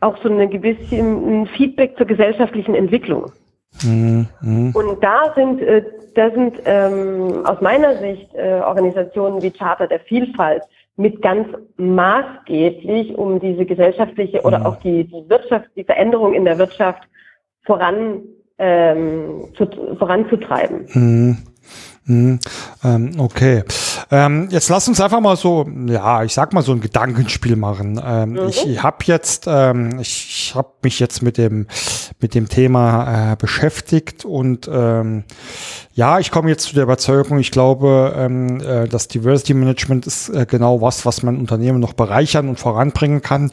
auch 0.00 0.16
so 0.22 0.28
eine 0.28 0.48
gewisse 0.48 0.96
ein 0.96 1.46
Feedback 1.46 1.96
zur 1.96 2.06
gesellschaftlichen 2.06 2.74
Entwicklung. 2.74 3.32
Mhm. 3.82 4.26
Und 4.74 5.02
da 5.02 5.32
sind, 5.34 5.60
äh, 5.60 5.84
da 6.14 6.30
sind 6.30 6.54
ähm, 6.64 7.44
aus 7.44 7.60
meiner 7.60 7.96
Sicht 7.96 8.34
äh, 8.34 8.60
Organisationen 8.64 9.42
wie 9.42 9.50
Charter 9.50 9.86
der 9.86 10.00
Vielfalt 10.00 10.62
mit 10.96 11.22
ganz 11.22 11.46
maßgeblich, 11.76 13.16
um 13.16 13.38
diese 13.38 13.64
gesellschaftliche 13.64 14.42
oder 14.42 14.60
mhm. 14.60 14.66
auch 14.66 14.76
die, 14.80 15.04
die 15.04 15.28
Wirtschaft, 15.28 15.68
die 15.76 15.84
Veränderung 15.84 16.34
in 16.34 16.44
der 16.44 16.58
Wirtschaft 16.58 17.02
voran 17.64 18.22
ähm, 18.58 19.44
zu, 19.56 19.66
voranzutreiben. 19.96 20.86
Mhm. 20.92 21.38
Mhm. 22.08 22.40
Ähm, 22.82 23.12
okay. 23.18 23.64
Ähm, 24.10 24.48
jetzt 24.50 24.68
lass 24.70 24.88
uns 24.88 25.00
einfach 25.00 25.20
mal 25.20 25.36
so, 25.36 25.68
ja, 25.86 26.24
ich 26.24 26.32
sag 26.32 26.52
mal 26.52 26.62
so 26.62 26.72
ein 26.72 26.80
Gedankenspiel 26.80 27.56
machen. 27.56 28.00
Ähm, 28.04 28.32
mhm. 28.32 28.48
Ich 28.48 28.82
habe 28.82 28.98
jetzt, 29.04 29.44
ähm, 29.46 30.00
ich, 30.00 30.26
ich 30.28 30.54
habe 30.54 30.70
mich 30.82 30.98
jetzt 30.98 31.22
mit 31.22 31.36
dem 31.36 31.66
mit 32.20 32.34
dem 32.34 32.48
Thema 32.48 33.32
äh, 33.32 33.36
beschäftigt 33.36 34.24
und 34.24 34.68
ähm, 34.72 35.24
ja, 35.94 36.18
ich 36.18 36.30
komme 36.30 36.48
jetzt 36.48 36.64
zu 36.64 36.74
der 36.74 36.84
Überzeugung, 36.84 37.38
ich 37.38 37.50
glaube, 37.50 38.12
ähm, 38.16 38.60
äh, 38.60 38.88
das 38.88 39.08
Diversity 39.08 39.54
Management 39.54 40.06
ist 40.06 40.28
äh, 40.28 40.46
genau 40.46 40.80
was, 40.80 41.06
was 41.06 41.22
mein 41.22 41.36
Unternehmen 41.38 41.78
noch 41.78 41.92
bereichern 41.92 42.48
und 42.48 42.58
voranbringen 42.58 43.22
kann. 43.22 43.50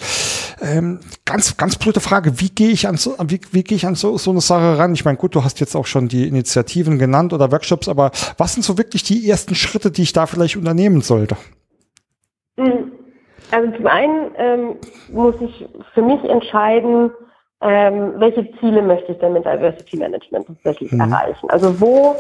Ähm, 0.61 0.99
ganz, 1.26 1.57
ganz 1.57 1.78
blöde 1.78 1.99
Frage, 1.99 2.39
wie 2.39 2.49
gehe 2.49 2.70
ich 2.70 2.88
an 2.88 2.97
so, 2.97 3.16
wie, 3.26 3.39
wie 3.51 3.63
gehe 3.63 3.76
ich 3.76 3.86
an 3.86 3.95
so, 3.95 4.18
so 4.18 4.32
eine 4.32 4.41
Sache 4.41 4.80
ran? 4.80 4.93
Ich 4.93 5.05
meine, 5.05 5.18
gut, 5.18 5.36
du 5.36 5.43
hast 5.43 5.59
jetzt 5.59 5.76
auch 5.76 5.86
schon 5.86 6.07
die 6.07 6.28
Initiativen 6.28 6.97
genannt 6.97 7.34
oder 7.34 7.51
Workshops, 7.51 7.88
aber 7.88 8.11
was 8.38 8.53
sind 8.53 8.63
so 8.63 8.78
wirklich 8.78 9.03
die 9.03 9.30
ersten 9.30 9.53
Schritte, 9.53 9.91
die 9.91 10.03
ich 10.03 10.13
da 10.13 10.26
vielleicht 10.26 10.57
unternehmen 10.57 11.01
sollte? 11.01 11.38
Hm. 12.57 12.91
Also 13.51 13.76
zum 13.76 13.88
einen 13.88 14.32
ähm, 14.38 14.76
muss 15.11 15.36
ich 15.39 15.68
für 15.93 16.01
mich 16.01 16.24
entscheiden, 16.24 17.11
ähm, 17.68 18.13
welche 18.18 18.47
Ziele 18.59 18.82
möchte 18.82 19.11
ich 19.11 19.18
denn 19.18 19.34
mit 19.34 19.45
Diversity 19.45 19.97
Management 19.97 20.47
tatsächlich 20.47 20.91
mhm. 20.91 21.01
erreichen? 21.01 21.49
Also 21.49 21.80
wo, 21.82 22.16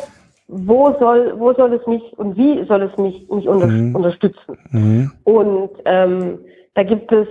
wo 0.47 0.93
soll, 0.99 1.33
wo 1.37 1.53
soll 1.53 1.73
es 1.73 1.85
mich 1.85 2.01
und 2.17 2.35
wie 2.35 2.63
soll 2.65 2.81
es 2.81 2.97
mich, 2.97 3.29
mich 3.29 3.47
unter, 3.47 3.67
mhm. 3.67 3.95
unterstützen? 3.95 4.57
Mhm. 4.71 5.11
Und 5.23 5.69
ähm, 5.85 6.39
da 6.73 6.83
gibt 6.83 7.11
es, 7.11 7.27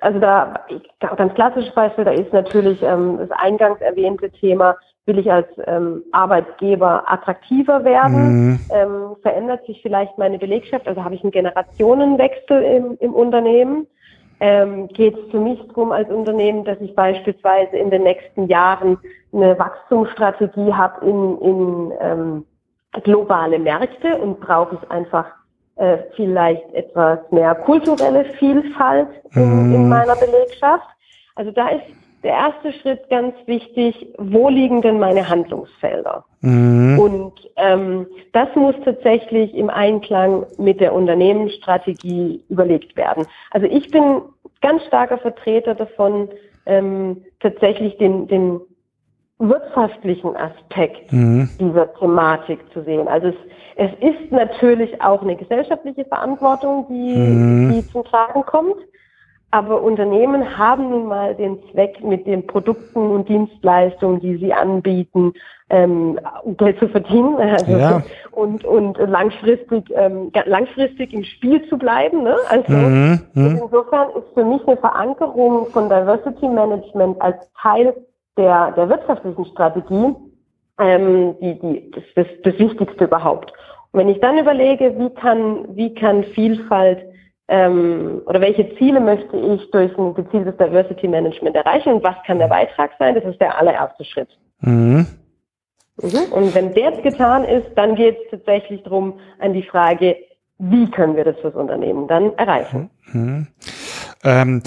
also 0.00 0.18
da, 0.20 0.54
ganz 1.00 1.34
klassisches 1.34 1.74
Beispiel, 1.74 2.04
da 2.04 2.12
ist 2.12 2.32
natürlich 2.32 2.80
ähm, 2.82 3.18
das 3.18 3.30
eingangs 3.32 3.80
erwähnte 3.80 4.30
Thema, 4.30 4.76
will 5.06 5.18
ich 5.18 5.30
als 5.30 5.48
ähm, 5.66 6.02
Arbeitgeber 6.12 7.10
attraktiver 7.10 7.84
werden? 7.84 8.50
Mhm. 8.50 8.60
Ähm, 8.72 9.16
verändert 9.22 9.66
sich 9.66 9.82
vielleicht 9.82 10.16
meine 10.16 10.38
Belegschaft? 10.38 10.86
Also 10.86 11.02
habe 11.02 11.16
ich 11.16 11.22
einen 11.22 11.32
Generationenwechsel 11.32 12.62
im, 12.62 12.96
im 13.00 13.14
Unternehmen? 13.14 13.88
Ähm, 14.40 14.88
geht 14.88 15.16
es 15.16 15.30
für 15.30 15.38
mich 15.38 15.60
darum 15.68 15.92
als 15.92 16.08
Unternehmen, 16.10 16.64
dass 16.64 16.80
ich 16.80 16.94
beispielsweise 16.94 17.76
in 17.76 17.90
den 17.90 18.02
nächsten 18.02 18.46
Jahren 18.48 18.98
eine 19.32 19.58
Wachstumsstrategie 19.58 20.72
habe 20.72 21.06
in, 21.06 21.38
in 21.38 21.92
ähm, 22.00 22.46
globale 23.04 23.58
Märkte 23.58 24.16
und 24.16 24.40
brauche 24.40 24.76
ich 24.76 24.90
einfach 24.90 25.26
äh, 25.76 25.98
vielleicht 26.16 26.72
etwas 26.74 27.18
mehr 27.30 27.54
kulturelle 27.54 28.24
Vielfalt 28.38 29.08
in, 29.34 29.74
in 29.74 29.82
mhm. 29.84 29.88
meiner 29.88 30.16
Belegschaft. 30.16 30.88
Also 31.36 31.50
da 31.52 31.68
ist 31.68 31.84
der 32.22 32.32
erste 32.32 32.72
Schritt 32.80 33.08
ganz 33.08 33.34
wichtig, 33.46 34.14
wo 34.18 34.48
liegen 34.48 34.82
denn 34.82 34.98
meine 34.98 35.28
Handlungsfelder? 35.28 36.24
Mhm. 36.40 36.98
Und 36.98 37.32
ähm, 37.56 38.06
das 38.32 38.48
muss 38.54 38.74
tatsächlich 38.84 39.54
im 39.54 39.70
Einklang 39.70 40.46
mit 40.58 40.80
der 40.80 40.92
Unternehmensstrategie 40.92 42.42
überlegt 42.48 42.96
werden. 42.96 43.26
Also 43.50 43.66
ich 43.66 43.90
bin 43.90 44.22
ganz 44.60 44.84
starker 44.84 45.18
Vertreter 45.18 45.74
davon, 45.74 46.28
ähm, 46.66 47.22
tatsächlich 47.40 47.96
den, 47.96 48.28
den 48.28 48.60
wirtschaftlichen 49.38 50.36
Aspekt 50.36 51.10
mhm. 51.12 51.48
dieser 51.58 51.92
Thematik 51.94 52.60
zu 52.74 52.82
sehen. 52.84 53.08
Also 53.08 53.28
es, 53.28 53.34
es 53.76 53.90
ist 54.00 54.30
natürlich 54.30 55.00
auch 55.00 55.22
eine 55.22 55.36
gesellschaftliche 55.36 56.04
Verantwortung, 56.04 56.86
die, 56.90 57.16
mhm. 57.16 57.72
die 57.72 57.86
zum 57.88 58.04
Tragen 58.04 58.42
kommt. 58.44 58.76
Aber 59.52 59.82
Unternehmen 59.82 60.56
haben 60.56 60.90
nun 60.90 61.06
mal 61.06 61.34
den 61.34 61.58
Zweck, 61.70 62.02
mit 62.04 62.26
den 62.26 62.46
Produkten 62.46 63.10
und 63.10 63.28
Dienstleistungen, 63.28 64.20
die 64.20 64.36
sie 64.36 64.52
anbieten, 64.52 65.32
ähm, 65.70 66.20
Geld 66.56 66.78
zu 66.78 66.88
verdienen 66.88 67.36
also, 67.38 67.72
ja. 67.72 68.02
und, 68.30 68.64
und 68.64 68.98
langfristig, 68.98 69.90
ähm, 69.94 70.30
langfristig 70.44 71.12
im 71.12 71.24
Spiel 71.24 71.66
zu 71.68 71.78
bleiben. 71.78 72.22
Ne? 72.22 72.36
Also 72.48 72.72
mhm, 72.72 73.20
mhm. 73.34 73.58
insofern 73.62 74.10
ist 74.10 74.32
für 74.34 74.44
mich 74.44 74.66
eine 74.68 74.76
Verankerung 74.76 75.66
von 75.66 75.88
Diversity 75.88 76.48
Management 76.48 77.20
als 77.20 77.36
Teil 77.60 77.94
der, 78.36 78.72
der 78.72 78.88
wirtschaftlichen 78.88 79.44
Strategie 79.46 80.14
ähm, 80.80 81.34
die, 81.40 81.58
die, 81.58 81.90
das, 81.90 82.04
das, 82.14 82.26
das 82.42 82.58
Wichtigste 82.58 83.04
überhaupt. 83.04 83.52
Und 83.92 84.00
wenn 84.00 84.08
ich 84.08 84.20
dann 84.20 84.38
überlege, 84.38 84.96
wie 84.98 85.10
kann, 85.10 85.76
wie 85.76 85.94
kann 85.94 86.24
Vielfalt 86.24 87.04
ähm, 87.50 88.22
oder 88.26 88.40
welche 88.40 88.76
Ziele 88.76 89.00
möchte 89.00 89.36
ich 89.36 89.70
durch 89.72 89.96
ein 89.98 90.14
gezieltes 90.14 90.56
Diversity 90.56 91.08
Management 91.08 91.56
erreichen 91.56 91.94
und 91.94 92.04
was 92.04 92.14
kann 92.24 92.38
der 92.38 92.46
Beitrag 92.46 92.92
sein? 93.00 93.16
Das 93.16 93.24
ist 93.24 93.40
der 93.40 93.58
allererste 93.58 94.04
Schritt. 94.04 94.28
Mhm. 94.60 95.06
Mhm. 96.00 96.32
Und 96.32 96.54
wenn 96.54 96.72
der 96.74 96.92
getan 97.02 97.44
ist, 97.44 97.66
dann 97.74 97.96
geht 97.96 98.16
es 98.16 98.30
tatsächlich 98.30 98.84
darum, 98.84 99.18
an 99.40 99.52
die 99.52 99.64
Frage, 99.64 100.16
wie 100.58 100.88
können 100.92 101.16
wir 101.16 101.24
das 101.24 101.38
fürs 101.40 101.54
Unternehmen 101.54 102.06
dann 102.06 102.34
erreichen? 102.34 102.90
Mhm. 103.12 103.48
Ähm, 104.22 104.62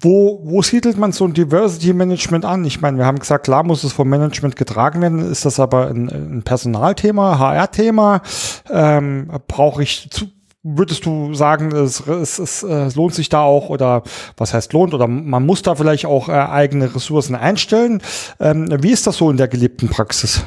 wo, 0.00 0.40
wo 0.42 0.62
siedelt 0.62 0.98
man 0.98 1.12
so 1.12 1.26
ein 1.26 1.34
Diversity 1.34 1.92
Management 1.92 2.44
an? 2.44 2.64
Ich 2.64 2.80
meine, 2.80 2.98
wir 2.98 3.06
haben 3.06 3.20
gesagt, 3.20 3.44
klar 3.44 3.62
muss 3.62 3.84
es 3.84 3.92
vom 3.92 4.08
Management 4.08 4.56
getragen 4.56 5.00
werden. 5.00 5.30
Ist 5.30 5.44
das 5.44 5.60
aber 5.60 5.88
ein, 5.88 6.08
ein 6.08 6.42
Personalthema, 6.42 7.38
HR-Thema? 7.38 8.22
Ähm, 8.70 9.30
Brauche 9.46 9.82
ich 9.82 10.10
zu, 10.10 10.26
würdest 10.66 11.06
du 11.06 11.32
sagen, 11.34 11.72
es, 11.72 12.06
es, 12.06 12.38
es, 12.38 12.62
es, 12.62 12.96
lohnt 12.96 13.14
sich 13.14 13.28
da 13.28 13.42
auch 13.42 13.70
oder 13.70 14.02
was 14.36 14.52
heißt 14.52 14.72
lohnt 14.72 14.94
oder 14.94 15.06
man 15.06 15.46
muss 15.46 15.62
da 15.62 15.74
vielleicht 15.74 16.06
auch 16.06 16.28
äh, 16.28 16.32
eigene 16.32 16.94
Ressourcen 16.94 17.36
einstellen? 17.36 18.02
Ähm, 18.40 18.68
wie 18.82 18.90
ist 18.90 19.06
das 19.06 19.16
so 19.16 19.30
in 19.30 19.36
der 19.36 19.48
gelebten 19.48 19.88
Praxis? 19.88 20.44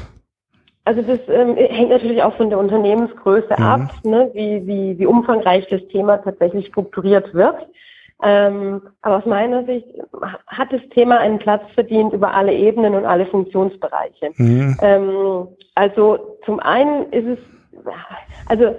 Also 0.84 1.02
das 1.02 1.20
ähm, 1.28 1.56
hängt 1.56 1.90
natürlich 1.90 2.22
auch 2.22 2.36
von 2.36 2.50
der 2.50 2.58
Unternehmensgröße 2.58 3.54
mhm. 3.56 3.64
ab, 3.64 3.90
ne, 4.02 4.30
wie, 4.34 4.66
wie, 4.66 4.98
wie 4.98 5.06
umfangreich 5.06 5.66
das 5.68 5.80
Thema 5.88 6.18
tatsächlich 6.18 6.66
strukturiert 6.66 7.32
wird. 7.34 7.56
Ähm, 8.22 8.82
aber 9.00 9.18
aus 9.18 9.26
meiner 9.26 9.64
Sicht 9.64 9.86
hat 10.46 10.72
das 10.72 10.82
Thema 10.90 11.18
einen 11.18 11.38
Platz 11.38 11.62
verdient 11.74 12.12
über 12.12 12.34
alle 12.34 12.52
Ebenen 12.52 12.94
und 12.94 13.06
alle 13.06 13.24
Funktionsbereiche. 13.26 14.32
Mhm. 14.36 14.76
Ähm, 14.82 15.48
also 15.74 16.36
zum 16.44 16.60
einen 16.60 17.10
ist 17.12 17.26
es, 17.26 17.38
also 18.46 18.74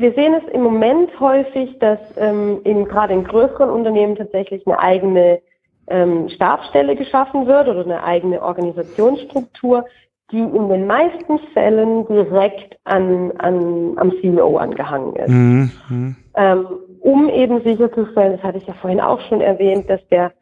wir 0.00 0.12
sehen 0.12 0.34
es 0.34 0.52
im 0.52 0.62
Moment 0.62 1.18
häufig, 1.20 1.78
dass 1.78 1.98
ähm, 2.16 2.60
in, 2.64 2.84
gerade 2.84 3.14
in 3.14 3.24
größeren 3.24 3.70
Unternehmen 3.70 4.16
tatsächlich 4.16 4.66
eine 4.66 4.78
eigene 4.78 5.40
ähm, 5.88 6.28
Stabsstelle 6.28 6.96
geschaffen 6.96 7.46
wird 7.46 7.68
oder 7.68 7.84
eine 7.84 8.02
eigene 8.02 8.42
Organisationsstruktur, 8.42 9.84
die 10.30 10.38
in 10.38 10.68
den 10.68 10.86
meisten 10.86 11.38
Fällen 11.52 12.06
direkt 12.06 12.78
an, 12.84 13.32
an, 13.38 13.92
am 13.96 14.12
CEO 14.20 14.56
angehangen 14.56 15.16
ist. 15.16 15.28
Mhm. 15.28 16.16
Ähm, 16.34 16.66
um 17.00 17.28
eben 17.28 17.62
sicherzustellen, 17.62 18.32
das 18.32 18.42
hatte 18.42 18.58
ich 18.58 18.66
ja 18.66 18.74
vorhin 18.74 19.00
auch 19.00 19.20
schon 19.28 19.40
erwähnt, 19.40 19.90
dass 19.90 20.00
der, 20.08 20.32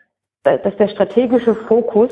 dass 0.42 0.76
der 0.76 0.88
strategische 0.88 1.54
Fokus 1.54 2.10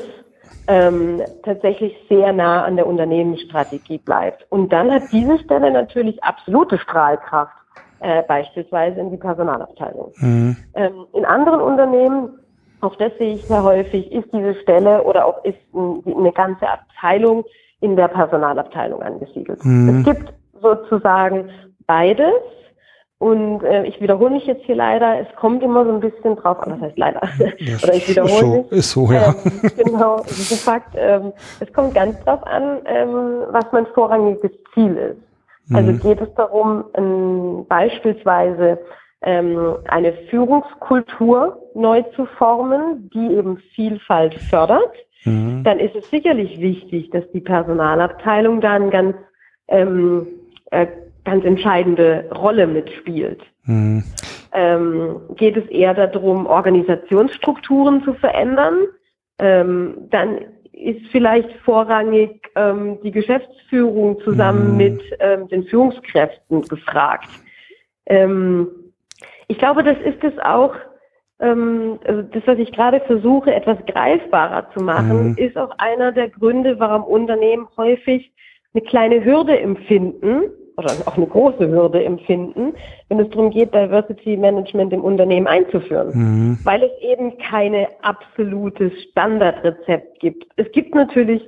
ähm, 0.67 1.21
tatsächlich 1.43 1.95
sehr 2.07 2.31
nah 2.31 2.63
an 2.63 2.75
der 2.75 2.87
Unternehmensstrategie 2.87 3.97
bleibt. 3.99 4.45
Und 4.49 4.71
dann 4.71 4.91
hat 4.91 5.03
diese 5.11 5.39
Stelle 5.39 5.71
natürlich 5.71 6.23
absolute 6.23 6.77
Strahlkraft, 6.77 7.53
äh, 8.01 8.23
beispielsweise 8.23 8.99
in 8.99 9.11
die 9.11 9.17
Personalabteilung. 9.17 10.11
Mhm. 10.17 10.57
Ähm, 10.75 11.05
in 11.13 11.25
anderen 11.25 11.59
Unternehmen, 11.59 12.39
auch 12.81 12.95
das 12.95 13.11
sehe 13.17 13.35
ich 13.35 13.45
sehr 13.45 13.63
häufig, 13.63 14.11
ist 14.11 14.31
diese 14.31 14.55
Stelle 14.61 15.03
oder 15.03 15.25
auch 15.25 15.43
ist 15.43 15.57
ein, 15.73 16.03
eine 16.05 16.31
ganze 16.31 16.67
Abteilung 16.69 17.43
in 17.81 17.95
der 17.95 18.07
Personalabteilung 18.07 19.01
angesiedelt. 19.01 19.63
Mhm. 19.65 19.99
Es 19.99 20.05
gibt 20.05 20.33
sozusagen 20.61 21.49
beides. 21.87 22.33
Und 23.19 23.63
äh, 23.63 23.83
ich 23.83 23.99
wiederhole 23.99 24.31
mich 24.31 24.45
jetzt 24.45 24.63
hier 24.63 24.75
leider, 24.75 25.19
es 25.19 25.27
kommt 25.35 25.61
immer 25.61 25.83
so 25.83 25.91
ein 25.91 25.99
bisschen 25.99 26.37
drauf 26.37 26.59
an, 26.61 26.71
was 26.71 26.81
heißt 26.81 26.97
leider? 26.97 27.21
Oder 27.83 27.93
ich 27.93 28.07
wiederhole 28.07 28.39
so, 28.39 28.55
mich. 28.55 28.71
Ist 28.71 28.91
so, 28.91 29.11
ja. 29.11 29.35
Ähm, 29.43 29.71
genau, 29.91 30.17
das 30.19 30.39
ist 30.39 30.51
ein 30.53 30.57
Fakt. 30.57 30.95
Ähm, 30.95 31.33
es 31.59 31.71
kommt 31.73 31.93
ganz 31.93 32.17
drauf 32.23 32.41
an, 32.47 32.79
ähm, 32.85 33.43
was 33.51 33.65
mein 33.73 33.85
vorrangiges 33.87 34.51
Ziel 34.73 34.95
ist. 34.95 35.75
Also 35.75 35.91
mhm. 35.91 35.99
geht 35.99 36.21
es 36.21 36.33
darum, 36.35 36.85
ähm, 36.95 37.65
beispielsweise 37.67 38.79
ähm, 39.21 39.75
eine 39.87 40.13
Führungskultur 40.29 41.61
neu 41.75 42.03
zu 42.15 42.25
formen, 42.25 43.09
die 43.13 43.35
eben 43.35 43.57
Vielfalt 43.75 44.35
fördert. 44.49 44.93
Mhm. 45.25 45.63
Dann 45.65 45.79
ist 45.79 45.95
es 45.95 46.09
sicherlich 46.09 46.59
wichtig, 46.59 47.09
dass 47.11 47.29
die 47.33 47.41
Personalabteilung 47.41 48.61
dann 48.61 48.89
ganz 48.89 49.15
ähm, 49.67 50.27
äh, 50.71 50.87
ganz 51.29 51.45
entscheidende 51.45 52.25
Rolle 52.33 52.67
mitspielt. 52.67 53.41
Mhm. 53.63 54.03
Ähm, 54.51 55.21
geht 55.35 55.57
es 55.57 55.65
eher 55.67 55.93
darum, 55.93 56.47
Organisationsstrukturen 56.47 58.03
zu 58.03 58.13
verändern, 58.15 58.87
ähm, 59.39 60.07
dann 60.09 60.39
ist 60.73 61.05
vielleicht 61.11 61.51
vorrangig 61.63 62.49
ähm, 62.55 62.99
die 63.03 63.11
Geschäftsführung 63.11 64.19
zusammen 64.21 64.71
mhm. 64.71 64.77
mit 64.77 65.01
ähm, 65.19 65.47
den 65.49 65.65
Führungskräften 65.65 66.63
gefragt. 66.63 67.29
Ähm, 68.05 68.67
ich 69.47 69.57
glaube, 69.57 69.83
das 69.83 69.97
ist 69.99 70.23
es 70.23 70.37
auch, 70.39 70.73
ähm, 71.39 71.99
also 72.05 72.21
das, 72.23 72.43
was 72.45 72.57
ich 72.57 72.71
gerade 72.71 73.01
versuche, 73.01 73.53
etwas 73.53 73.77
greifbarer 73.85 74.71
zu 74.71 74.83
machen, 74.83 75.29
mhm. 75.29 75.37
ist 75.37 75.57
auch 75.57 75.75
einer 75.77 76.11
der 76.11 76.29
Gründe, 76.29 76.79
warum 76.79 77.03
Unternehmen 77.03 77.67
häufig 77.77 78.31
eine 78.73 78.83
kleine 78.83 79.23
Hürde 79.23 79.59
empfinden, 79.59 80.43
oder 80.79 80.91
auch 81.05 81.17
eine 81.17 81.27
große 81.27 81.67
Hürde 81.69 82.03
empfinden, 82.03 82.73
wenn 83.09 83.19
es 83.19 83.29
darum 83.29 83.51
geht, 83.51 83.73
Diversity 83.73 84.37
Management 84.37 84.93
im 84.93 85.03
Unternehmen 85.03 85.47
einzuführen, 85.47 86.11
mhm. 86.13 86.59
weil 86.63 86.83
es 86.83 86.91
eben 87.01 87.37
keine 87.37 87.87
absolutes 88.01 88.91
Standardrezept 89.11 90.19
gibt. 90.19 90.45
Es 90.55 90.71
gibt 90.71 90.95
natürlich 90.95 91.41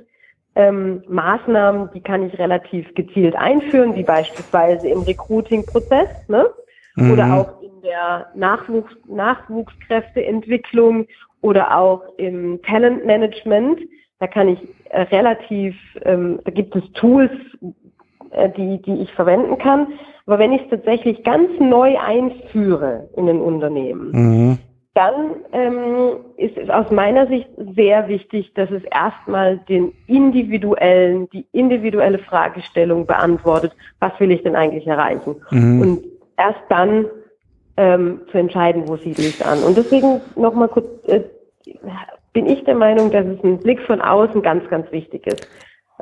ähm, 0.54 1.02
Maßnahmen, 1.08 1.90
die 1.94 2.00
kann 2.00 2.26
ich 2.26 2.38
relativ 2.38 2.94
gezielt 2.94 3.34
einführen, 3.34 3.96
wie 3.96 4.02
beispielsweise 4.02 4.88
im 4.88 5.00
Recruiting-Prozess 5.00 6.28
ne? 6.28 6.46
Mhm. 6.96 7.12
oder 7.12 7.34
auch 7.34 7.62
in 7.62 7.80
der 7.82 8.26
Nachwuchs 8.34 8.94
Nachwuchskräfteentwicklung 9.08 11.06
oder 11.40 11.76
auch 11.76 12.02
im 12.18 12.60
Talentmanagement. 12.62 13.80
Da 14.18 14.26
kann 14.26 14.48
ich 14.48 14.58
äh, 14.90 15.02
relativ, 15.02 15.74
ähm, 16.04 16.38
da 16.44 16.50
gibt 16.50 16.76
es 16.76 16.84
Tools, 16.92 17.32
äh, 18.32 18.50
die, 18.50 18.80
die 18.82 19.02
ich 19.02 19.12
verwenden 19.12 19.58
kann. 19.58 19.88
Aber 20.26 20.38
wenn 20.38 20.52
ich 20.52 20.62
es 20.62 20.70
tatsächlich 20.70 21.22
ganz 21.24 21.50
neu 21.58 21.98
einführe 21.98 23.08
in 23.16 23.28
ein 23.28 23.40
Unternehmen, 23.40 24.10
mhm. 24.12 24.58
dann 24.94 25.14
ähm, 25.52 26.16
ist 26.36 26.56
es 26.56 26.70
aus 26.70 26.90
meiner 26.90 27.26
Sicht 27.26 27.48
sehr 27.74 28.08
wichtig, 28.08 28.52
dass 28.54 28.70
es 28.70 28.82
erstmal 28.84 29.58
den 29.68 29.92
individuellen, 30.06 31.28
die 31.30 31.46
individuelle 31.52 32.18
Fragestellung 32.18 33.06
beantwortet, 33.06 33.72
was 34.00 34.12
will 34.20 34.30
ich 34.30 34.42
denn 34.42 34.56
eigentlich 34.56 34.86
erreichen? 34.86 35.36
Mhm. 35.50 35.80
Und 35.80 36.04
erst 36.38 36.62
dann 36.68 37.06
ähm, 37.76 38.20
zu 38.30 38.38
entscheiden, 38.38 38.86
wo 38.86 38.96
siedle 38.96 39.24
ich 39.24 39.40
es 39.40 39.46
an. 39.46 39.62
Und 39.64 39.76
deswegen 39.76 40.20
nochmal 40.36 40.68
kurz, 40.68 40.86
äh, 41.08 41.22
bin 42.32 42.46
ich 42.46 42.64
der 42.64 42.76
Meinung, 42.76 43.10
dass 43.10 43.26
es 43.26 43.42
ein 43.42 43.58
Blick 43.58 43.80
von 43.82 44.00
außen 44.00 44.40
ganz, 44.40 44.68
ganz 44.70 44.90
wichtig 44.92 45.26
ist 45.26 45.48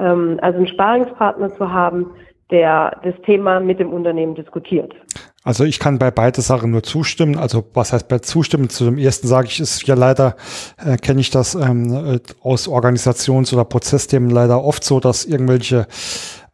ähm, 0.01 0.39
also 0.43 0.59
einen 0.59 0.69
Sparingspartner 0.69 1.55
zu 1.55 1.71
haben, 1.71 2.07
der 2.51 2.99
das 3.05 3.15
Thema 3.25 3.61
mit 3.61 3.79
dem 3.79 3.93
Unternehmen 3.93 4.35
diskutiert. 4.35 4.93
Also 5.43 5.65
ich 5.65 5.79
kann 5.79 5.99
bei 5.99 6.11
beide 6.11 6.43
Sachen 6.43 6.71
nur 6.71 6.83
zustimmen. 6.83 7.39
Also 7.39 7.65
was 7.73 7.93
heißt 7.93 8.09
bei 8.09 8.19
zustimmen? 8.19 8.69
Zu 8.69 8.85
dem 8.85 8.99
ersten 8.99 9.27
sage 9.27 9.47
ich, 9.49 9.61
ist 9.61 9.87
ja 9.87 9.95
leider, 9.95 10.37
äh, 10.85 10.97
kenne 10.97 11.21
ich 11.21 11.31
das 11.31 11.55
ähm, 11.55 11.95
äh, 11.95 12.19
aus 12.43 12.69
Organisations- 12.69 13.53
oder 13.55 13.65
Prozessthemen 13.65 14.29
leider 14.29 14.63
oft 14.63 14.85
so, 14.85 15.01
dass 15.01 15.25
irgendwelche 15.25 15.87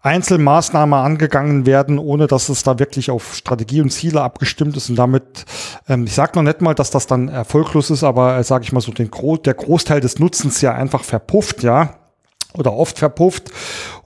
Einzelmaßnahmen 0.02 0.96
angegangen 0.96 1.66
werden, 1.66 1.98
ohne 1.98 2.28
dass 2.28 2.48
es 2.48 2.62
da 2.62 2.78
wirklich 2.78 3.10
auf 3.10 3.34
Strategie 3.34 3.80
und 3.80 3.90
Ziele 3.90 4.22
abgestimmt 4.22 4.76
ist 4.76 4.88
und 4.88 4.96
damit, 4.96 5.44
ähm, 5.88 6.04
ich 6.04 6.14
sage 6.14 6.32
noch 6.36 6.44
nicht 6.44 6.60
mal, 6.60 6.74
dass 6.74 6.92
das 6.92 7.08
dann 7.08 7.26
erfolglos 7.26 7.90
ist, 7.90 8.04
aber 8.04 8.38
äh, 8.38 8.44
sage 8.44 8.62
ich 8.62 8.72
mal 8.72 8.80
so, 8.80 8.92
den 8.92 9.10
Gro 9.10 9.36
der 9.36 9.54
Großteil 9.54 10.00
des 10.00 10.20
Nutzens 10.20 10.60
ja 10.60 10.74
einfach 10.74 11.02
verpufft, 11.02 11.64
ja 11.64 12.05
oder 12.58 12.72
oft 12.72 12.98
verpufft. 12.98 13.50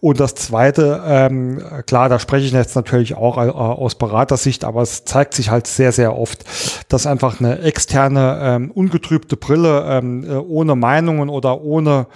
Und 0.00 0.18
das 0.18 0.34
Zweite, 0.34 1.02
ähm, 1.06 1.62
klar, 1.86 2.08
da 2.08 2.18
spreche 2.18 2.46
ich 2.46 2.52
jetzt 2.52 2.76
natürlich 2.76 3.14
auch 3.14 3.36
äh, 3.36 3.50
aus 3.50 3.94
Beratersicht, 3.96 4.64
aber 4.64 4.82
es 4.82 5.04
zeigt 5.04 5.34
sich 5.34 5.50
halt 5.50 5.66
sehr, 5.66 5.92
sehr 5.92 6.16
oft, 6.16 6.44
dass 6.88 7.06
einfach 7.06 7.40
eine 7.40 7.60
externe, 7.60 8.38
ähm, 8.42 8.70
ungetrübte 8.70 9.36
Brille 9.36 9.84
ähm, 9.88 10.24
äh, 10.24 10.36
ohne 10.36 10.74
Meinungen 10.74 11.28
oder 11.28 11.60
ohne 11.60 12.06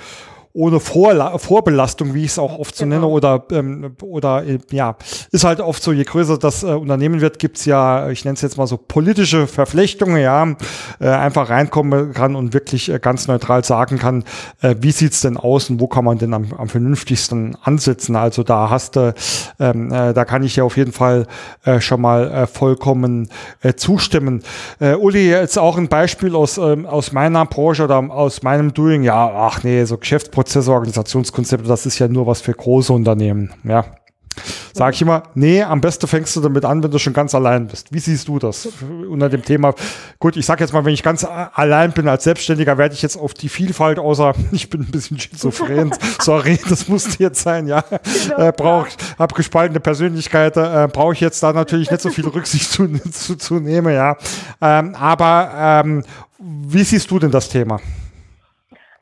ohne 0.57 0.78
Vorla 0.78 1.36
Vorbelastung, 1.36 2.14
wie 2.14 2.24
ich 2.24 2.30
es 2.30 2.38
auch 2.38 2.61
oft 2.61 2.76
so 2.76 2.84
genau. 2.84 2.96
nenne, 2.96 3.07
oder, 3.09 3.44
ähm, 3.50 3.96
oder 4.02 4.44
äh, 4.46 4.59
ja, 4.70 4.96
ist 5.32 5.42
halt 5.42 5.61
oft 5.61 5.82
so, 5.82 5.90
je 5.90 6.05
größer 6.05 6.38
das 6.38 6.62
äh, 6.62 6.66
Unternehmen 6.68 7.20
wird, 7.20 7.40
gibt's 7.40 7.64
ja, 7.64 8.09
ich 8.11 8.24
nenne 8.24 8.34
es 8.34 8.40
jetzt 8.40 8.57
mal 8.57 8.68
so 8.68 8.76
politische 8.76 9.48
Verflechtungen, 9.48 10.22
ja, 10.22 10.55
äh, 11.00 11.09
einfach 11.09 11.50
reinkommen 11.50 12.12
kann 12.12 12.36
und 12.36 12.55
wirklich 12.55 12.88
äh, 12.88 13.00
ganz 13.00 13.26
neutral 13.26 13.64
sagen 13.64 13.98
kann, 13.98 14.22
äh, 14.62 14.76
wie 14.78 14.92
sieht's 14.92 15.22
denn 15.22 15.36
aus 15.36 15.70
und 15.70 15.80
wo 15.80 15.88
kann 15.88 16.05
man 16.05 16.18
denn 16.18 16.32
am, 16.32 16.52
am 16.57 16.68
vernünftigsten 16.68 17.57
ansetzen. 17.61 18.14
Also 18.14 18.44
da 18.44 18.70
hast 18.70 18.94
du, 18.94 19.12
ähm, 19.59 19.90
äh, 19.92 20.14
da 20.14 20.24
kann 20.24 20.44
ich 20.44 20.55
ja 20.55 20.62
auf 20.62 20.76
jeden 20.76 20.92
Fall 20.92 21.26
äh, 21.64 21.80
schon 21.80 22.00
mal 22.00 22.30
äh, 22.30 22.46
vollkommen 22.46 23.28
äh, 23.61 23.74
zustimmen. 23.74 24.44
Äh, 24.78 24.94
Uli, 24.94 25.30
jetzt 25.30 25.59
auch 25.59 25.76
ein 25.78 25.88
Beispiel 25.88 26.36
aus, 26.36 26.59
ähm, 26.59 26.86
aus 26.86 27.11
meiner 27.11 27.44
Branche 27.44 27.82
oder 27.82 27.98
aus 27.98 28.44
meinem 28.44 28.72
Doing, 28.72 29.02
ja, 29.02 29.32
ach 29.34 29.64
nee, 29.64 29.82
so 29.82 29.98
Geschäftsprozesse 29.98 30.43
Prozesse, 30.45 30.70
Organisationskonzepte, 30.70 31.66
das 31.66 31.86
ist 31.86 31.99
ja 31.99 32.07
nur 32.07 32.26
was 32.26 32.42
für 32.42 32.53
große 32.53 32.92
Unternehmen. 32.92 33.51
Ja. 33.64 33.86
Sag 34.74 34.95
ich 34.95 35.01
immer, 35.01 35.22
nee, 35.34 35.62
am 35.62 35.80
besten 35.80 36.07
fängst 36.07 36.34
du 36.36 36.40
damit 36.40 36.64
an, 36.64 36.82
wenn 36.82 36.90
du 36.90 36.99
schon 36.99 37.12
ganz 37.12 37.34
allein 37.34 37.68
bist. 37.68 37.92
Wie 37.92 38.01
siehst 38.01 38.28
du 38.28 38.38
das 38.38 38.68
unter 39.09 39.28
dem 39.30 39.42
Thema? 39.42 39.72
Gut, 40.18 40.36
ich 40.36 40.45
sag 40.45 40.61
jetzt 40.61 40.72
mal, 40.72 40.84
wenn 40.84 40.92
ich 40.92 41.03
ganz 41.03 41.24
allein 41.24 41.92
bin 41.92 42.09
als 42.09 42.24
Selbstständiger, 42.24 42.76
werde 42.76 42.95
ich 42.95 43.01
jetzt 43.01 43.16
auf 43.16 43.32
die 43.32 43.49
Vielfalt, 43.49 43.99
außer 43.99 44.34
ich 44.53 44.68
bin 44.68 44.82
ein 44.82 44.90
bisschen 44.90 45.18
schizophren, 45.18 45.95
sorry, 46.20 46.59
das 46.68 46.88
musste 46.88 47.22
jetzt 47.22 47.40
sein, 47.40 47.66
ja. 47.66 47.82
Genau. 47.82 48.49
Äh, 48.49 48.53
brauch, 48.53 48.88
hab 49.18 49.34
gespaltene 49.34 49.80
Persönlichkeit, 49.80 50.59
äh, 50.59 50.88
brauche 50.92 51.14
ich 51.14 51.20
jetzt 51.20 51.42
da 51.42 51.55
natürlich 51.55 51.90
nicht 51.90 52.03
so 52.03 52.11
viel 52.11 52.26
Rücksicht 52.26 52.70
zu, 52.70 52.86
zu, 53.11 53.36
zu 53.36 53.61
nehmen, 53.61 53.95
ja. 53.95 54.16
Ähm, 54.61 54.95
aber 54.95 55.82
ähm, 55.84 56.03
wie 56.38 56.82
siehst 56.82 57.11
du 57.11 57.18
denn 57.18 57.30
das 57.30 57.49
Thema? 57.49 57.80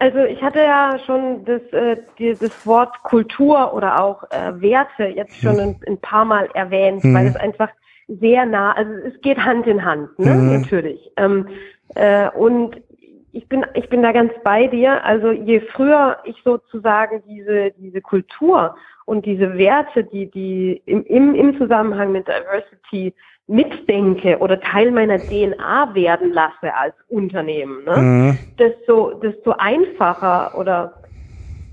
Also 0.02 0.18
ich 0.24 0.42
hatte 0.42 0.58
ja 0.58 0.98
schon 1.06 1.44
das, 1.44 1.62
äh, 1.72 1.96
das 2.34 2.66
Wort 2.66 3.04
Kultur 3.04 3.72
oder 3.72 4.02
auch 4.02 4.24
äh, 4.32 4.60
Werte 4.60 5.04
jetzt 5.04 5.36
schon 5.40 5.60
ein, 5.60 5.76
ein 5.86 5.96
paar 5.98 6.24
Mal 6.24 6.48
erwähnt, 6.54 7.04
mhm. 7.04 7.14
weil 7.14 7.26
es 7.28 7.36
einfach 7.36 7.68
sehr 8.08 8.44
nah, 8.44 8.72
also 8.72 8.90
es 9.06 9.20
geht 9.20 9.38
Hand 9.38 9.68
in 9.68 9.84
Hand, 9.84 10.18
ne? 10.18 10.34
Mhm. 10.34 10.60
natürlich. 10.60 11.08
Ähm, 11.16 11.46
äh, 11.94 12.28
und 12.30 12.82
ich 13.30 13.48
bin, 13.48 13.64
ich 13.74 13.88
bin 13.90 14.02
da 14.02 14.10
ganz 14.10 14.32
bei 14.42 14.66
dir. 14.66 15.04
Also 15.04 15.30
je 15.30 15.60
früher 15.60 16.16
ich 16.24 16.34
sozusagen 16.44 17.22
diese, 17.28 17.70
diese 17.78 18.00
Kultur 18.00 18.74
und 19.04 19.24
diese 19.24 19.56
Werte, 19.56 20.02
die, 20.02 20.28
die 20.28 20.82
im, 20.84 21.04
im, 21.04 21.36
im 21.36 21.56
Zusammenhang 21.58 22.10
mit 22.10 22.26
Diversity 22.26 23.14
mitdenke 23.46 24.38
oder 24.38 24.60
Teil 24.60 24.90
meiner 24.90 25.18
DNA 25.18 25.94
werden 25.94 26.32
lasse 26.32 26.74
als 26.74 26.94
Unternehmen, 27.08 27.84
ne? 27.84 27.96
Mhm. 27.96 28.38
desto, 28.58 29.14
desto 29.14 29.52
einfacher 29.52 30.56
oder 30.56 30.94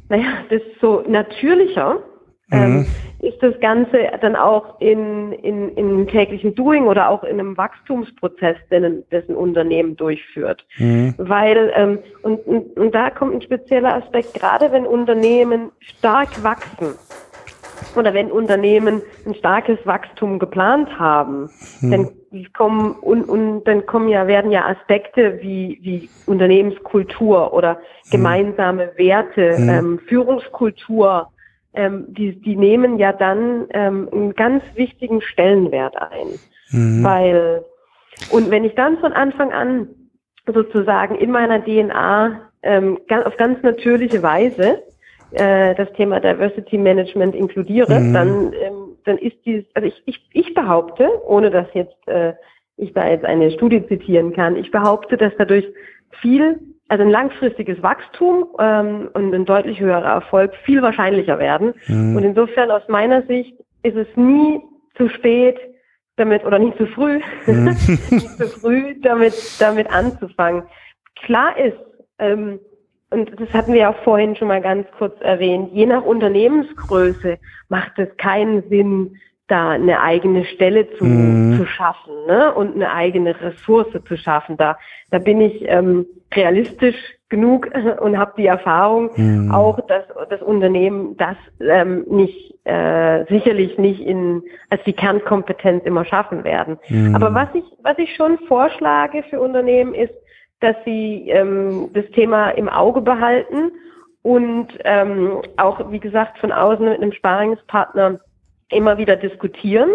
naja, 0.09 0.43
desto 0.49 1.03
natürlicher 1.07 1.99
ähm, 2.51 2.77
mhm. 2.77 2.85
ist 3.19 3.41
das 3.43 3.59
Ganze 3.59 4.09
dann 4.21 4.35
auch 4.35 4.81
in, 4.81 5.33
in, 5.33 5.69
in 5.75 6.07
täglichen 6.07 6.55
Doing 6.55 6.87
oder 6.87 7.09
auch 7.09 7.23
in 7.23 7.39
einem 7.39 7.55
Wachstumsprozess, 7.57 8.57
den, 8.71 9.03
dessen 9.11 9.35
Unternehmen 9.35 9.95
durchführt. 9.95 10.65
Mhm. 10.77 11.13
Weil, 11.17 11.71
ähm, 11.75 11.99
und, 12.23 12.39
und, 12.47 12.75
und 12.77 12.95
da 12.95 13.11
kommt 13.11 13.35
ein 13.35 13.41
spezieller 13.41 13.95
Aspekt, 13.95 14.33
gerade 14.33 14.71
wenn 14.71 14.87
Unternehmen 14.87 15.71
stark 15.79 16.43
wachsen, 16.43 16.95
oder 17.95 18.13
wenn 18.13 18.31
Unternehmen 18.31 19.01
ein 19.25 19.35
starkes 19.35 19.77
Wachstum 19.85 20.39
geplant 20.39 20.99
haben, 20.99 21.49
hm. 21.79 21.91
dann 21.91 22.09
kommen 22.53 22.91
und, 22.93 23.23
und 23.27 23.63
dann 23.63 23.85
kommen 23.85 24.09
ja 24.09 24.27
werden 24.27 24.51
ja 24.51 24.65
Aspekte 24.65 25.39
wie 25.41 25.79
wie 25.81 26.09
Unternehmenskultur 26.25 27.53
oder 27.53 27.75
hm. 27.75 28.11
gemeinsame 28.11 28.91
Werte, 28.97 29.57
hm. 29.57 29.69
ähm, 29.69 29.99
Führungskultur, 30.07 31.31
ähm, 31.73 32.05
die 32.09 32.39
die 32.39 32.55
nehmen 32.55 32.99
ja 32.99 33.13
dann 33.13 33.67
ähm, 33.71 34.09
einen 34.11 34.33
ganz 34.35 34.63
wichtigen 34.75 35.21
Stellenwert 35.21 35.95
ein, 35.97 36.27
hm. 36.69 37.03
weil 37.03 37.65
und 38.31 38.51
wenn 38.51 38.63
ich 38.63 38.75
dann 38.75 38.97
von 38.99 39.13
Anfang 39.13 39.51
an 39.51 39.87
sozusagen 40.45 41.15
in 41.15 41.31
meiner 41.31 41.63
DNA 41.63 42.49
ähm, 42.61 42.99
auf 43.25 43.37
ganz 43.37 43.61
natürliche 43.63 44.21
Weise 44.21 44.83
äh, 45.31 45.75
das 45.75 45.91
Thema 45.93 46.19
Diversity 46.19 46.77
Management 46.77 47.35
inkludiere, 47.35 47.99
mhm. 47.99 48.13
dann, 48.13 48.53
ähm, 48.53 48.97
dann 49.05 49.17
ist 49.17 49.37
dieses, 49.45 49.65
also 49.73 49.87
ich, 49.87 50.01
ich, 50.05 50.29
ich 50.33 50.53
behaupte, 50.53 51.09
ohne 51.25 51.49
dass 51.49 51.67
jetzt 51.73 52.07
äh, 52.07 52.33
ich 52.77 52.93
da 52.93 53.07
jetzt 53.07 53.25
eine 53.25 53.51
Studie 53.51 53.85
zitieren 53.87 54.33
kann, 54.33 54.55
ich 54.55 54.71
behaupte, 54.71 55.17
dass 55.17 55.33
dadurch 55.37 55.65
viel, 56.21 56.59
also 56.87 57.03
ein 57.03 57.09
langfristiges 57.09 57.81
Wachstum 57.83 58.47
ähm, 58.57 59.09
und 59.13 59.33
ein 59.33 59.45
deutlich 59.45 59.79
höherer 59.79 60.13
Erfolg 60.13 60.55
viel 60.63 60.81
wahrscheinlicher 60.81 61.37
werden. 61.39 61.73
Mhm. 61.87 62.15
Und 62.15 62.23
insofern 62.23 62.71
aus 62.71 62.87
meiner 62.87 63.21
Sicht 63.23 63.53
ist 63.83 63.95
es 63.95 64.07
nie 64.15 64.61
zu 64.95 65.09
spät, 65.09 65.57
damit 66.15 66.45
oder 66.45 66.59
nicht 66.59 66.77
zu 66.77 66.87
früh, 66.87 67.19
mhm. 67.45 67.65
nicht 68.09 68.29
zu 68.29 68.47
früh 68.47 68.95
damit 69.01 69.33
damit 69.59 69.89
anzufangen. 69.91 70.63
Klar 71.23 71.57
ist, 71.57 71.77
ähm, 72.17 72.59
und 73.11 73.39
das 73.39 73.51
hatten 73.53 73.73
wir 73.73 73.89
auch 73.89 73.97
vorhin 74.03 74.35
schon 74.35 74.49
mal 74.49 74.61
ganz 74.61 74.87
kurz 74.97 75.19
erwähnt, 75.21 75.71
je 75.73 75.85
nach 75.85 76.03
Unternehmensgröße 76.03 77.37
macht 77.67 77.97
es 77.97 78.15
keinen 78.17 78.67
Sinn, 78.69 79.15
da 79.47 79.71
eine 79.71 79.99
eigene 80.01 80.45
Stelle 80.45 80.89
zu, 80.97 81.05
mhm. 81.05 81.57
zu 81.57 81.65
schaffen 81.65 82.13
ne? 82.27 82.53
und 82.53 82.75
eine 82.75 82.93
eigene 82.93 83.39
Ressource 83.41 83.87
zu 84.07 84.15
schaffen. 84.15 84.57
Da, 84.57 84.77
da 85.09 85.17
bin 85.17 85.41
ich 85.41 85.63
ähm, 85.67 86.05
realistisch 86.33 86.95
genug 87.29 87.67
und 88.01 88.17
habe 88.17 88.33
die 88.37 88.45
Erfahrung 88.45 89.09
mhm. 89.15 89.51
auch, 89.51 89.79
dass 89.87 90.03
das 90.29 90.41
Unternehmen 90.41 91.17
das 91.17 91.35
ähm, 91.59 92.05
nicht 92.09 92.55
äh, 92.65 93.25
sicherlich 93.25 93.77
nicht 93.79 94.01
in 94.01 94.43
als 94.69 94.83
die 94.83 94.93
Kernkompetenz 94.93 95.83
immer 95.85 96.05
schaffen 96.05 96.43
werden. 96.43 96.77
Mhm. 96.87 97.15
Aber 97.15 97.33
was 97.33 97.49
ich 97.55 97.63
was 97.81 97.97
ich 97.97 98.15
schon 98.15 98.37
vorschlage 98.47 99.23
für 99.23 99.39
Unternehmen 99.39 99.95
ist, 99.95 100.13
dass 100.59 100.75
sie 100.85 101.29
ähm, 101.29 101.89
das 101.93 102.05
Thema 102.11 102.49
im 102.51 102.69
Auge 102.69 103.01
behalten 103.01 103.71
und 104.21 104.67
ähm, 104.83 105.41
auch, 105.57 105.91
wie 105.91 105.99
gesagt, 105.99 106.37
von 106.39 106.51
außen 106.51 106.85
mit 106.85 107.01
einem 107.01 107.13
Sparingspartner 107.13 108.19
immer 108.69 108.97
wieder 108.97 109.15
diskutieren 109.15 109.89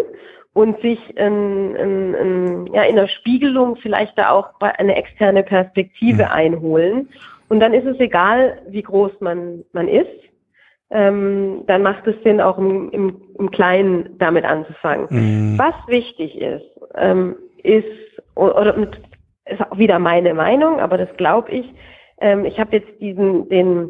und 0.53 0.79
sich 0.81 0.99
in, 1.17 1.75
in, 1.75 2.13
in, 2.13 2.73
ja, 2.73 2.83
in 2.83 2.95
der 2.95 3.07
Spiegelung 3.07 3.75
vielleicht 3.77 4.17
da 4.17 4.31
auch 4.31 4.49
eine 4.59 4.95
externe 4.95 5.43
Perspektive 5.43 6.23
mhm. 6.23 6.31
einholen. 6.31 7.09
Und 7.49 7.59
dann 7.59 7.73
ist 7.73 7.85
es 7.85 7.99
egal, 7.99 8.61
wie 8.69 8.81
groß 8.81 9.11
man, 9.19 9.63
man 9.73 9.87
ist. 9.87 10.07
Ähm, 10.89 11.63
dann 11.67 11.83
macht 11.83 12.07
es 12.07 12.15
Sinn, 12.23 12.39
auch 12.39 12.57
im, 12.57 12.89
im, 12.91 13.21
im 13.37 13.51
Kleinen 13.51 14.17
damit 14.17 14.45
anzufangen. 14.45 15.07
Mhm. 15.09 15.57
Was 15.57 15.75
wichtig 15.87 16.39
ist, 16.39 16.65
ähm, 16.95 17.35
ist, 17.63 17.85
oder 18.35 18.77
mit 18.77 18.97
ist 19.45 19.61
auch 19.61 19.77
wieder 19.77 19.99
meine 19.99 20.33
Meinung, 20.33 20.79
aber 20.79 20.97
das 20.97 21.15
glaube 21.17 21.51
ich. 21.51 21.65
Ähm, 22.19 22.45
ich 22.45 22.59
habe 22.59 22.77
jetzt 22.77 22.99
diesen 22.99 23.49
den 23.49 23.89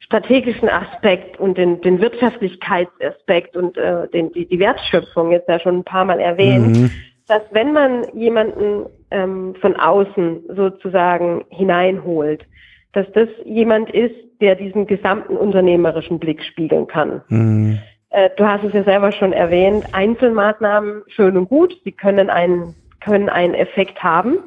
strategischen 0.00 0.68
Aspekt 0.68 1.38
und 1.38 1.58
den, 1.58 1.80
den 1.82 2.00
Wirtschaftlichkeitsaspekt 2.00 3.56
und 3.56 3.76
äh, 3.76 4.08
den, 4.08 4.32
die, 4.32 4.46
die 4.46 4.58
Wertschöpfung 4.58 5.32
jetzt 5.32 5.48
ja 5.48 5.60
schon 5.60 5.78
ein 5.78 5.84
paar 5.84 6.04
Mal 6.04 6.20
erwähnt, 6.20 6.76
mhm. 6.76 6.90
dass 7.26 7.42
wenn 7.50 7.72
man 7.72 8.06
jemanden 8.14 8.86
ähm, 9.10 9.54
von 9.60 9.76
außen 9.76 10.44
sozusagen 10.54 11.44
hineinholt, 11.50 12.46
dass 12.92 13.06
das 13.12 13.28
jemand 13.44 13.90
ist, 13.90 14.14
der 14.40 14.54
diesen 14.54 14.86
gesamten 14.86 15.36
unternehmerischen 15.36 16.18
Blick 16.18 16.42
spiegeln 16.42 16.86
kann. 16.86 17.20
Mhm. 17.28 17.78
Äh, 18.10 18.30
du 18.36 18.46
hast 18.46 18.64
es 18.64 18.72
ja 18.72 18.84
selber 18.84 19.12
schon 19.12 19.32
erwähnt, 19.32 19.84
Einzelmaßnahmen 19.92 21.02
schön 21.08 21.36
und 21.36 21.48
gut, 21.48 21.76
sie 21.84 21.92
können 21.92 22.30
einen, 22.30 22.74
können 23.00 23.28
einen 23.28 23.54
Effekt 23.54 24.02
haben. 24.02 24.38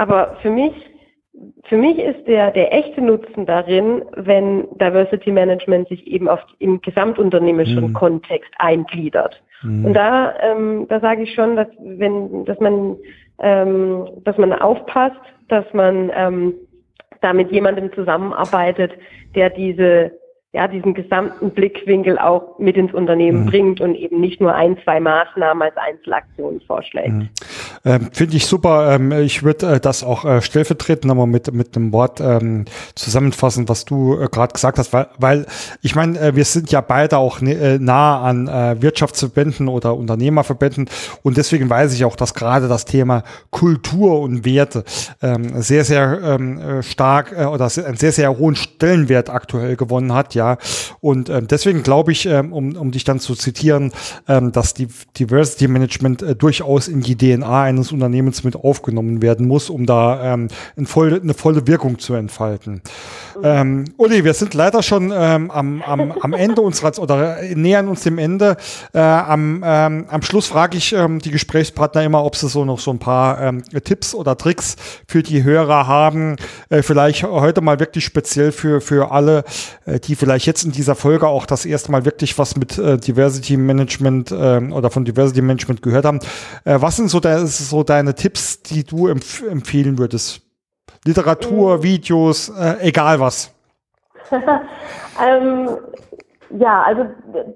Aber 0.00 0.38
für 0.40 0.48
mich, 0.48 0.72
für 1.64 1.76
mich 1.76 1.98
ist 1.98 2.26
der, 2.26 2.52
der 2.52 2.72
echte 2.72 3.02
Nutzen 3.02 3.44
darin, 3.44 4.02
wenn 4.16 4.66
Diversity 4.78 5.30
Management 5.30 5.88
sich 5.88 6.06
eben 6.06 6.26
auf, 6.26 6.40
im 6.58 6.80
gesamtunternehmerischen 6.80 7.88
mhm. 7.88 7.92
Kontext 7.92 8.50
eingliedert. 8.56 9.42
Mhm. 9.62 9.84
Und 9.84 9.92
da, 9.92 10.32
ähm, 10.40 10.86
da 10.88 11.00
sage 11.00 11.24
ich 11.24 11.34
schon, 11.34 11.54
dass 11.54 11.68
wenn, 11.78 12.46
dass 12.46 12.58
man, 12.60 12.96
ähm, 13.40 14.08
dass 14.24 14.38
man 14.38 14.54
aufpasst, 14.54 15.20
dass 15.48 15.66
man 15.74 16.10
ähm, 16.16 16.54
da 17.20 17.34
mit 17.34 17.52
jemandem 17.52 17.92
zusammenarbeitet, 17.92 18.92
der 19.34 19.50
diese 19.50 20.12
ja, 20.52 20.66
diesen 20.66 20.94
gesamten 20.94 21.50
Blickwinkel 21.50 22.18
auch 22.18 22.58
mit 22.58 22.76
ins 22.76 22.92
Unternehmen 22.92 23.44
mhm. 23.44 23.46
bringt 23.46 23.80
und 23.80 23.94
eben 23.94 24.20
nicht 24.20 24.40
nur 24.40 24.52
ein, 24.52 24.76
zwei 24.82 24.98
Maßnahmen 24.98 25.62
als 25.62 25.76
Einzelaktionen 25.76 26.60
vorschlägt. 26.62 27.12
Mhm. 27.12 27.28
Ähm, 27.84 28.08
Finde 28.12 28.36
ich 28.36 28.46
super. 28.46 28.92
Ähm, 28.92 29.12
ich 29.12 29.44
würde 29.44 29.74
äh, 29.74 29.80
das 29.80 30.02
auch 30.02 30.24
äh, 30.24 30.42
stellvertretend 30.42 31.04
nochmal 31.04 31.28
mit, 31.28 31.52
mit 31.54 31.76
einem 31.76 31.92
Wort 31.92 32.20
ähm, 32.20 32.64
zusammenfassen, 32.96 33.68
was 33.68 33.84
du 33.84 34.20
äh, 34.20 34.26
gerade 34.26 34.52
gesagt 34.52 34.78
hast, 34.78 34.92
weil, 34.92 35.06
weil 35.18 35.46
ich 35.82 35.94
meine, 35.94 36.18
äh, 36.18 36.34
wir 36.34 36.44
sind 36.44 36.72
ja 36.72 36.80
beide 36.80 37.18
auch 37.18 37.40
ne, 37.40 37.54
äh, 37.54 37.78
nah 37.78 38.20
an 38.20 38.48
äh, 38.48 38.82
Wirtschaftsverbänden 38.82 39.68
oder 39.68 39.96
Unternehmerverbänden 39.96 40.90
und 41.22 41.36
deswegen 41.36 41.70
weiß 41.70 41.94
ich 41.94 42.04
auch, 42.04 42.16
dass 42.16 42.34
gerade 42.34 42.66
das 42.66 42.86
Thema 42.86 43.22
Kultur 43.50 44.20
und 44.20 44.44
Werte 44.44 44.82
ähm, 45.22 45.62
sehr, 45.62 45.84
sehr 45.84 46.20
ähm, 46.24 46.58
äh, 46.58 46.82
stark 46.82 47.32
oder 47.32 47.70
einen 47.86 47.96
sehr, 47.96 48.12
sehr 48.12 48.36
hohen 48.36 48.56
Stellenwert 48.56 49.30
aktuell 49.30 49.76
gewonnen 49.76 50.12
hat. 50.12 50.34
Ja 50.34 50.39
ja. 50.40 50.56
Und 51.00 51.28
ähm, 51.28 51.46
deswegen 51.46 51.82
glaube 51.82 52.12
ich, 52.12 52.26
ähm, 52.26 52.52
um, 52.52 52.76
um 52.76 52.90
dich 52.90 53.04
dann 53.04 53.20
zu 53.20 53.34
zitieren, 53.34 53.92
ähm, 54.26 54.52
dass 54.52 54.74
die 54.74 54.88
Diversity 55.18 55.68
Management 55.68 56.22
äh, 56.22 56.34
durchaus 56.34 56.88
in 56.88 57.02
die 57.02 57.16
DNA 57.16 57.62
eines 57.62 57.92
Unternehmens 57.92 58.42
mit 58.42 58.56
aufgenommen 58.56 59.20
werden 59.20 59.46
muss, 59.46 59.68
um 59.68 59.84
da 59.84 60.34
ähm, 60.34 60.48
eine, 60.76 60.86
volle, 60.86 61.20
eine 61.20 61.34
volle 61.34 61.66
Wirkung 61.66 61.98
zu 61.98 62.14
entfalten. 62.14 62.80
Ähm, 63.42 63.84
Uli, 63.98 64.24
wir 64.24 64.34
sind 64.34 64.54
leider 64.54 64.82
schon 64.82 65.12
ähm, 65.14 65.50
am, 65.50 65.82
am, 65.82 66.12
am 66.12 66.32
Ende 66.32 66.62
unserer 66.62 66.98
oder 66.98 67.42
nähern 67.54 67.88
uns 67.88 68.02
dem 68.02 68.18
Ende. 68.18 68.56
Äh, 68.94 69.00
am, 69.00 69.62
ähm, 69.64 70.06
am 70.08 70.22
Schluss 70.22 70.46
frage 70.46 70.78
ich 70.78 70.92
ähm, 70.92 71.18
die 71.20 71.30
Gesprächspartner 71.30 72.02
immer, 72.02 72.24
ob 72.24 72.36
sie 72.36 72.48
so 72.48 72.64
noch 72.64 72.80
so 72.80 72.90
ein 72.90 72.98
paar 72.98 73.40
ähm, 73.40 73.62
Tipps 73.84 74.14
oder 74.14 74.36
Tricks 74.36 74.76
für 75.06 75.22
die 75.22 75.44
Hörer 75.44 75.86
haben. 75.86 76.36
Äh, 76.70 76.82
vielleicht 76.82 77.22
heute 77.24 77.60
mal 77.60 77.78
wirklich 77.78 78.04
speziell 78.04 78.52
für, 78.52 78.80
für 78.80 79.10
alle, 79.10 79.44
äh, 79.84 80.00
die 80.00 80.16
vielleicht 80.16 80.29
jetzt 80.36 80.64
in 80.64 80.72
dieser 80.72 80.94
Folge 80.94 81.28
auch 81.28 81.46
das 81.46 81.66
erste 81.66 81.90
Mal 81.92 82.04
wirklich 82.04 82.38
was 82.38 82.56
mit 82.56 82.78
äh, 82.78 82.98
Diversity 82.98 83.56
Management 83.56 84.30
äh, 84.30 84.60
oder 84.72 84.90
von 84.90 85.04
Diversity 85.04 85.42
Management 85.42 85.82
gehört 85.82 86.04
haben. 86.04 86.20
Äh, 86.64 86.80
was 86.80 86.96
sind 86.96 87.08
so, 87.08 87.20
de 87.20 87.44
so 87.46 87.82
deine 87.82 88.14
Tipps, 88.14 88.62
die 88.62 88.84
du 88.84 89.08
empf 89.08 89.42
empfehlen 89.42 89.98
würdest? 89.98 90.42
Literatur, 91.04 91.78
mhm. 91.78 91.82
Videos, 91.82 92.48
äh, 92.50 92.76
egal 92.80 93.20
was. 93.20 93.54
ähm, 94.30 95.68
ja, 96.50 96.82
also 96.82 97.06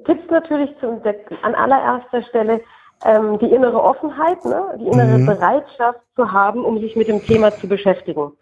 Tipps 0.06 0.30
natürlich 0.30 0.70
zum, 0.80 1.00
an 1.42 1.54
allererster 1.54 2.22
Stelle 2.22 2.60
ähm, 3.04 3.38
die 3.38 3.50
innere 3.50 3.82
Offenheit, 3.82 4.44
ne? 4.44 4.76
die 4.78 4.86
innere 4.86 5.18
mhm. 5.18 5.26
Bereitschaft 5.26 6.00
zu 6.16 6.32
haben, 6.32 6.64
um 6.64 6.80
sich 6.80 6.96
mit 6.96 7.08
dem 7.08 7.24
Thema 7.24 7.50
zu 7.52 7.68
beschäftigen. 7.68 8.32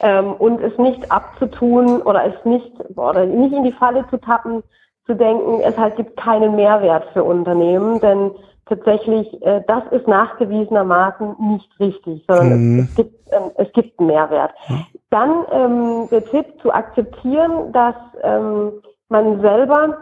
Ähm, 0.00 0.32
und 0.34 0.60
es 0.60 0.76
nicht 0.78 1.10
abzutun 1.12 2.02
oder 2.02 2.24
es 2.24 2.44
nicht, 2.44 2.72
oder 2.96 3.26
nicht 3.26 3.54
in 3.54 3.64
die 3.64 3.72
Falle 3.72 4.04
zu 4.10 4.18
tappen, 4.18 4.62
zu 5.06 5.14
denken, 5.14 5.60
es 5.62 5.76
halt 5.76 5.96
gibt 5.96 6.16
keinen 6.16 6.56
Mehrwert 6.56 7.04
für 7.12 7.22
Unternehmen, 7.22 8.00
denn 8.00 8.32
tatsächlich, 8.66 9.42
äh, 9.42 9.62
das 9.66 9.84
ist 9.90 10.08
nachgewiesenermaßen 10.08 11.36
nicht 11.38 11.68
richtig, 11.78 12.24
sondern 12.26 12.74
mhm. 12.74 12.78
es, 12.80 12.88
es, 12.88 12.96
gibt, 12.96 13.32
ähm, 13.32 13.50
es 13.56 13.72
gibt 13.72 14.00
einen 14.00 14.08
Mehrwert. 14.08 14.52
Dann 15.10 15.44
ähm, 15.52 16.08
der 16.10 16.24
Tipp 16.24 16.46
zu 16.62 16.72
akzeptieren, 16.72 17.72
dass 17.72 17.94
ähm, 18.22 18.72
man 19.08 19.40
selber 19.40 19.98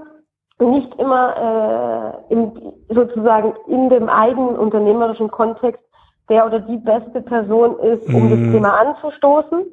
nicht 0.61 0.95
immer 0.99 2.23
äh, 2.31 2.33
im, 2.33 2.53
sozusagen 2.89 3.55
in 3.67 3.91
dem 3.91 4.09
eigenen 4.09 4.57
unternehmerischen 4.57 5.31
Kontext 5.31 5.83
der 6.29 6.47
oder 6.47 6.61
die 6.61 6.77
beste 6.77 7.21
Person 7.21 7.79
ist, 7.81 8.07
um 8.07 8.27
mhm. 8.27 8.31
das 8.31 8.53
Thema 8.53 8.81
anzustoßen 8.81 9.65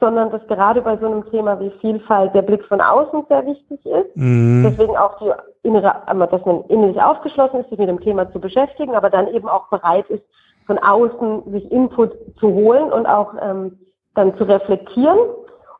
sondern 0.00 0.30
dass 0.30 0.46
gerade 0.46 0.80
bei 0.82 0.96
so 0.96 1.06
einem 1.06 1.28
Thema 1.30 1.58
wie 1.60 1.70
Vielfalt 1.80 2.34
der 2.34 2.42
Blick 2.42 2.64
von 2.64 2.80
außen 2.80 3.24
sehr 3.28 3.44
wichtig 3.46 3.84
ist. 3.84 4.16
Mhm. 4.16 4.62
Deswegen 4.64 4.96
auch 4.96 5.18
die 5.18 5.30
innere, 5.66 5.94
dass 6.30 6.44
man 6.44 6.62
innerlich 6.68 7.00
aufgeschlossen 7.00 7.60
ist, 7.60 7.70
sich 7.70 7.78
mit 7.78 7.88
dem 7.88 8.00
Thema 8.00 8.30
zu 8.32 8.40
beschäftigen, 8.40 8.94
aber 8.94 9.10
dann 9.10 9.28
eben 9.28 9.48
auch 9.48 9.68
bereit 9.68 10.08
ist, 10.08 10.22
von 10.66 10.78
außen 10.78 11.50
sich 11.50 11.70
Input 11.72 12.12
zu 12.38 12.48
holen 12.48 12.92
und 12.92 13.06
auch 13.06 13.34
ähm, 13.40 13.78
dann 14.14 14.36
zu 14.36 14.44
reflektieren. 14.44 15.18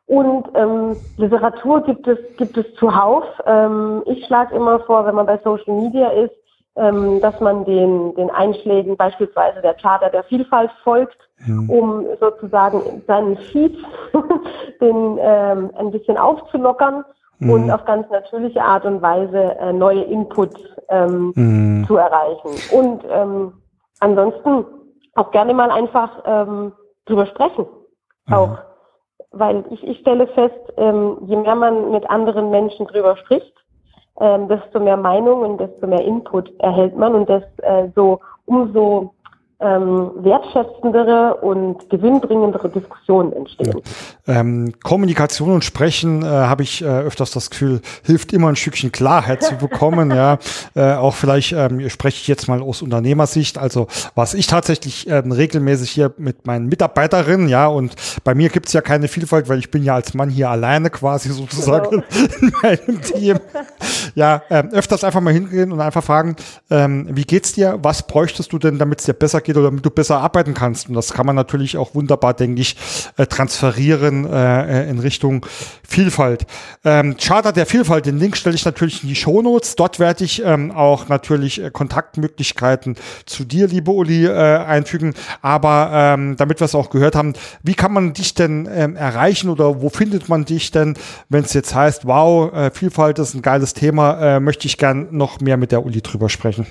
Und 0.07 0.47
ähm, 0.55 0.97
Literatur 1.17 1.81
gibt 1.81 2.07
es, 2.07 2.17
gibt 2.37 2.57
es 2.57 2.65
zuhauf. 2.75 3.23
Ähm, 3.45 4.01
ich 4.05 4.25
schlage 4.25 4.55
immer 4.55 4.79
vor, 4.81 5.05
wenn 5.05 5.15
man 5.15 5.27
bei 5.27 5.37
Social 5.43 5.73
Media 5.73 6.09
ist, 6.09 6.33
dass 6.75 7.39
man 7.41 7.65
den, 7.65 8.15
den 8.15 8.29
Einschlägen 8.29 8.95
beispielsweise 8.95 9.61
der 9.61 9.73
Charta 9.73 10.07
der 10.09 10.23
Vielfalt 10.23 10.71
folgt, 10.83 11.17
mhm. 11.45 11.69
um 11.69 12.05
sozusagen 12.21 13.03
seinen 13.05 13.35
Feed 13.35 13.77
den, 14.81 15.17
ähm, 15.19 15.71
ein 15.77 15.91
bisschen 15.91 16.17
aufzulockern 16.17 17.03
mhm. 17.39 17.49
und 17.49 17.71
auf 17.71 17.83
ganz 17.85 18.09
natürliche 18.09 18.61
Art 18.61 18.85
und 18.85 19.01
Weise 19.01 19.57
äh, 19.59 19.73
neue 19.73 20.03
Inputs 20.03 20.61
ähm, 20.89 21.33
mhm. 21.35 21.85
zu 21.85 21.97
erreichen. 21.97 22.51
Und 22.71 23.03
ähm, 23.09 23.53
ansonsten 23.99 24.65
auch 25.15 25.31
gerne 25.31 25.53
mal 25.53 25.71
einfach 25.71 26.23
ähm, 26.25 26.71
drüber 27.05 27.25
sprechen. 27.25 27.65
Auch. 28.31 28.59
Weil 29.31 29.63
ich, 29.69 29.83
ich 29.83 29.99
stelle 29.99 30.27
fest, 30.27 30.73
ähm, 30.77 31.17
je 31.25 31.35
mehr 31.35 31.55
man 31.55 31.91
mit 31.91 32.09
anderen 32.09 32.51
Menschen 32.51 32.87
drüber 32.87 33.17
spricht, 33.17 33.53
ähm, 34.19 34.47
desto 34.47 34.79
mehr 34.79 34.97
Meinung 34.97 35.41
und 35.41 35.57
desto 35.59 35.87
mehr 35.87 36.03
Input 36.03 36.51
erhält 36.59 36.95
man 36.97 37.15
und 37.15 37.29
das 37.29 37.43
äh, 37.63 37.87
so 37.95 38.19
umso 38.45 39.13
ähm, 39.61 40.11
wertschätzendere 40.15 41.35
und 41.41 41.89
gewinnbringendere 41.89 42.69
Diskussionen 42.69 43.33
entstehen. 43.33 43.81
Ja. 44.25 44.39
Ähm, 44.39 44.73
Kommunikation 44.83 45.51
und 45.51 45.65
Sprechen 45.65 46.23
äh, 46.23 46.27
habe 46.27 46.63
ich 46.63 46.81
äh, 46.81 46.85
öfters 46.85 47.31
das 47.31 47.49
Gefühl, 47.49 47.81
hilft 48.05 48.31
immer 48.31 48.47
ein 48.47 48.55
Stückchen 48.55 48.93
Klarheit 48.93 49.43
zu 49.43 49.55
bekommen. 49.55 50.11
ja, 50.11 50.37
äh, 50.75 50.93
auch 50.93 51.13
vielleicht 51.13 51.51
ähm, 51.51 51.89
spreche 51.89 52.21
ich 52.21 52.27
jetzt 52.29 52.47
mal 52.47 52.61
aus 52.61 52.81
Unternehmersicht. 52.81 53.57
Also 53.57 53.87
was 54.15 54.33
ich 54.33 54.47
tatsächlich 54.47 55.09
ähm, 55.09 55.33
regelmäßig 55.33 55.91
hier 55.91 56.13
mit 56.17 56.47
meinen 56.47 56.67
Mitarbeiterinnen, 56.67 57.49
ja, 57.49 57.67
und 57.67 57.95
bei 58.23 58.35
mir 58.35 58.47
gibt's 58.47 58.71
ja 58.71 58.79
keine 58.79 59.09
Vielfalt, 59.09 59.49
weil 59.49 59.59
ich 59.59 59.71
bin 59.71 59.83
ja 59.83 59.95
als 59.95 60.13
Mann 60.13 60.29
hier 60.29 60.49
alleine 60.49 60.89
quasi 60.89 61.29
sozusagen 61.29 61.89
genau. 61.89 62.03
in 62.41 62.51
meinem 62.63 63.01
Team. 63.01 63.39
Ja, 64.15 64.41
ähm, 64.49 64.69
öfters 64.71 65.03
einfach 65.03 65.19
mal 65.19 65.33
hingehen 65.33 65.73
und 65.73 65.81
einfach 65.81 66.03
fragen, 66.03 66.37
ähm, 66.69 67.07
wie 67.11 67.23
geht's 67.23 67.51
dir? 67.51 67.77
Was 67.81 68.07
bräuchtest 68.07 68.53
du 68.53 68.57
denn, 68.57 68.77
damit 68.77 68.99
es 68.99 69.05
dir 69.05 69.13
besser 69.13 69.41
geht? 69.41 69.48
Geht 69.49 69.57
oder 69.57 69.69
damit 69.69 69.85
du 69.85 69.89
besser 69.89 70.19
arbeiten 70.19 70.53
kannst. 70.53 70.89
Und 70.89 70.95
das 70.95 71.11
kann 71.11 71.25
man 71.25 71.35
natürlich 71.35 71.75
auch 71.77 71.95
wunderbar, 71.95 72.35
denke 72.35 72.61
ich, 72.61 72.75
äh, 73.17 73.25
transferieren 73.25 74.25
äh, 74.25 74.83
äh, 74.83 74.89
in 74.89 74.99
Richtung 74.99 75.45
Vielfalt. 75.87 76.45
Ähm, 76.85 77.17
Charter 77.17 77.51
der 77.51 77.65
Vielfalt, 77.65 78.05
den 78.05 78.19
Link 78.19 78.37
stelle 78.37 78.55
ich 78.55 78.65
natürlich 78.65 79.03
in 79.03 79.09
die 79.09 79.15
Shownotes. 79.15 79.75
Dort 79.75 79.99
werde 79.99 80.23
ich 80.23 80.43
ähm, 80.45 80.71
auch 80.71 81.09
natürlich 81.09 81.61
Kontaktmöglichkeiten 81.73 82.95
zu 83.25 83.43
dir, 83.43 83.67
liebe 83.67 83.91
Uli, 83.91 84.25
äh, 84.25 84.29
einfügen. 84.29 85.15
Aber 85.41 85.89
ähm, 85.93 86.35
damit 86.37 86.61
wir 86.61 86.65
es 86.65 86.75
auch 86.75 86.91
gehört 86.91 87.15
haben, 87.15 87.33
wie 87.63 87.73
kann 87.73 87.91
man 87.91 88.13
dich 88.13 88.35
denn 88.35 88.69
ähm, 88.71 88.95
erreichen 88.95 89.49
oder 89.49 89.81
wo 89.81 89.89
findet 89.89 90.29
man 90.29 90.45
dich 90.45 90.69
denn, 90.69 90.95
wenn 91.29 91.43
es 91.43 91.53
jetzt 91.53 91.73
heißt, 91.73 92.05
wow, 92.05 92.53
äh, 92.53 92.71
Vielfalt 92.71 93.17
ist 93.17 93.33
ein 93.33 93.41
geiles 93.41 93.73
Thema, 93.73 94.35
äh, 94.35 94.39
möchte 94.39 94.67
ich 94.67 94.77
gern 94.77 95.07
noch 95.11 95.39
mehr 95.39 95.57
mit 95.57 95.71
der 95.71 95.83
Uli 95.83 96.01
drüber 96.01 96.29
sprechen? 96.29 96.67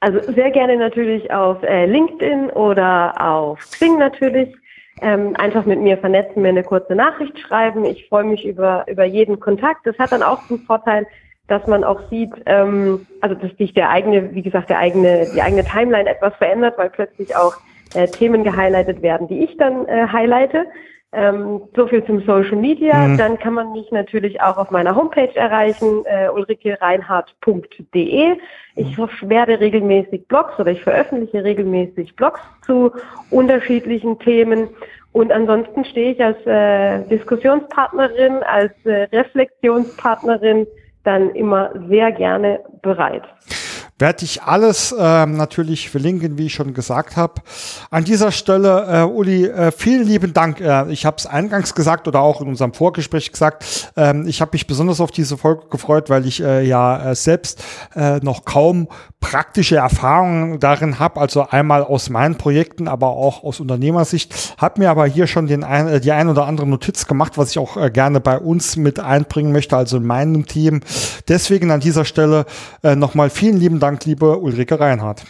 Also 0.00 0.20
sehr 0.32 0.50
gerne 0.50 0.76
natürlich 0.76 1.30
auf 1.32 1.62
äh, 1.62 1.86
LinkedIn 1.86 2.50
oder 2.50 3.14
auf 3.20 3.58
Xing 3.58 3.98
natürlich. 3.98 4.54
Ähm, 5.00 5.36
einfach 5.36 5.64
mit 5.64 5.80
mir 5.80 5.96
vernetzen, 5.96 6.42
mir 6.42 6.48
eine 6.48 6.64
kurze 6.64 6.94
Nachricht 6.94 7.38
schreiben. 7.38 7.84
Ich 7.84 8.08
freue 8.08 8.24
mich 8.24 8.44
über, 8.44 8.84
über 8.88 9.04
jeden 9.04 9.38
Kontakt. 9.38 9.86
Das 9.86 9.96
hat 9.98 10.10
dann 10.10 10.24
auch 10.24 10.46
den 10.48 10.58
Vorteil, 10.58 11.06
dass 11.46 11.66
man 11.66 11.84
auch 11.84 12.08
sieht, 12.10 12.32
ähm, 12.46 13.06
also 13.20 13.34
dass 13.36 13.56
sich 13.56 13.74
der 13.74 13.90
eigene, 13.90 14.34
wie 14.34 14.42
gesagt, 14.42 14.70
der 14.70 14.78
eigene, 14.78 15.26
die 15.34 15.40
eigene 15.40 15.64
Timeline 15.64 16.10
etwas 16.10 16.34
verändert, 16.36 16.76
weil 16.78 16.90
plötzlich 16.90 17.34
auch 17.36 17.54
äh, 17.94 18.06
Themen 18.06 18.44
gehighlightet 18.44 19.02
werden, 19.02 19.28
die 19.28 19.44
ich 19.44 19.56
dann 19.56 19.86
äh, 19.86 20.08
highlighte. 20.08 20.66
Ähm, 21.10 21.62
so 21.74 21.86
viel 21.86 22.04
zum 22.04 22.20
Social 22.26 22.56
Media. 22.56 23.08
Mhm. 23.08 23.16
Dann 23.16 23.38
kann 23.38 23.54
man 23.54 23.72
mich 23.72 23.90
natürlich 23.90 24.42
auch 24.42 24.58
auf 24.58 24.70
meiner 24.70 24.94
Homepage 24.94 25.34
erreichen, 25.34 26.04
äh, 26.04 26.28
ulrikereinhardt.de. 26.28 28.36
Ich 28.76 28.98
mhm. 28.98 29.08
werde 29.22 29.58
regelmäßig 29.58 30.28
Blogs 30.28 30.58
oder 30.58 30.72
ich 30.72 30.82
veröffentliche 30.82 31.42
regelmäßig 31.42 32.14
Blogs 32.14 32.40
zu 32.66 32.92
unterschiedlichen 33.30 34.18
Themen. 34.18 34.68
Und 35.12 35.32
ansonsten 35.32 35.86
stehe 35.86 36.12
ich 36.12 36.22
als 36.22 36.46
äh, 36.46 37.02
Diskussionspartnerin, 37.08 38.42
als 38.42 38.74
äh, 38.84 39.08
Reflexionspartnerin 39.10 40.66
dann 41.04 41.30
immer 41.30 41.70
sehr 41.88 42.12
gerne 42.12 42.60
bereit 42.82 43.22
werde 43.98 44.24
ich 44.24 44.42
alles 44.42 44.94
ähm, 44.98 45.36
natürlich 45.36 45.90
verlinken, 45.90 46.38
wie 46.38 46.46
ich 46.46 46.54
schon 46.54 46.72
gesagt 46.72 47.16
habe. 47.16 47.42
An 47.90 48.04
dieser 48.04 48.30
Stelle, 48.30 48.86
äh, 48.88 49.02
Uli, 49.04 49.46
äh, 49.46 49.72
vielen 49.72 50.06
lieben 50.06 50.32
Dank. 50.32 50.60
Äh, 50.60 50.90
ich 50.90 51.04
habe 51.04 51.16
es 51.18 51.26
eingangs 51.26 51.74
gesagt 51.74 52.06
oder 52.06 52.20
auch 52.20 52.40
in 52.40 52.48
unserem 52.48 52.72
Vorgespräch 52.72 53.32
gesagt. 53.32 53.92
Ähm, 53.96 54.26
ich 54.28 54.40
habe 54.40 54.50
mich 54.52 54.66
besonders 54.66 55.00
auf 55.00 55.10
diese 55.10 55.36
Folge 55.36 55.66
gefreut, 55.68 56.10
weil 56.10 56.26
ich 56.26 56.42
äh, 56.42 56.64
ja 56.66 57.10
äh, 57.10 57.14
selbst 57.14 57.62
äh, 57.96 58.18
noch 58.18 58.44
kaum 58.44 58.88
praktische 59.20 59.76
Erfahrungen 59.76 60.60
darin 60.60 61.00
habe. 61.00 61.20
Also 61.20 61.48
einmal 61.48 61.82
aus 61.82 62.08
meinen 62.08 62.36
Projekten, 62.36 62.86
aber 62.86 63.08
auch 63.08 63.42
aus 63.42 63.58
Unternehmersicht. 63.58 64.54
Habe 64.58 64.80
mir 64.80 64.90
aber 64.90 65.06
hier 65.06 65.26
schon 65.26 65.48
den 65.48 65.64
ein, 65.64 65.88
äh, 65.88 66.00
die 66.00 66.12
ein 66.12 66.28
oder 66.28 66.46
andere 66.46 66.66
Notiz 66.68 67.06
gemacht, 67.06 67.36
was 67.36 67.50
ich 67.50 67.58
auch 67.58 67.76
äh, 67.76 67.90
gerne 67.90 68.20
bei 68.20 68.38
uns 68.38 68.76
mit 68.76 69.00
einbringen 69.00 69.52
möchte, 69.52 69.76
also 69.76 69.96
in 69.96 70.06
meinem 70.06 70.46
Team. 70.46 70.80
Deswegen 71.26 71.70
an 71.72 71.80
dieser 71.80 72.04
Stelle 72.04 72.46
äh, 72.82 72.94
nochmal 72.94 73.28
vielen 73.28 73.58
lieben 73.58 73.80
Dank 73.80 73.88
Dank, 73.88 74.04
liebe 74.04 74.36
Ulrike 74.38 74.78
Reinhardt. 74.78 75.24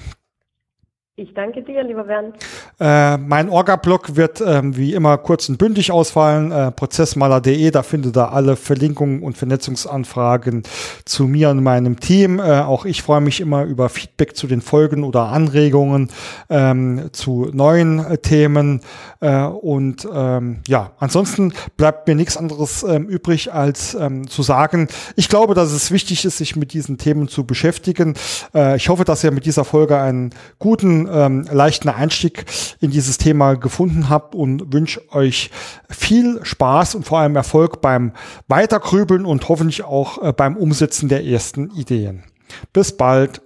Ich 1.21 1.35
danke 1.35 1.63
dir, 1.63 1.83
lieber 1.83 2.05
Bernd. 2.05 2.37
Äh, 2.79 3.17
mein 3.17 3.49
Orga-Blog 3.49 4.15
wird 4.15 4.41
ähm, 4.41 4.77
wie 4.77 4.95
immer 4.95 5.19
kurz 5.19 5.49
und 5.49 5.59
bündig 5.59 5.91
ausfallen. 5.91 6.53
Äh, 6.53 6.71
Prozessmaler.de, 6.71 7.73
da 7.73 7.83
findet 7.83 8.17
ihr 8.17 8.33
alle 8.33 8.55
Verlinkungen 8.55 9.25
und 9.25 9.37
Vernetzungsanfragen 9.37 10.63
zu 11.05 11.25
mir 11.25 11.51
und 11.51 11.61
meinem 11.65 11.99
Team. 11.99 12.39
Äh, 12.39 12.61
auch 12.61 12.85
ich 12.85 13.03
freue 13.03 13.21
mich 13.21 13.41
immer 13.41 13.65
über 13.65 13.89
Feedback 13.89 14.37
zu 14.37 14.47
den 14.47 14.61
Folgen 14.61 15.03
oder 15.03 15.23
Anregungen 15.31 16.11
ähm, 16.51 17.11
zu 17.11 17.51
neuen 17.53 17.99
äh, 17.99 18.19
Themen. 18.19 18.83
Äh, 19.19 19.43
und 19.43 20.07
ähm, 20.15 20.61
ja, 20.69 20.93
ansonsten 21.01 21.53
bleibt 21.77 22.07
mir 22.07 22.15
nichts 22.15 22.37
anderes 22.37 22.85
ähm, 22.85 23.09
übrig, 23.09 23.53
als 23.53 23.95
ähm, 23.95 24.29
zu 24.29 24.45
sagen, 24.45 24.87
ich 25.17 25.29
glaube, 25.29 25.55
dass 25.55 25.73
es 25.73 25.91
wichtig 25.91 26.25
ist, 26.25 26.39
sich 26.39 26.55
mit 26.55 26.73
diesen 26.73 26.97
Themen 26.97 27.27
zu 27.27 27.45
beschäftigen. 27.45 28.15
Äh, 28.55 28.77
ich 28.77 28.89
hoffe, 28.89 29.03
dass 29.03 29.25
ihr 29.25 29.33
mit 29.33 29.47
dieser 29.47 29.65
Folge 29.65 29.99
einen 29.99 30.31
guten 30.61 31.08
ähm, 31.11 31.47
leichten 31.51 31.89
Einstieg 31.89 32.45
in 32.81 32.91
dieses 32.91 33.19
Thema 33.19 33.55
gefunden 33.55 34.09
habt 34.09 34.35
und 34.35 34.73
wünsche 34.73 35.01
euch 35.13 35.51
viel 35.89 36.41
Spaß 36.43 36.95
und 36.95 37.05
vor 37.05 37.19
allem 37.19 37.37
Erfolg 37.37 37.81
beim 37.81 38.13
Weitergrübeln 38.49 39.25
und 39.25 39.49
hoffentlich 39.49 39.85
auch 39.85 40.23
äh, 40.23 40.33
beim 40.33 40.57
Umsetzen 40.57 41.09
der 41.09 41.25
ersten 41.25 41.71
Ideen. 41.71 42.25
Bis 42.73 42.97
bald. 42.97 43.43